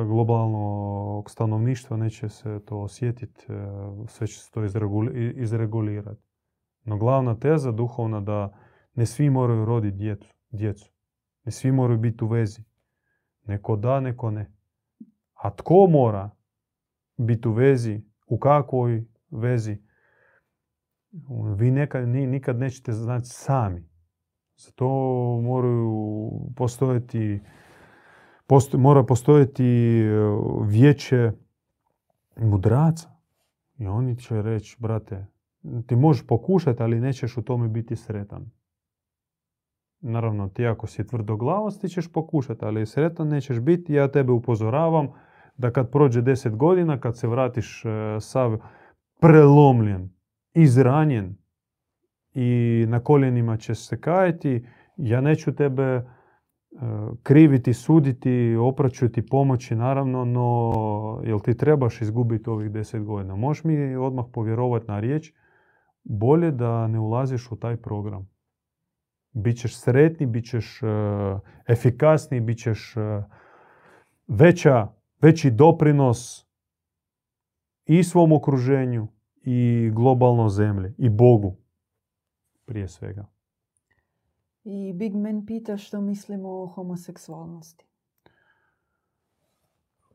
globalnog 0.07 1.31
stanovništva 1.31 1.97
neće 1.97 2.29
se 2.29 2.61
to 2.65 2.79
osjetiti, 2.79 3.47
e, 3.49 3.55
sve 4.07 4.27
će 4.27 4.39
se 4.39 4.51
to 4.51 4.65
izregulirati. 5.35 6.23
No 6.85 6.99
glavna 6.99 7.39
teza 7.39 7.73
duhovna 7.73 8.21
da 8.21 8.53
ne 8.95 9.07
svi 9.07 9.31
moraju 9.31 9.65
roditi 9.65 9.97
djecu, 9.97 10.35
djecu. 10.51 10.93
Ne 11.45 11.53
svi 11.53 11.73
moraju 11.73 11.99
biti 11.99 12.25
u 12.25 12.29
vezi. 12.29 12.63
Neko 13.47 13.77
da, 13.77 14.01
neko 14.01 14.31
ne. 14.31 14.53
A 15.35 15.51
tko 15.51 15.87
mora 15.91 16.31
biti 17.17 17.49
u 17.49 17.53
vezi, 17.53 18.03
u 18.27 18.39
kakvoj 18.39 19.05
vezi, 19.31 19.79
vi 21.57 21.71
nekad, 21.71 22.09
nikad 22.09 22.59
nećete 22.59 22.93
znati 22.93 23.29
sami. 23.29 23.89
Zato 24.57 24.87
moraju 25.43 26.31
postojati 26.57 27.41
mora 28.79 29.05
postojati 29.05 29.65
e, 29.65 30.11
vijeće 30.67 31.33
mudraca. 32.37 33.11
I 33.79 33.87
oni 33.87 34.19
će 34.19 34.43
reći, 34.43 34.77
brate, 34.79 35.27
ti 35.87 35.97
možeš 35.97 36.27
pokušati, 36.27 36.83
ali 36.83 37.01
nećeš 37.01 37.37
u 37.37 37.43
tome 37.43 37.69
biti 37.69 37.97
sretan. 37.97 38.51
Naravno, 40.01 40.49
ti 40.49 40.67
ako 40.67 40.87
si 40.87 41.07
tvrdoglavost, 41.07 41.81
ti 41.81 41.89
ćeš 41.89 42.13
pokušati, 42.13 42.65
ali 42.65 42.87
sretan 42.87 43.29
nećeš 43.29 43.61
biti. 43.61 43.95
Ja 43.95 44.09
tebe 44.09 44.33
upozoravam 44.33 45.09
da 45.57 45.71
kad 45.71 45.91
prođe 45.91 46.23
deset 46.23 46.57
godina, 46.57 47.01
kad 47.01 47.19
se 47.19 47.29
vratiš 47.29 47.85
e, 47.85 47.89
sav 48.21 48.59
prelomljen, 49.21 50.11
izranjen 50.55 51.37
i 52.35 52.85
na 52.89 53.01
koljenima 53.01 53.57
će 53.57 53.75
se 53.75 54.01
kajati, 54.01 54.67
ja 54.97 55.21
neću 55.21 55.55
tebe 55.55 56.03
kriviti, 57.23 57.75
suditi, 57.75 58.57
opraćuti, 58.61 59.27
pomoći, 59.27 59.75
naravno, 59.75 60.25
no 60.25 61.21
jel 61.25 61.41
ti 61.41 61.57
trebaš 61.57 62.03
izgubiti 62.03 62.51
ovih 62.51 62.71
deset 62.71 63.05
godina? 63.05 63.37
Možeš 63.37 63.65
mi 63.65 63.97
odmah 63.97 64.25
povjerovati 64.33 64.87
na 64.89 65.01
riječ, 65.01 65.33
bolje 66.05 66.51
da 66.51 66.87
ne 66.87 66.99
ulaziš 66.99 67.53
u 67.53 67.57
taj 67.57 67.77
program. 67.77 68.29
Bićeš 69.33 69.77
sretni, 69.77 70.27
bit 70.27 70.51
ćeš 70.51 70.81
efikasniji, 71.67 72.41
bit 72.41 72.59
ćeš 72.59 72.97
uh, 72.97 73.25
veća, 74.29 74.89
veći 75.21 75.51
doprinos 75.51 76.47
i 77.87 78.05
svom 78.05 78.33
okruženju 78.33 79.09
i 79.43 79.91
globalno 79.95 80.49
zemlji 80.49 80.95
i 80.99 81.09
Bogu 81.09 81.57
prije 82.65 82.89
svega. 82.89 83.27
I 84.65 84.93
Big 84.93 85.15
Man 85.15 85.47
pita 85.47 85.77
što 85.77 86.01
mislimo 86.01 86.49
o 86.49 86.67
homoseksualnosti. 86.67 87.87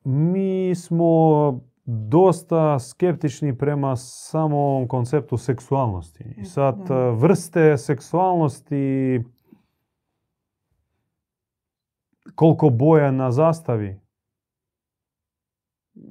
Mi 0.04 0.76
smo 0.76 1.06
dosta 1.86 2.80
skeptični 2.80 3.58
prema 3.58 3.96
samom 3.96 4.88
konceptu 4.88 5.38
seksualnosti. 5.38 6.24
I 6.38 6.46
sad 6.46 6.76
vrste 7.18 7.78
seksualnosti 7.78 9.24
koliko 12.36 12.70
boja 12.70 13.12
na 13.12 13.32
zastavi 13.32 14.00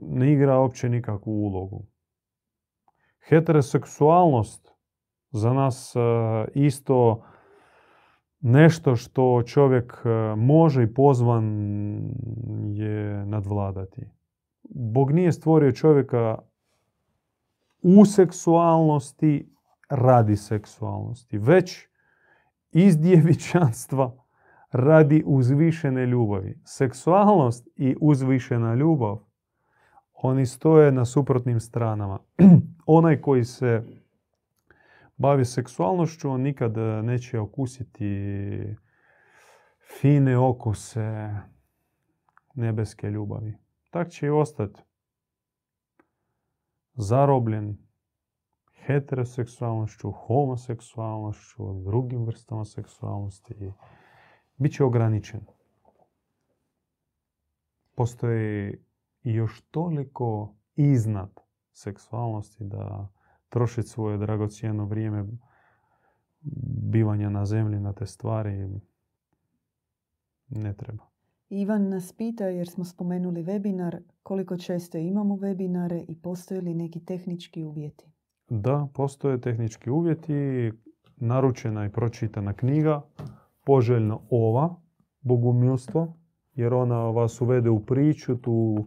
ne 0.03 0.33
igra 0.33 0.61
uopće 0.61 0.89
nikakvu 0.89 1.33
ulogu. 1.33 1.87
Heteroseksualnost 3.29 4.75
za 5.31 5.53
nas 5.53 5.97
e, 5.97 6.01
isto 6.55 7.25
nešto 8.41 8.97
što 8.97 9.43
čovjek 9.47 9.93
e, 10.05 10.37
može 10.37 10.83
i 10.83 10.95
pozvan 10.95 11.45
je 12.73 13.27
nadvladati. 13.27 14.11
Bog 14.71 15.13
nije 15.13 15.33
stvorio 15.33 15.73
čovjeka 15.73 16.39
u 17.83 18.05
seksualnosti 18.05 19.55
radi 19.91 20.37
seksualnosti, 20.37 21.39
već 21.39 21.87
iz 22.73 22.99
djevičanstva 22.99 24.25
radi 24.73 25.23
uzvišene 25.27 26.07
ljubavi. 26.07 26.61
Seksualnost 26.65 27.69
i 27.77 27.97
uzvišena 28.01 28.75
ljubav, 28.75 29.19
oni 30.13 30.47
stoje 30.47 30.93
na 30.93 31.05
suprotnim 31.05 31.61
stranama. 31.61 32.19
Onaj 32.87 33.21
koji 33.21 33.45
se 33.45 33.83
bavi 35.17 35.45
seksualnošću, 35.45 36.31
on 36.31 36.41
nikad 36.41 36.79
e, 36.79 37.03
neće 37.03 37.41
okusiti 37.41 38.77
fine 40.01 40.39
okuse 40.39 41.31
nebeske 42.55 43.11
ljubavi. 43.11 43.64
Tak 43.95 44.11
će 44.11 44.27
i 44.27 44.31
ostati 44.31 44.83
zarobljen 46.95 47.79
heteroseksualnošću, 48.73 50.11
homoseksualnošću, 50.11 51.83
drugim 51.85 52.25
vrstama 52.25 52.65
seksualnosti. 52.65 53.73
Biće 54.57 54.85
ograničen. 54.85 55.41
Postoji 57.95 58.79
još 59.23 59.61
toliko 59.71 60.55
iznad 60.77 61.41
seksualnosti 61.73 62.65
da 62.65 63.09
trošiti 63.49 63.89
svoje 63.89 64.19
dragocjeno 64.19 64.85
vrijeme 64.85 65.25
bivanja 66.91 67.31
na 67.31 67.47
zemlji 67.47 67.81
na 67.81 67.93
te 67.93 68.07
stvari 68.07 68.81
ne 70.49 70.77
treba. 70.77 71.14
Ivan 71.61 71.89
nas 71.89 72.13
pita, 72.13 72.45
jer 72.45 72.69
smo 72.69 72.85
spomenuli 72.85 73.43
webinar, 73.43 73.99
koliko 74.23 74.57
često 74.57 74.99
imamo 74.99 75.35
webinare 75.37 76.05
i 76.09 76.15
postoje 76.23 76.61
li 76.61 76.75
neki 76.75 77.05
tehnički 77.05 77.65
uvjeti? 77.65 78.05
Da, 78.49 78.89
postoje 78.95 79.41
tehnički 79.41 79.91
uvjeti. 79.91 80.73
Naručena 81.17 81.87
i 81.87 81.93
pročitana 81.93 82.53
knjiga, 82.53 83.03
poželjno 83.65 84.21
ova, 84.31 84.77
Bogumilstvo, 85.21 86.15
jer 86.55 86.75
ona 86.75 86.99
vas 86.99 87.41
uvede 87.41 87.71
u 87.71 87.81
priču, 87.87 88.37
tu 88.37 88.87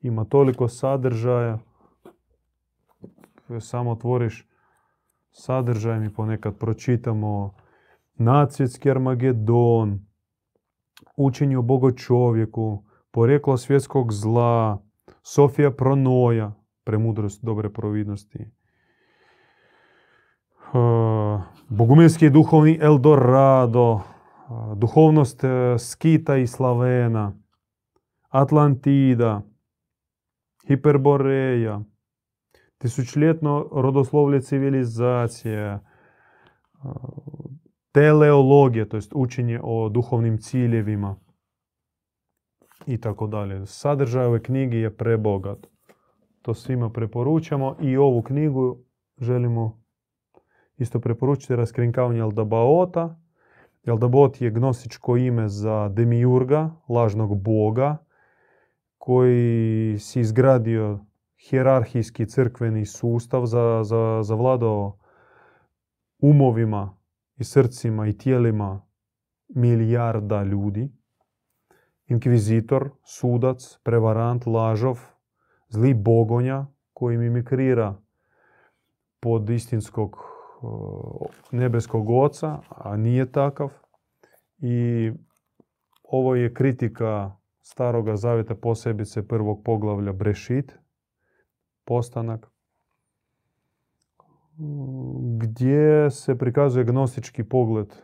ima 0.00 0.24
toliko 0.24 0.68
sadržaja 0.68 1.58
samo 3.60 3.90
otvoriš 3.90 4.48
sadržaj, 5.30 6.00
mi 6.00 6.14
ponekad 6.14 6.58
pročitamo 6.58 7.54
nacijski 8.14 8.90
Armagedon, 8.90 10.06
učenje 11.16 11.58
o 11.58 11.62
Bogo 11.62 11.92
čovjeku, 11.92 12.84
poreklo 13.10 13.56
svjetskog 13.56 14.12
zla, 14.12 14.82
Sofija 15.22 15.70
pronoja, 15.70 16.54
premudrost 16.84 17.44
dobre 17.44 17.72
providnosti, 17.72 18.46
Bogumilski 21.68 22.30
duhovni 22.30 22.78
Eldorado, 22.82 24.00
duhovnost 24.76 25.44
e, 25.44 25.78
Skita 25.78 26.36
i 26.36 26.46
Slavena, 26.46 27.32
Atlantida, 28.28 29.42
Hiperboreja, 30.66 31.80
tisućljetno 32.78 33.68
rodoslovlje 33.72 34.40
civilizacije, 34.40 35.78
teleologija, 37.94 38.88
to 38.88 38.96
jest 38.96 39.12
učenje 39.14 39.60
o 39.62 39.88
duhovnim 39.88 40.38
ciljevima 40.38 41.16
i 42.86 43.00
tako 43.00 43.26
dalje. 43.26 43.66
Sadržaj 43.66 44.26
ove 44.26 44.42
knjige 44.42 44.76
je 44.76 44.96
prebogat. 44.96 45.66
To 46.42 46.54
svima 46.54 46.90
preporučamo 46.90 47.76
i 47.80 47.96
ovu 47.96 48.22
knjigu 48.22 48.78
želimo 49.20 49.82
isto 50.76 51.00
preporučiti 51.00 51.56
raskrinkavanje 51.56 52.20
Eldabaota. 52.20 53.20
Eldabaot 53.86 54.40
je 54.40 54.50
gnostičko 54.50 55.16
ime 55.16 55.48
za 55.48 55.88
demiurga, 55.88 56.70
lažnog 56.88 57.42
boga, 57.42 57.96
koji 58.98 59.98
si 59.98 60.20
izgradio 60.20 60.98
hjerarhijski 61.48 62.26
crkveni 62.26 62.86
sustav 62.86 63.46
za, 63.46 63.80
za, 63.84 64.20
zavladao 64.22 64.98
umovima 66.18 66.96
i 67.36 67.44
srcima 67.44 68.06
i 68.06 68.18
tijelima 68.18 68.86
milijarda 69.48 70.42
ljudi. 70.42 70.92
Inkvizitor, 72.06 72.90
sudac, 73.04 73.78
prevarant, 73.82 74.46
lažov, 74.46 75.00
zli 75.68 75.94
bogonja 75.94 76.66
koji 76.92 77.18
mimikrira 77.18 77.94
pod 79.20 79.50
istinskog 79.50 80.16
nebeskog 81.50 82.10
oca, 82.10 82.58
a 82.68 82.96
nije 82.96 83.32
takav. 83.32 83.72
I 84.58 85.12
ovo 86.02 86.34
je 86.34 86.54
kritika 86.54 87.36
staroga 87.60 88.16
zavjeta 88.16 88.54
posebice 88.54 89.28
prvog 89.28 89.62
poglavlja 89.64 90.12
Brešit, 90.12 90.78
postanak, 91.84 92.53
gdje 95.36 96.10
se 96.10 96.38
prikazuje 96.38 96.84
gnostički 96.84 97.44
pogled 97.44 97.94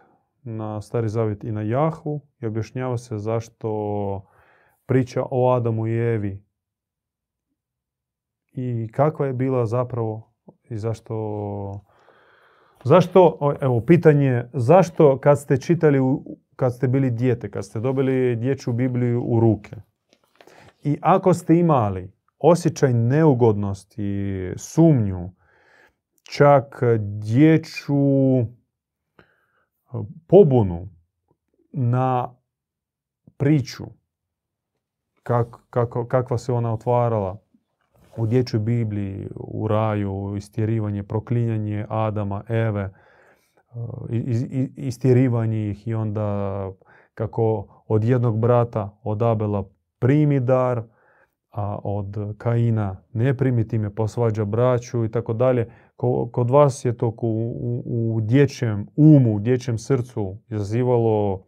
na 0.43 0.81
Stari 0.81 1.09
Zavjet 1.09 1.45
i 1.45 1.53
na 1.53 1.63
Jahvu 1.63 2.21
i 2.41 2.47
objašnjava 2.47 2.99
se 2.99 3.19
zašto 3.19 4.23
priča 4.87 5.23
o 5.31 5.53
Adamu 5.53 5.87
i 5.87 5.97
Evi 5.97 6.45
i 8.53 8.89
kakva 8.93 9.27
je 9.27 9.33
bila 9.33 9.67
zapravo 9.67 10.33
i 10.71 10.79
zašto 10.79 11.15
zašto 12.85 13.39
evo 13.61 13.81
pitanje 13.81 14.45
zašto 14.53 15.19
kad 15.19 15.39
ste 15.39 15.57
čitali 15.57 15.99
kad 16.57 16.75
ste 16.75 16.89
bili 16.89 17.11
dijete 17.11 17.51
kad 17.51 17.65
ste 17.65 17.81
dobili 17.81 18.37
dječju 18.37 18.73
Bibliju 18.73 19.25
u 19.27 19.41
ruke 19.41 19.77
i 20.83 20.99
ako 21.01 21.35
ste 21.35 21.59
imali 21.59 22.13
osjećaj 22.39 22.95
neugodnosti, 22.95 24.53
sumnju, 24.57 25.31
čak 26.31 26.83
dječju 26.99 28.39
e, 28.39 28.45
pobunu 30.29 30.89
na 31.73 32.35
priču 33.37 33.85
kak, 35.23 35.47
kakva 36.09 36.39
se 36.39 36.53
ona 36.53 36.73
otvarala 36.73 37.39
u 38.17 38.27
dječjoj 38.27 38.61
Bibliji, 38.61 39.29
u 39.37 39.69
raju, 39.69 40.35
istjerivanje, 40.37 41.03
proklinjanje 41.03 41.87
Adama, 41.89 42.43
Eve, 42.49 42.83
e, 42.83 42.93
istjerivanje 44.77 45.71
ih 45.71 45.89
i 45.89 45.95
onda 45.95 46.71
kako 47.15 47.67
od 47.89 48.05
jednog 48.05 48.39
brata 48.39 48.99
od 49.03 49.23
Abela 49.23 49.65
primi 49.99 50.41
dar, 50.41 50.83
a 51.51 51.79
od 51.85 52.17
Kaina 52.39 52.97
ne 53.13 53.37
primi, 53.37 53.69
time 53.69 53.95
posvađa 53.95 54.45
braću 54.45 55.05
i 55.05 55.11
tako 55.11 55.33
dalje. 55.33 55.71
Kod 56.31 56.51
vas 56.51 56.85
je 56.85 56.97
to 56.97 57.15
u, 57.23 57.83
u 58.15 58.21
dječjem 58.21 58.87
umu, 58.97 59.35
u 59.35 59.41
dječjem 59.41 59.79
srcu 59.79 60.37
izazivalo 60.49 61.45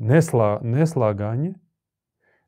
nesla, 0.00 0.60
neslaganje, 0.62 1.54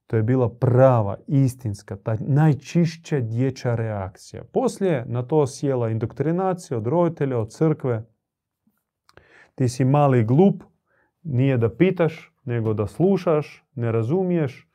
to 0.07 0.17
je 0.17 0.23
bila 0.23 0.49
prava, 0.49 1.17
istinska, 1.27 1.97
ta 1.97 2.17
najčišća 2.21 3.21
dječja 3.21 3.75
reakcija. 3.75 4.45
Poslije 4.53 5.05
na 5.07 5.23
to 5.23 5.47
sjela 5.47 5.91
indoktrinacija 5.91 6.79
od 6.79 6.87
roditelja, 6.87 7.39
od 7.39 7.51
crkve. 7.51 8.05
Ti 9.55 9.69
si 9.69 9.85
mali 9.85 10.25
glup, 10.25 10.63
nije 11.23 11.59
da 11.59 11.77
pitaš, 11.77 12.33
nego 12.45 12.75
da 12.75 12.87
slušaš, 12.87 13.65
ne 13.75 13.93
razumiješ 13.93 14.69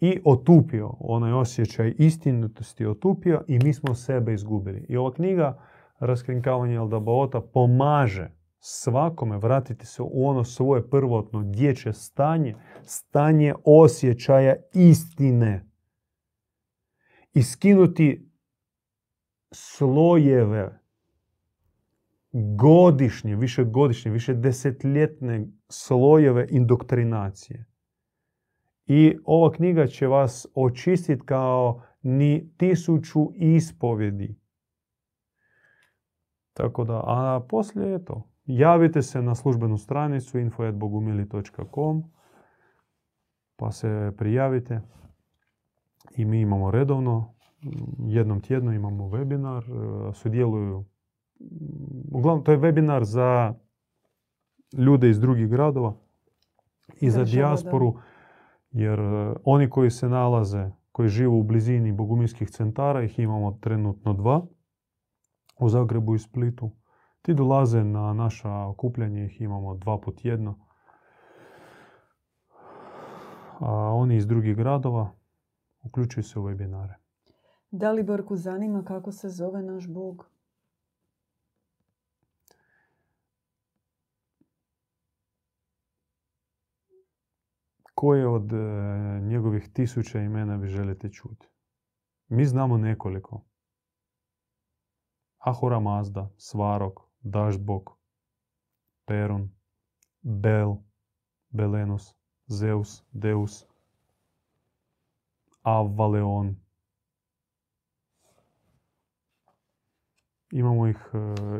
i 0.00 0.20
otupio. 0.24 0.94
Onaj 1.00 1.32
osjećaj 1.32 1.94
istinitosti 1.98 2.86
otupio 2.86 3.44
i 3.48 3.58
mi 3.58 3.72
smo 3.72 3.94
sebe 3.94 4.34
izgubili. 4.34 4.86
I 4.88 4.96
ova 4.96 5.12
knjiga 5.12 5.62
Raskrinkavanje 5.98 6.76
Aldabaota 6.76 7.40
pomaže 7.40 8.30
svakome 8.60 9.38
vratiti 9.38 9.86
se 9.86 10.02
u 10.02 10.26
ono 10.28 10.44
svoje 10.44 10.90
prvotno 10.90 11.42
dječje 11.42 11.92
stanje, 11.92 12.54
stanje 12.82 13.54
osjećaja 13.64 14.54
istine. 14.74 15.66
I 17.32 17.42
skinuti 17.42 18.30
slojeve 19.52 20.80
godišnje, 22.32 23.36
više 23.36 23.64
godišnje, 23.64 24.10
više 24.10 24.34
desetljetne 24.34 25.46
slojeve 25.68 26.46
indoktrinacije. 26.50 27.69
I 28.92 29.16
ova 29.24 29.52
knjiga 29.52 29.86
će 29.86 30.06
vas 30.06 30.46
očistiti 30.54 31.22
kao 31.26 31.82
ni 32.02 32.52
tisuću 32.56 33.20
ispovjedi. 33.34 34.36
Tako 36.52 36.84
da, 36.84 37.02
a 37.06 37.40
poslije 37.48 37.90
je 37.90 38.04
to. 38.04 38.30
Javite 38.44 39.02
se 39.02 39.22
na 39.22 39.34
službenu 39.34 39.78
stranicu 39.78 40.38
info.bogumili.com 40.38 42.02
pa 43.56 43.70
se 43.72 44.12
prijavite 44.18 44.80
i 46.16 46.24
mi 46.24 46.40
imamo 46.40 46.70
redovno, 46.70 47.34
jednom 47.98 48.40
tjedno 48.40 48.72
imamo 48.72 49.04
webinar, 49.04 49.62
e, 49.62 50.14
sudjeluju, 50.14 50.84
uglavnom 52.12 52.44
to 52.44 52.52
je 52.52 52.58
webinar 52.58 53.02
za 53.02 53.54
ljude 54.72 55.10
iz 55.10 55.20
drugih 55.20 55.48
gradova 55.48 55.94
i 57.00 57.10
za 57.10 57.24
dijasporu, 57.24 57.94
jer 58.70 59.00
e, 59.00 59.34
oni 59.44 59.70
koji 59.70 59.90
se 59.90 60.08
nalaze, 60.08 60.70
koji 60.92 61.08
žive 61.08 61.28
u 61.28 61.42
blizini 61.42 61.92
bogumilskih 61.92 62.50
centara, 62.50 63.02
ih 63.02 63.18
imamo 63.18 63.58
trenutno 63.60 64.12
dva, 64.12 64.46
u 65.60 65.68
Zagrebu 65.68 66.14
i 66.14 66.18
Splitu. 66.18 66.70
Ti 67.22 67.34
dolaze 67.34 67.84
na 67.84 68.12
naša 68.14 68.66
okupljanje, 68.66 69.24
ih 69.24 69.40
imamo 69.40 69.74
dva 69.74 70.00
put 70.00 70.24
jedno. 70.24 70.58
A 73.58 73.72
oni 73.72 74.16
iz 74.16 74.26
drugih 74.26 74.56
gradova 74.56 75.10
uključuju 75.82 76.24
se 76.24 76.38
u 76.38 76.42
webinare. 76.42 76.94
Da 77.70 77.92
li 77.92 78.02
Borku 78.02 78.36
zanima 78.36 78.84
kako 78.84 79.12
se 79.12 79.28
zove 79.28 79.62
naš 79.62 79.88
Bog? 79.88 80.30
Koje 88.00 88.28
od 88.28 88.52
e, 88.52 88.56
njegovih 89.20 89.72
tisuća 89.72 90.20
imena 90.20 90.56
vi 90.56 90.68
želite 90.68 91.08
čuti? 91.12 91.48
Mi 92.28 92.44
znamo 92.44 92.78
nekoliko. 92.78 93.44
Ahura 95.38 95.80
Mazda, 95.80 96.30
Svarog, 96.36 97.08
Dažbog, 97.20 97.98
Perun, 99.06 99.50
Bel, 100.20 100.74
Belenus, 101.48 102.14
Zeus, 102.46 103.04
Deus, 103.12 103.66
Avvaleon. 105.62 106.56
Imamo 110.50 110.86
ih 110.86 111.10
e, 111.14 111.18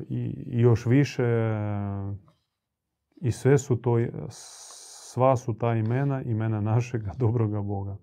i 0.08 0.60
još 0.60 0.86
više 0.86 1.22
e, 1.22 2.14
i 3.16 3.32
sve 3.32 3.58
su 3.58 3.76
to, 3.76 3.98
sva 5.10 5.36
su 5.36 5.58
ta 5.58 5.74
imena, 5.74 6.22
imena 6.22 6.60
našega 6.60 7.12
dobroga 7.18 7.62
Boga. 7.62 7.96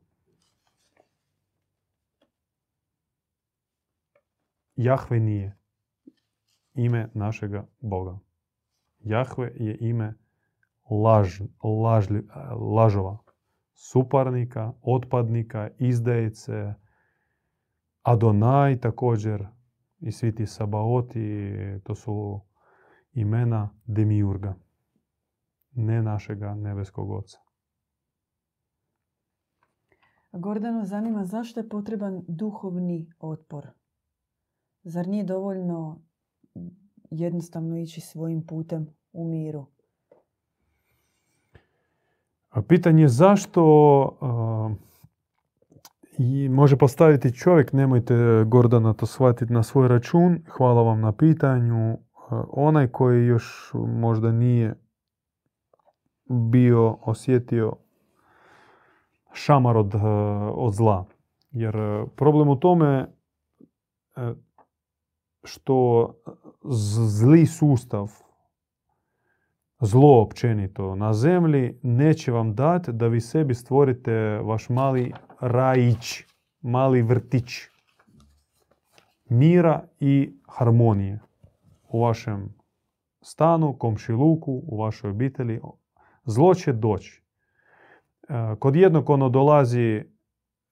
Jahve 4.75 5.19
nije 5.19 5.57
ime 6.73 7.09
našega 7.13 7.67
Boga. 7.79 8.19
Jahve 8.99 9.51
je 9.55 9.77
ime 9.79 10.13
laž, 10.89 11.39
lažova, 12.75 13.17
suparnika, 13.73 14.73
otpadnika, 14.81 15.69
izdajice, 15.79 16.73
Adonai 18.01 18.79
također 18.79 19.47
i 19.99 20.11
svi 20.11 20.35
ti 20.35 20.45
Sabaoti, 20.45 21.51
to 21.83 21.95
su 21.95 22.41
imena 23.13 23.69
Demiurga, 23.85 24.55
ne 25.77 26.01
našega 26.01 26.55
nebeskog 26.55 27.11
oca. 27.11 27.37
Gordano 30.31 30.85
zanima 30.85 31.25
zašto 31.25 31.59
je 31.59 31.69
potreban 31.69 32.23
duhovni 32.27 33.11
otpor? 33.19 33.67
Zar 34.83 35.07
nije 35.07 35.23
dovoljno 35.23 36.01
jednostavno 37.11 37.77
ići 37.77 38.01
svojim 38.01 38.45
putem 38.45 38.87
u 39.13 39.25
miru. 39.25 39.65
A 42.49 42.61
pitanje 42.61 43.07
zašto 43.07 43.63
i 46.17 46.49
može 46.49 46.77
postaviti 46.77 47.33
čovjek, 47.33 47.73
nemojte 47.73 48.15
Gordana 48.47 48.93
to 48.93 49.05
shvatiti 49.05 49.53
na 49.53 49.63
svoj 49.63 49.87
račun. 49.87 50.43
Hvala 50.49 50.81
vam 50.81 51.01
na 51.01 51.11
pitanju. 51.11 51.97
onaj 52.51 52.87
koji 52.87 53.25
još 53.25 53.71
možda 53.73 54.31
nije 54.31 54.75
bio 56.29 56.97
osjetio 57.01 57.73
šamar 59.33 59.77
od, 59.77 59.93
od 60.53 60.73
zla. 60.73 61.05
Jer 61.51 62.05
problem 62.15 62.49
u 62.49 62.59
tome 62.59 63.13
što 65.43 66.09
zli 67.19 67.45
sustav, 67.45 68.11
zlo 69.79 70.21
općenito 70.21 70.95
na 70.95 71.13
zemlji 71.13 71.79
neće 71.83 72.31
vam 72.31 72.55
dati 72.55 72.91
da 72.91 73.07
vi 73.07 73.21
sebi 73.21 73.53
stvorite 73.53 74.39
vaš 74.43 74.69
mali 74.69 75.13
rajić, 75.39 76.23
mali 76.61 77.01
vrtić 77.01 77.49
mira 79.29 79.87
i 79.99 80.33
harmonije 80.47 81.19
u 81.89 82.01
vašem 82.01 82.55
stanu, 83.21 83.77
komšiluku, 83.77 84.61
u 84.67 84.77
vašoj 84.77 85.09
obitelji. 85.09 85.59
Zlo 86.27 86.53
će 86.53 86.73
doći. 86.73 87.23
E, 88.29 88.55
kod 88.59 88.75
jednog 88.75 89.09
ono 89.09 89.29
dolazi 89.29 90.03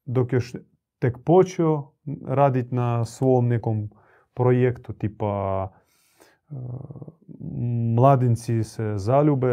dok 0.06 0.34
još 0.34 0.56
tek 1.00 1.18
počeo 1.26 1.92
raditi 2.28 2.76
na 2.76 3.06
svom 3.06 3.48
nekom 3.48 3.90
projektu 4.34 4.94
tipa 4.94 5.68
e, 5.70 6.54
mladinci 7.96 8.64
se 8.64 8.94
zaljube, 8.96 9.48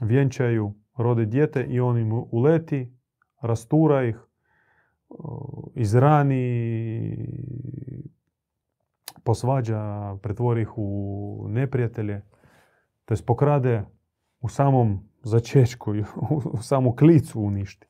vjenčaju, 0.00 0.74
rode 0.96 1.26
dijete 1.26 1.64
i 1.64 1.80
on 1.80 1.98
im 1.98 2.12
uleti, 2.30 2.92
rastura 3.40 4.04
ih, 4.04 4.16
e, 4.16 5.14
izrani, 5.74 7.16
posvađa, 9.24 10.16
pretvori 10.22 10.62
ih 10.62 10.72
u 10.76 11.46
neprijatelje, 11.48 12.22
to 13.04 13.14
je 13.14 13.18
pokrade 13.26 13.95
u 14.46 14.48
samom 14.48 15.00
začečku, 15.22 15.94
u 16.58 16.62
samu 16.62 16.96
klicu 16.96 17.40
uništi. 17.40 17.86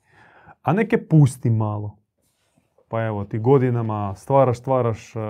A 0.63 0.73
neke 0.73 1.09
pusti 1.09 1.51
malo 1.51 1.97
pa 2.89 3.05
evo 3.05 3.25
ti 3.25 3.39
godinama 3.39 4.15
stvaraš, 4.15 4.59
stvaraš 4.59 5.17
uh, 5.17 5.23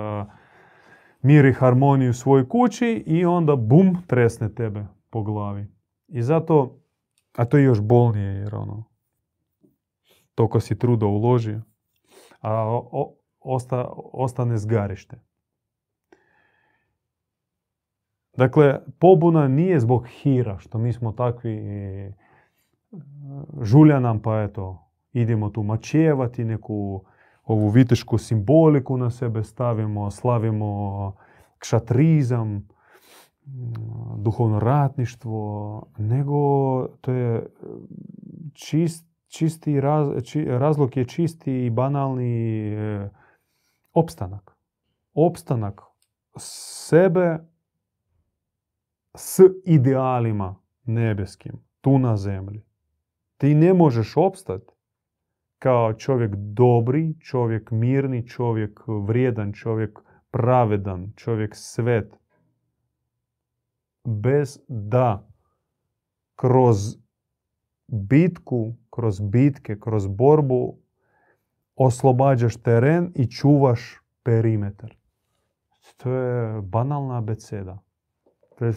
mir 1.21 1.45
i 1.45 1.53
harmoniju 1.53 2.09
u 2.09 2.13
svojoj 2.13 2.49
kući 2.49 3.03
i 3.05 3.25
onda 3.25 3.55
bum, 3.55 3.97
tresne 4.07 4.55
tebe 4.55 4.85
po 5.09 5.23
glavi. 5.23 5.67
I 6.07 6.21
zato, 6.21 6.79
a 7.35 7.45
to 7.45 7.57
je 7.57 7.63
još 7.63 7.81
bolnije 7.81 8.33
jer 8.33 8.55
ono, 8.55 8.83
toliko 10.35 10.59
si 10.59 10.79
truda 10.79 11.05
uložio, 11.05 11.61
a 12.41 12.81
osta, 13.39 13.91
ostane 14.13 14.57
zgarište. 14.57 15.21
Dakle, 18.37 18.79
pobuna 18.99 19.47
nije 19.47 19.79
zbog 19.79 20.07
hira, 20.07 20.59
što 20.59 20.77
mi 20.77 20.93
smo 20.93 21.11
takvi 21.11 21.59
žulja 23.61 23.99
nam, 23.99 24.21
pa 24.21 24.41
eto, 24.41 24.89
idemo 25.13 25.49
tu 25.49 25.63
mačevati 25.63 26.45
neku 26.45 27.01
ovu 27.43 27.69
vitešku 27.69 28.17
simboliku 28.17 28.97
na 28.97 29.09
sebe 29.09 29.43
stavimo, 29.43 30.11
slavimo 30.11 31.13
kšatrizam, 31.59 32.67
duhovno 34.17 34.59
ratništvo, 34.59 35.83
nego 35.97 36.37
to 37.01 37.11
je 37.11 37.45
čist, 38.53 39.07
čisti 39.27 39.81
razlog 40.47 40.97
je 40.97 41.05
čisti 41.05 41.65
i 41.65 41.69
banalni 41.69 42.71
e, 42.73 43.09
opstanak. 43.93 44.57
Opstanak 45.13 45.81
sebe 46.37 47.39
s 49.15 49.39
idealima 49.65 50.55
nebeskim, 50.83 51.53
tu 51.81 51.99
na 51.99 52.17
zemlji. 52.17 52.63
Ti 53.37 53.55
ne 53.55 53.73
možeš 53.73 54.17
opstati 54.17 54.73
kao 55.59 55.93
čovjek 55.93 56.35
dobri, 56.35 57.19
čovjek 57.19 57.71
mirni, 57.71 58.27
čovjek 58.27 58.79
vrijedan, 58.87 59.53
čovjek 59.53 59.99
pravedan, 60.31 61.11
čovjek 61.15 61.55
svet. 61.55 62.17
Bez 64.03 64.59
da 64.67 65.27
kroz 66.35 66.77
bitku, 67.87 68.75
kroz 68.89 69.19
bitke, 69.19 69.79
kroz 69.79 70.07
borbu 70.07 70.77
oslobađaš 71.75 72.57
teren 72.57 73.11
i 73.15 73.31
čuvaš 73.31 74.01
perimetar. 74.23 74.95
To 75.97 76.11
je 76.11 76.61
banalna 76.61 77.17
abeceda. 77.17 77.79
To 78.57 78.65
je, 78.65 78.73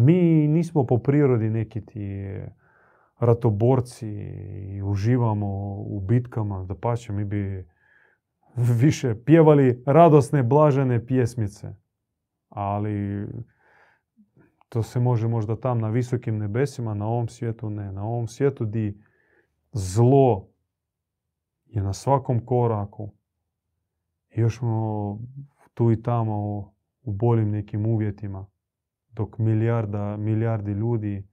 mi 0.00 0.48
nismo 0.48 0.86
po 0.86 0.98
prirodi 0.98 1.50
neki 1.50 1.86
ti 1.86 2.34
ratoborci 3.18 4.08
i 4.08 4.82
uživamo 4.82 5.46
u 5.76 6.00
bitkama. 6.00 6.64
Da 6.64 6.74
pače, 6.74 7.12
mi 7.12 7.24
bi 7.24 7.66
više 8.56 9.14
pjevali 9.24 9.82
radosne, 9.86 10.42
blažene 10.42 11.06
pjesmice. 11.06 11.74
Ali 12.48 13.26
to 14.68 14.82
se 14.82 15.00
može 15.00 15.28
možda 15.28 15.56
tam 15.56 15.78
na 15.78 15.88
visokim 15.88 16.38
nebesima, 16.38 16.94
na 16.94 17.06
ovom 17.06 17.28
svijetu 17.28 17.70
ne. 17.70 17.92
Na 17.92 18.04
ovom 18.04 18.28
svijetu 18.28 18.64
di 18.64 19.02
zlo 19.72 20.48
je 21.66 21.82
na 21.82 21.92
svakom 21.92 22.46
koraku. 22.46 23.12
Još 24.30 24.58
smo 24.58 25.18
tu 25.74 25.92
i 25.92 26.02
tamo 26.02 26.58
u 27.02 27.12
boljim 27.12 27.50
nekim 27.50 27.86
uvjetima. 27.86 28.46
Dok 29.12 29.38
milijarda, 29.38 30.16
milijardi 30.16 30.72
ljudi 30.72 31.28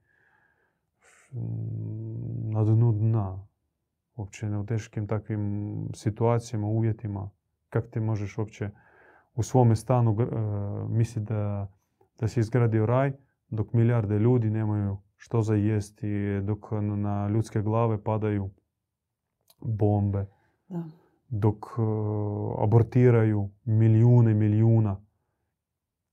na 2.52 2.64
dnu 2.64 2.92
dna. 2.92 3.48
Uopće 4.16 4.48
u 4.48 4.66
teškim 4.66 5.08
takvim 5.08 5.74
situacijama, 5.94 6.68
uvjetima. 6.68 7.30
Kako 7.70 7.88
ti 7.88 8.00
možeš 8.00 8.38
uopće 8.38 8.70
u 9.36 9.44
svome 9.44 9.76
stanu 9.76 10.12
uh, 10.12 10.20
misliti 10.90 11.34
da, 11.34 11.72
da 12.20 12.28
si 12.28 12.40
izgradio 12.40 12.86
raj, 12.86 13.14
dok 13.50 13.74
milijarde 13.74 14.20
ljudi 14.20 14.50
nemaju 14.50 14.98
što 15.16 15.42
za 15.42 15.56
jesti, 15.56 16.42
dok 16.42 16.72
na 16.98 17.30
ljudske 17.30 17.62
glave 17.62 18.04
padaju 18.04 18.50
bombe, 19.62 20.26
da. 20.68 20.84
dok 21.30 21.66
uh, 21.66 22.64
abortiraju 22.64 23.50
milijune 23.66 24.34
milijuna 24.34 25.07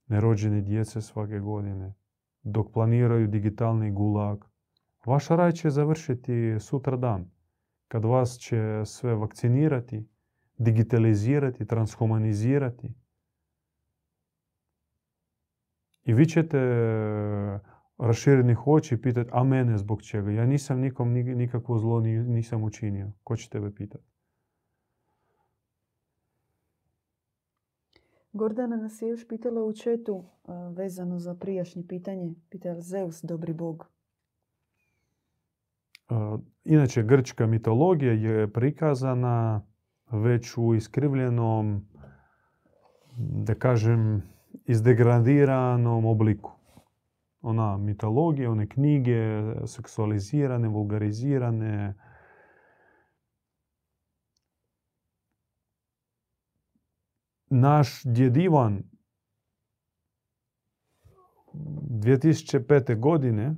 nerođene 0.07 0.61
djece 0.61 1.01
svake 1.01 1.39
godine, 1.39 1.93
dok 2.43 2.71
planiraju 2.73 3.27
digitalni 3.27 3.91
gulag. 3.91 4.45
Vaš 5.05 5.27
raj 5.27 5.51
će 5.51 5.69
završiti 5.69 6.55
sutra 6.59 6.97
dan, 6.97 7.31
kad 7.87 8.05
vas 8.05 8.37
će 8.39 8.81
sve 8.85 9.15
vakcinirati, 9.15 10.07
digitalizirati, 10.57 11.65
transhumanizirati, 11.65 12.93
i 16.05 16.13
vi 16.13 16.25
ćete 16.25 16.57
e, 16.57 17.59
raširenih 17.97 18.67
oči 18.67 19.01
pitati, 19.01 19.29
a 19.33 19.43
mene 19.43 19.77
zbog 19.77 20.01
čega? 20.01 20.31
Ja 20.31 20.45
nisam 20.45 20.79
nikom 20.79 21.13
nikakvo 21.13 21.77
zlo 21.77 21.99
nisam 22.01 22.63
učinio. 22.63 23.11
Ko 23.23 23.35
će 23.35 23.49
tebe 23.49 23.71
pitati? 23.75 24.14
Gordana 28.35 28.75
nas 28.75 29.01
je 29.01 29.09
još 29.09 29.27
pitala 29.27 29.63
u 29.63 29.73
četu 29.73 30.23
e, 30.23 30.51
vezano 30.77 31.19
za 31.19 31.35
prijašnje 31.35 31.83
pitanje. 31.87 32.33
Pita 32.49 32.69
je 32.69 32.81
Zeus 32.81 33.23
dobri 33.23 33.53
bog? 33.53 33.87
E, 36.09 36.13
inače, 36.63 37.03
grčka 37.03 37.47
mitologija 37.47 38.11
je 38.11 38.53
prikazana 38.53 39.61
već 40.11 40.57
u 40.57 40.75
iskrivljenom, 40.75 41.87
da 43.17 43.55
kažem, 43.55 44.23
izdegradiranom 44.65 46.05
obliku. 46.05 46.51
Ona 47.41 47.77
mitologija, 47.77 48.51
one 48.51 48.67
knjige 48.67 49.43
seksualizirane, 49.65 50.67
vulgarizirane. 50.67 51.93
Naš 57.57 58.03
djed 58.03 58.37
Ivan 58.37 58.83
2005. 61.53 62.99
godine 62.99 63.55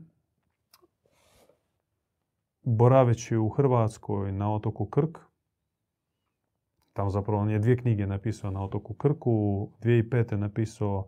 boraveći 2.63 3.37
u 3.37 3.49
Hrvatskoj 3.49 4.31
na 4.31 4.53
otoku 4.53 4.85
Krk, 4.85 5.17
Tamo 6.93 7.09
zapravo 7.09 7.41
on 7.41 7.49
je 7.49 7.59
dvije 7.59 7.77
knjige 7.77 8.07
napisao 8.07 8.51
na 8.51 8.63
otoku 8.63 8.93
Krku. 8.93 9.69
2005. 9.81 10.35
napisao 10.35 11.07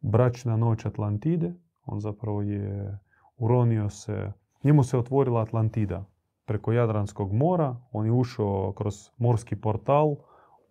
Bračna 0.00 0.56
noć 0.56 0.86
Atlantide. 0.86 1.54
On 1.84 2.00
zapravo 2.00 2.42
je 2.42 2.98
uronio 3.36 3.90
se, 3.90 4.32
njemu 4.64 4.84
se 4.84 4.98
otvorila 4.98 5.42
Atlantida 5.42 6.04
preko 6.44 6.72
Jadranskog 6.72 7.32
mora. 7.32 7.76
On 7.92 8.06
je 8.06 8.12
ušao 8.12 8.72
kroz 8.72 8.94
morski 9.18 9.56
portal 9.56 10.16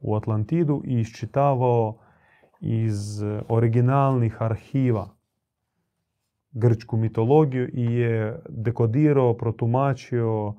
u 0.01 0.15
Atlantidu 0.15 0.81
i 0.85 0.99
iščitavao 0.99 1.99
iz 2.59 3.21
originalnih 3.49 4.41
arhiva 4.41 5.09
grčku 6.51 6.97
mitologiju 6.97 7.69
i 7.73 7.95
je 7.95 8.43
dekodirao, 8.49 9.37
protumačio 9.37 10.55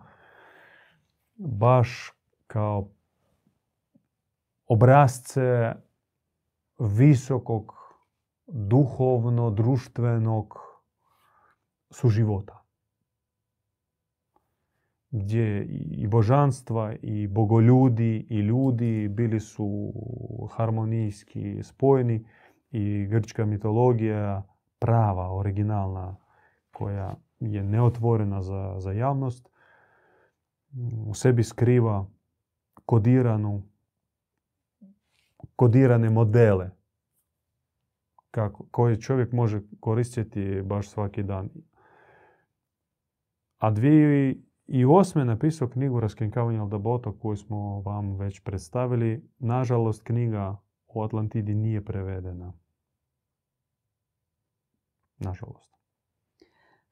baš 1.37 2.13
kao 2.47 2.89
obrazce 4.67 5.73
visokog 6.79 7.73
duhovno, 8.47 9.51
društvenog 9.51 10.59
suživota. 11.91 12.62
Gdje 15.15 15.65
i 15.91 16.07
božanstva, 16.07 16.95
i 17.03 17.27
bogoljudi, 17.27 18.27
i 18.31 18.39
ljudi 18.39 19.09
bili 19.09 19.41
su 19.41 19.93
harmonijski 20.51 21.63
spojeni 21.63 22.27
i 22.71 23.07
grčka 23.07 23.45
mitologija 23.45 24.43
prava, 24.79 25.37
originalna, 25.37 26.17
koja 26.71 27.15
je 27.41 27.63
neotvorena 27.63 28.43
za, 28.43 28.75
za 28.79 28.93
javnost, 28.93 29.49
u 31.07 31.15
sebi 31.15 31.45
skriva 31.45 32.07
kodiranu 32.87 33.63
kodirane 35.57 36.11
modele 36.11 36.71
kako, 38.31 38.67
koje 38.71 39.01
čovjek 39.01 39.33
može 39.33 39.61
koristiti 39.81 40.63
baš 40.65 40.89
svaki 40.89 41.23
dan. 41.23 41.51
A 43.59 43.71
osme 44.85 45.25
napisao 45.25 45.69
knjigu 45.69 46.01
Raskrinkavanje 46.01 46.59
Aldabota 46.59 47.13
koju 47.23 47.37
smo 47.37 47.81
vam 47.81 48.17
već 48.17 48.41
predstavili. 48.41 49.29
Nažalost, 49.39 50.03
knjiga 50.03 50.57
u 50.89 51.03
Atlantidi 51.03 51.55
nije 51.55 51.85
prevedena. 51.85 52.53
Nažalost. 55.19 55.77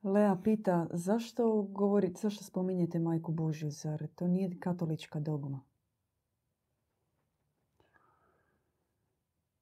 Lea 0.03 0.37
pita, 0.45 0.87
zašto 0.91 1.63
govorite, 1.63 2.21
zašto 2.21 2.45
spominjete 2.45 2.99
Majku 2.99 3.33
Božju, 3.33 3.71
zar 3.71 4.07
to 4.15 4.27
nije 4.27 4.59
katolička 4.61 5.21
dogma? 5.21 5.61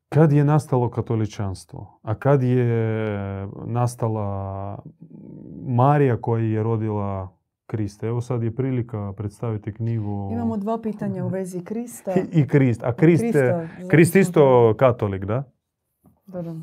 Kad 0.08 0.32
je 0.32 0.44
nastalo 0.44 0.90
katoličanstvo, 0.90 2.00
a 2.02 2.14
kad 2.14 2.42
je 2.42 3.48
nastala 3.66 4.78
Marija 5.66 6.20
koja 6.20 6.44
je 6.44 6.62
rodila 6.62 7.37
Krista. 7.68 8.06
Evo 8.06 8.20
sad 8.20 8.42
je 8.42 8.54
prilika 8.54 9.12
predstaviti 9.16 9.74
knjigu... 9.74 10.30
Imamo 10.32 10.56
dva 10.56 10.78
pitanja 10.78 11.24
u 11.24 11.28
vezi 11.28 11.64
Krista. 11.64 12.14
I 12.32 12.46
Krist. 12.46 12.82
A 12.84 12.92
Krist, 12.92 13.24
Krist 13.90 14.16
isto 14.16 14.74
katolik, 14.78 15.24
da? 15.24 15.44
Da, 16.26 16.42
da. 16.42 16.54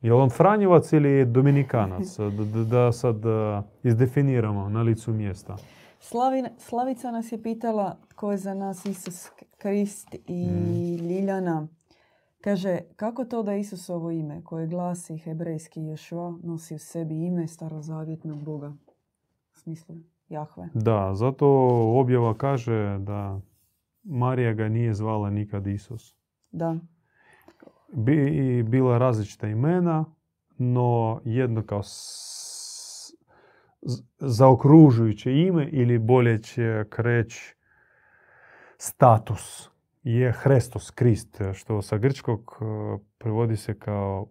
Je 0.00 0.12
on 0.12 0.30
Franjevac 0.30 0.92
ili 0.92 1.24
Dominikanac? 1.24 2.18
Da, 2.18 2.64
da 2.64 2.92
sad 2.92 3.16
izdefiniramo 3.82 4.68
na 4.68 4.82
licu 4.82 5.12
mjesta. 5.12 5.56
Slavica 6.58 7.10
nas 7.10 7.32
je 7.32 7.42
pitala 7.42 7.96
ko 8.14 8.30
je 8.30 8.38
za 8.38 8.54
nas 8.54 8.86
Isus 8.86 9.30
Krist 9.58 10.16
i 10.26 10.46
mm. 10.46 11.06
Ljiljana 11.08 11.68
Kaže, 12.40 12.78
kako 12.96 13.24
to 13.24 13.42
da 13.42 13.54
Isusovo 13.54 14.10
ime, 14.10 14.44
koje 14.44 14.66
glasi 14.66 15.18
hebrejski 15.18 15.82
Ješua, 15.82 16.38
nosi 16.42 16.74
u 16.74 16.78
sebi 16.78 17.24
ime 17.24 17.48
starozavjetnog 17.48 18.42
Boga? 18.42 18.72
U 19.54 19.58
smislu 19.58 19.96
Jahve. 20.30 20.68
Da, 20.74 21.14
zato 21.14 21.46
objava 22.00 22.34
kaže 22.34 22.98
da 22.98 23.40
Marija 24.02 24.52
ga 24.52 24.68
nije 24.68 24.94
zvala 24.94 25.30
nikad 25.30 25.66
Isus. 25.66 26.16
Da. 26.50 26.76
Bi, 27.92 28.62
bila 28.62 28.98
različita 28.98 29.46
imena, 29.46 30.04
no 30.58 31.20
jedno 31.24 31.62
kao 31.62 31.82
zaokružujuće 34.18 35.32
ime 35.32 35.68
ili 35.68 35.98
bolje 35.98 36.42
će 36.42 36.84
kreći 36.90 37.54
status 38.76 39.70
je 40.02 40.32
Hrestos, 40.32 40.90
Krist, 40.90 41.40
što 41.54 41.82
sa 41.82 41.98
grčkog 41.98 42.58
e, 42.60 42.64
prevodi 43.18 43.56
se 43.56 43.78
kao 43.78 44.28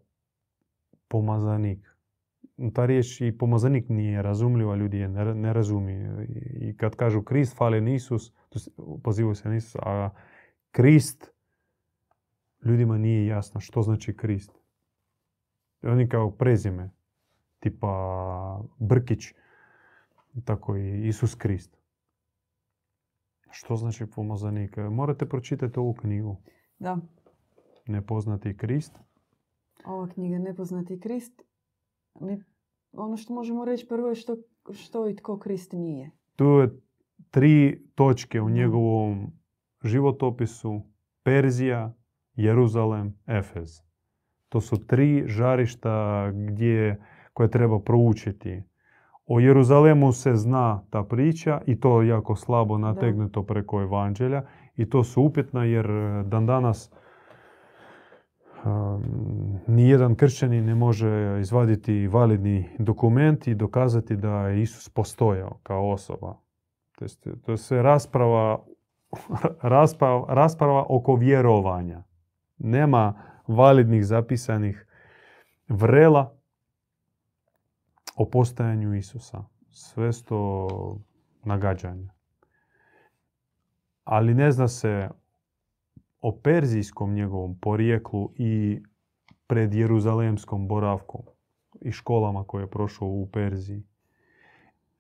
pomazanik. 1.08 1.89
Ta 2.74 2.86
riječ 2.86 3.22
i 3.22 3.38
pomazanik 3.38 3.90
nije 3.90 4.22
razumljiva, 4.22 4.76
ljudi 4.76 4.98
je 4.98 5.08
ne, 5.10 5.54
razumiju. 5.54 6.26
I 6.62 6.78
kad 6.78 6.96
kažu 6.96 7.22
Krist, 7.22 7.58
falen 7.58 7.88
Isus, 7.88 8.34
pozivaju 9.04 9.36
se 9.36 9.50
na 9.50 9.56
Isus, 9.56 9.76
a 9.76 10.10
Krist 10.72 11.32
ljudima 12.66 12.98
nije 12.98 13.26
jasno 13.26 13.62
što 13.62 13.82
znači 13.82 14.18
Krist. 14.18 14.52
Oni 15.82 16.10
kao 16.10 16.32
prezime, 16.32 16.90
tipa 17.60 18.64
Brkić, 18.80 19.20
tako 20.46 20.78
i 20.78 21.08
Isus 21.08 21.36
Krist. 21.36 21.78
Što 23.52 23.76
znači 23.76 24.06
pomazanik? 24.06 24.78
Morate 24.78 25.26
pročitati 25.30 25.80
ovu 25.80 25.94
knjigu. 25.94 26.38
Da. 26.80 26.98
Nepoznati 27.88 28.58
Krist. 28.58 29.00
Ova 29.86 30.08
knjiga 30.08 30.38
Nepoznati 30.38 31.00
Krist. 31.00 31.49
Mi, 32.20 32.44
ono 32.94 33.18
što 33.18 33.34
možemo 33.34 33.66
reći 33.66 33.88
prvo 33.88 34.08
je 34.08 34.16
što, 34.16 34.36
što 34.72 35.10
i 35.10 35.16
tko 35.16 35.40
Krist 35.40 35.74
nije. 35.74 36.12
Tu 36.36 36.46
je 36.46 36.80
tri 37.32 37.86
točke 37.96 38.42
u 38.42 38.50
njegovom 38.50 39.32
životopisu. 39.84 40.82
Perzija, 41.24 41.94
Jeruzalem, 42.36 43.18
Efez. 43.28 43.82
To 44.50 44.62
su 44.62 44.88
tri 44.88 45.24
žarišta 45.28 46.28
gdje, 46.32 47.02
koje 47.34 47.52
treba 47.52 47.80
proučiti. 47.80 48.64
O 49.26 49.40
Jeruzalemu 49.40 50.12
se 50.12 50.36
zna 50.36 50.84
ta 50.90 51.04
priča 51.04 51.62
i 51.66 51.80
to 51.80 52.02
jako 52.02 52.36
slabo 52.36 52.78
nategnuto 52.78 53.44
preko 53.44 53.82
evanđelja 53.82 54.44
i 54.76 54.90
to 54.90 55.04
su 55.04 55.22
upitna 55.22 55.64
jer 55.64 55.86
e, 55.86 56.24
dan 56.24 56.46
danas 56.46 56.92
nijedan 59.68 60.16
kršćanin 60.16 60.66
ne 60.66 60.76
može 60.76 61.38
izvaditi 61.42 62.08
validni 62.08 62.70
dokument 62.80 63.48
i 63.48 63.56
dokazati 63.56 64.16
da 64.16 64.48
je 64.48 64.62
Isus 64.62 64.90
postojao 64.90 65.60
kao 65.64 65.92
osoba. 65.92 66.38
To 67.46 67.52
je, 67.52 67.58
sve 67.58 67.82
rasprava, 67.82 68.66
rasprava, 69.62 70.34
rasprava 70.34 70.86
oko 70.90 71.16
vjerovanja. 71.16 72.04
Nema 72.58 73.14
validnih 73.48 74.06
zapisanih 74.06 74.88
vrela 75.68 76.38
o 78.16 78.26
postojanju 78.26 78.96
Isusa. 78.96 79.44
Sve 79.72 80.14
sto 80.14 80.68
nagađanja. 81.44 82.14
Ali 84.04 84.34
ne 84.34 84.52
zna 84.52 84.68
se 84.68 85.10
o 86.22 86.32
perzijskom 86.32 87.14
njegovom 87.14 87.60
porijeklu 87.60 88.32
i 88.36 88.84
pred 89.48 89.74
Jeruzalemskom 89.74 90.68
boravkom 90.68 91.22
i 91.82 91.92
školama 91.92 92.44
koje 92.44 92.64
je 92.64 92.70
prošao 92.70 93.08
u 93.08 93.30
Perziji. 93.34 93.84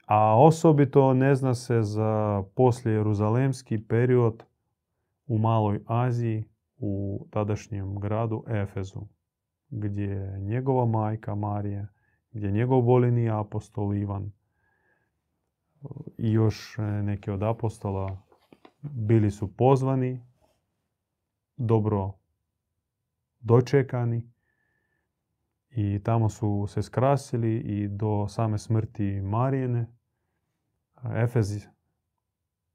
A 0.06 0.42
osobito 0.42 1.14
ne 1.14 1.36
zna 1.36 1.54
se 1.54 1.82
za 1.82 2.44
poslije 2.56 2.96
Jeruzalemski 2.96 3.88
period 3.88 4.44
u 5.28 5.38
Maloj 5.38 5.80
Aziji, 5.88 6.44
u 6.78 7.26
tadašnjem 7.30 8.00
gradu 8.00 8.44
Efezu, 8.48 9.02
gdje 9.70 10.04
je 10.04 10.40
njegova 10.40 10.86
majka 10.86 11.36
Marija 11.36 11.88
gdje 12.32 12.52
njegov 12.52 12.82
voljeni 12.82 13.30
apostol 13.30 13.96
Ivan 13.96 14.32
i 16.18 16.32
još 16.32 16.78
neki 17.04 17.32
od 17.32 17.44
apostola 17.44 18.22
bili 18.82 19.32
su 19.32 19.56
pozvani, 19.56 20.22
dobro 21.60 22.12
dočekani 23.40 24.30
i 25.70 26.00
tamo 26.04 26.30
su 26.30 26.66
se 26.68 26.82
skrasili 26.82 27.58
i 27.58 27.88
do 27.88 28.28
same 28.28 28.58
smrti 28.58 29.22
Marijene. 29.22 29.88
Efez 31.16 31.68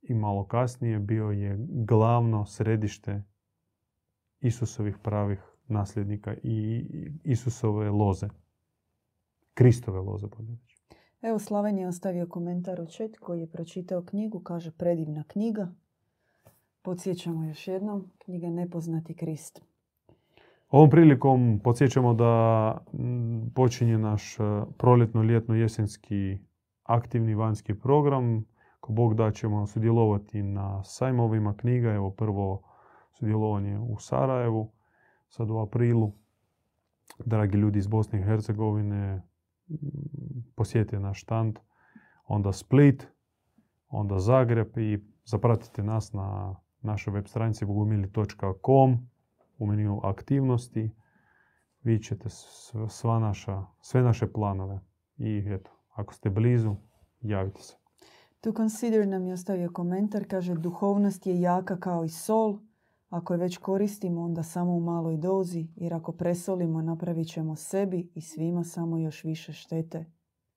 i 0.02 0.14
malo 0.14 0.46
kasnije 0.46 0.98
bio 0.98 1.30
je 1.30 1.56
glavno 1.68 2.46
središte 2.46 3.22
Isusovih 4.40 4.98
pravih 5.02 5.38
nasljednika 5.68 6.34
i 6.42 6.86
Isusove 7.24 7.90
loze. 7.90 8.28
Kristove 9.54 10.00
loze, 10.00 10.26
Evo, 11.22 11.38
Slaven 11.38 11.78
je 11.78 11.88
ostavio 11.88 12.26
komentar 12.26 12.80
u 12.80 12.86
chat 12.86 13.16
koji 13.20 13.40
je 13.40 13.50
pročitao 13.50 14.02
knjigu, 14.02 14.40
kaže 14.40 14.70
predivna 14.70 15.24
knjiga. 15.28 15.68
Podsjećamo 16.84 17.44
još 17.44 17.68
jednom, 17.68 18.10
knjiga 18.18 18.50
Nepoznati 18.50 19.14
Krist. 19.14 19.60
Ovom 20.68 20.90
prilikom 20.90 21.60
podsjećamo 21.64 22.14
da 22.14 22.78
počinje 23.54 23.98
naš 23.98 24.40
e, 24.40 24.42
proljetno, 24.78 25.22
ljetno, 25.22 25.54
jesenski 25.54 26.38
aktivni 26.82 27.34
vanjski 27.34 27.74
program. 27.74 28.44
Ko 28.80 28.92
Bog 28.92 29.14
da 29.14 29.30
ćemo 29.30 29.66
sudjelovati 29.66 30.42
na 30.42 30.84
sajmovima 30.84 31.56
knjiga. 31.56 31.92
Evo 31.92 32.10
prvo 32.10 32.62
sudjelovanje 33.12 33.78
u 33.78 33.98
Sarajevu, 33.98 34.72
sad 35.28 35.50
u 35.50 35.58
aprilu. 35.58 36.12
Dragi 37.24 37.58
ljudi 37.58 37.78
iz 37.78 37.86
Bosne 37.86 38.20
i 38.20 38.22
Hercegovine, 38.22 39.22
posjetite 40.54 41.00
naš 41.00 41.20
štand, 41.20 41.58
onda 42.26 42.52
Split, 42.52 43.06
onda 43.88 44.18
Zagreb 44.18 44.78
i 44.78 44.98
zapratite 45.24 45.82
nas 45.82 46.12
na 46.12 46.56
našoj 46.84 47.14
web 47.14 47.26
stranici 47.26 47.64
bogumili.com 47.64 48.98
u 49.58 49.66
meniju 49.66 50.00
aktivnosti. 50.02 50.90
Vidjet 51.82 52.06
ćete 52.06 52.28
sva 52.88 53.18
naša, 53.18 53.64
sve 53.80 54.02
naše 54.02 54.32
planove. 54.32 54.80
I 55.16 55.44
eto, 55.46 55.70
ako 55.94 56.14
ste 56.14 56.30
blizu, 56.30 56.76
javite 57.20 57.62
se. 57.62 57.76
To 58.40 58.52
Consider 58.52 59.08
nam 59.08 59.26
je 59.26 59.32
ostavio 59.32 59.70
komentar, 59.72 60.24
kaže 60.28 60.54
duhovnost 60.54 61.26
je 61.26 61.40
jaka 61.40 61.76
kao 61.76 62.04
i 62.04 62.08
sol, 62.08 62.58
ako 63.08 63.34
je 63.34 63.38
već 63.38 63.56
koristimo, 63.56 64.22
onda 64.22 64.42
samo 64.42 64.72
u 64.72 64.80
maloj 64.80 65.16
dozi, 65.16 65.68
jer 65.76 65.94
ako 65.94 66.12
presolimo, 66.12 66.82
napravit 66.82 67.28
ćemo 67.28 67.56
sebi 67.56 68.10
i 68.14 68.20
svima 68.20 68.64
samo 68.64 68.98
još 68.98 69.24
više 69.24 69.52
štete 69.52 70.04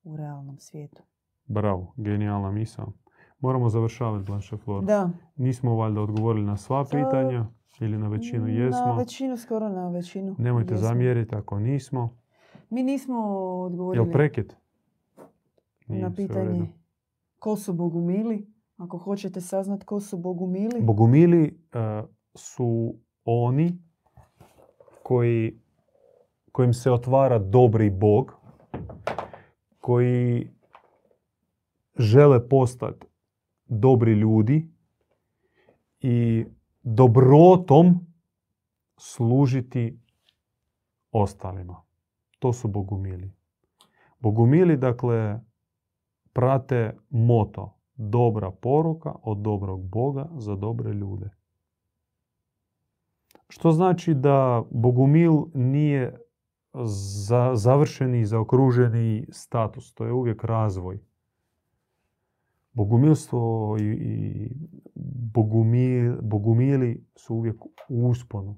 u 0.03 0.17
realnom 0.17 0.57
svijetu. 0.59 1.03
Bravo, 1.45 1.93
genijalna 1.97 2.51
misao. 2.51 2.93
Moramo 3.39 3.69
završavati, 3.69 4.25
Blanche 4.25 4.57
Flor. 4.57 4.83
Da. 4.83 5.09
Nismo 5.35 5.75
valjda 5.75 6.01
odgovorili 6.01 6.45
na 6.45 6.57
sva 6.57 6.83
pitanja 6.83 7.45
ili 7.79 7.97
na 7.97 8.07
većinu 8.07 8.47
jesmo. 8.47 8.85
Na 8.85 8.97
većinu, 8.97 9.37
skoro 9.37 9.69
na 9.69 9.89
većinu. 9.89 10.35
Nemojte 10.37 10.73
jesmo. 10.73 10.87
zamjeriti 10.87 11.35
ako 11.35 11.59
nismo. 11.59 12.17
Mi 12.69 12.83
nismo 12.83 13.19
odgovorili. 13.61 14.05
Jel 14.05 14.13
prekid? 14.13 14.53
na 15.87 16.13
pitanje 16.13 16.67
ko 17.39 17.55
su 17.55 17.73
bogumili. 17.73 18.47
Ako 18.77 18.97
hoćete 18.97 19.41
saznat 19.41 19.83
ko 19.83 19.99
su 19.99 20.17
bogumili. 20.17 20.81
Bogumili 20.81 21.59
uh, 21.73 22.09
su 22.35 22.95
oni 23.25 23.77
koji, 25.03 25.59
kojim 26.51 26.73
se 26.73 26.91
otvara 26.91 27.39
dobri 27.39 27.89
Bog, 27.89 28.33
koji 29.79 30.49
žele 31.97 32.49
postati 32.49 33.06
dobri 33.67 34.13
ljudi 34.13 34.69
i 35.99 36.45
dobrotom 36.83 38.07
služiti 38.97 39.99
ostalima. 41.11 41.81
To 42.39 42.53
su 42.53 42.67
bogumili. 42.67 43.33
Bogumili, 44.19 44.77
dakle, 44.77 45.39
prate 46.33 46.97
moto 47.09 47.77
dobra 47.95 48.51
poruka 48.51 49.15
od 49.23 49.37
dobrog 49.37 49.89
Boga 49.89 50.29
za 50.37 50.55
dobre 50.55 50.93
ljude. 50.93 51.29
Što 53.49 53.71
znači 53.71 54.13
da 54.13 54.63
Bogumil 54.71 55.33
nije 55.53 56.19
za, 56.83 57.51
završeni 57.55 58.19
i 58.19 58.25
zaokruženi 58.25 59.27
status. 59.31 59.93
To 59.93 60.05
je 60.05 60.13
uvijek 60.13 60.43
razvoj. 60.43 61.06
Bogumilstvo 62.77 63.75
i, 63.79 63.83
i 63.83 64.49
bogumili 66.21 67.05
su 67.15 67.35
uvijek 67.35 67.65
u 67.65 68.09
usponu. 68.09 68.57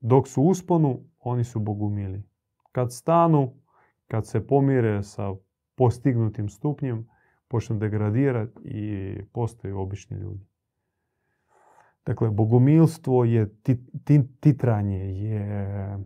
Dok 0.00 0.28
su 0.28 0.42
usponu, 0.42 1.00
oni 1.20 1.44
su 1.44 1.60
bogumili. 1.60 2.22
Kad 2.72 2.92
stanu, 2.92 3.54
kad 4.06 4.26
se 4.26 4.46
pomire 4.46 5.02
sa 5.02 5.34
postignutim 5.74 6.48
stupnjem, 6.48 7.08
počnu 7.48 7.78
degradirati 7.78 8.60
i 8.64 9.14
postaju 9.32 9.80
obični 9.80 10.16
ljudi. 10.16 10.46
Dakle, 12.06 12.30
bogumilstvo 12.30 13.24
je 13.24 13.54
titranje, 14.40 14.98
je 14.98 15.98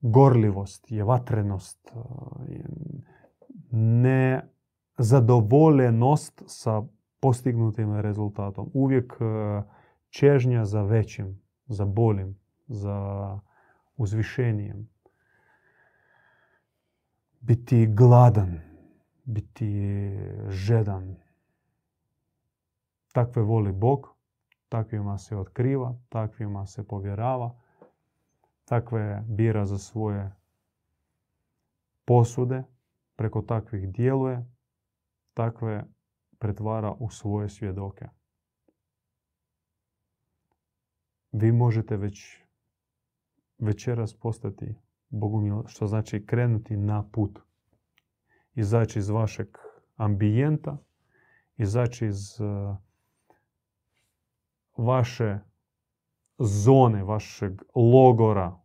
gorljivost, 0.00 0.92
je 0.92 1.04
vatrenost, 1.04 1.92
je 3.70 4.48
nezadovoljenost 4.98 6.42
sa 6.46 6.82
postignutim 7.20 8.00
rezultatom. 8.00 8.70
Uvijek 8.74 9.12
e, 9.20 9.62
čežnja 10.10 10.64
za 10.64 10.82
većim, 10.82 11.40
za 11.66 11.84
bolim, 11.84 12.38
za 12.66 13.38
uzvišenijem. 13.96 14.88
Biti 17.40 17.86
gladan, 17.86 18.60
biti 19.24 20.10
žedan. 20.48 21.16
Takve 23.12 23.42
voli 23.42 23.72
Bog, 23.72 24.08
takvima 24.68 25.18
se 25.18 25.36
otkriva, 25.36 25.94
takvima 26.08 26.66
se 26.66 26.86
povjerava, 26.86 27.54
takve 28.64 29.24
bira 29.26 29.66
za 29.66 29.78
svoje 29.78 30.32
posude, 32.04 32.62
preko 33.16 33.42
takvih 33.42 33.92
djeluje, 33.92 34.51
takve 35.34 35.84
pretvara 36.38 36.92
u 36.92 37.10
svoje 37.10 37.48
svjedoke. 37.48 38.08
Vi 41.32 41.52
možete 41.52 41.96
već 41.96 42.38
večeras 43.58 44.14
postati 44.14 44.74
Bogumil, 45.08 45.62
što 45.66 45.86
znači 45.86 46.26
krenuti 46.26 46.76
na 46.76 47.08
put. 47.12 47.38
Izaći 48.54 48.98
iz 48.98 49.08
vašeg 49.08 49.48
ambijenta, 49.96 50.78
izaći 51.56 52.06
iz 52.06 52.40
uh, 52.40 52.76
vaše 54.76 55.38
zone, 56.38 57.04
vašeg 57.04 57.62
logora 57.74 58.60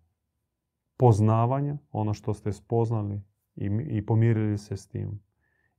poznavanja, 0.98 1.77
ono 1.91 2.14
što 2.14 2.34
ste 2.34 2.53
spoznali 2.53 3.22
i, 3.56 3.69
i 3.89 4.06
pomirili 4.06 4.57
se 4.57 4.77
s 4.77 4.88
tim. 4.88 5.27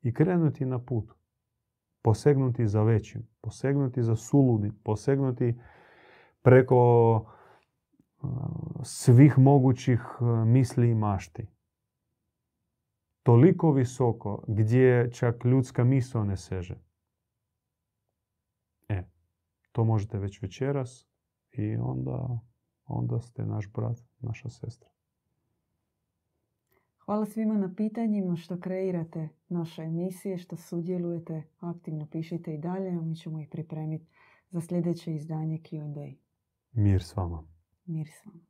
I 0.09 0.13
krenuti 0.15 0.65
na 0.65 0.79
put. 0.79 1.13
Posegnuti 2.03 2.67
za 2.67 2.83
većim, 2.83 3.29
posegnuti 3.41 4.03
za 4.03 4.17
suludi, 4.17 4.73
posegnuti 4.85 5.55
preko 6.43 7.25
svih 8.83 9.39
mogućih 9.39 10.01
misli 10.47 10.91
i 10.91 10.95
mašti. 10.95 11.47
Toliko 13.23 13.73
visoko 13.73 14.45
gdje 14.49 15.11
čak 15.13 15.45
ljudska 15.45 15.85
misla 15.85 16.25
ne 16.25 16.37
seže. 16.37 16.79
E, 18.89 19.03
to 19.73 19.85
možete 19.85 20.19
već 20.19 20.43
večeras 20.43 21.07
i 21.53 21.77
onda, 21.77 22.39
onda 22.85 23.21
ste 23.21 23.47
naš 23.47 23.73
brat, 23.73 23.99
naša 24.19 24.49
sestra. 24.49 24.98
Hvala 27.09 27.27
svima 27.27 27.55
na 27.55 27.75
pitanjima 27.77 28.37
što 28.37 28.61
kreirate 28.61 29.29
naše 29.49 29.83
emisije, 29.83 30.39
što 30.39 30.57
sudjelujete, 30.57 31.43
aktivno 31.59 32.07
pišite 32.07 32.55
i 32.55 32.59
dalje, 32.59 32.91
a 32.91 33.01
mi 33.01 33.17
ćemo 33.17 33.41
ih 33.41 33.49
pripremiti 33.51 34.07
za 34.51 34.61
sljedeće 34.61 35.15
izdanje 35.15 35.59
Q&A. 35.59 36.15
Mir 36.73 37.03
s 37.03 37.17
vama. 37.17 37.45
Mir 37.87 38.09
s 38.09 38.27
vama. 38.27 38.48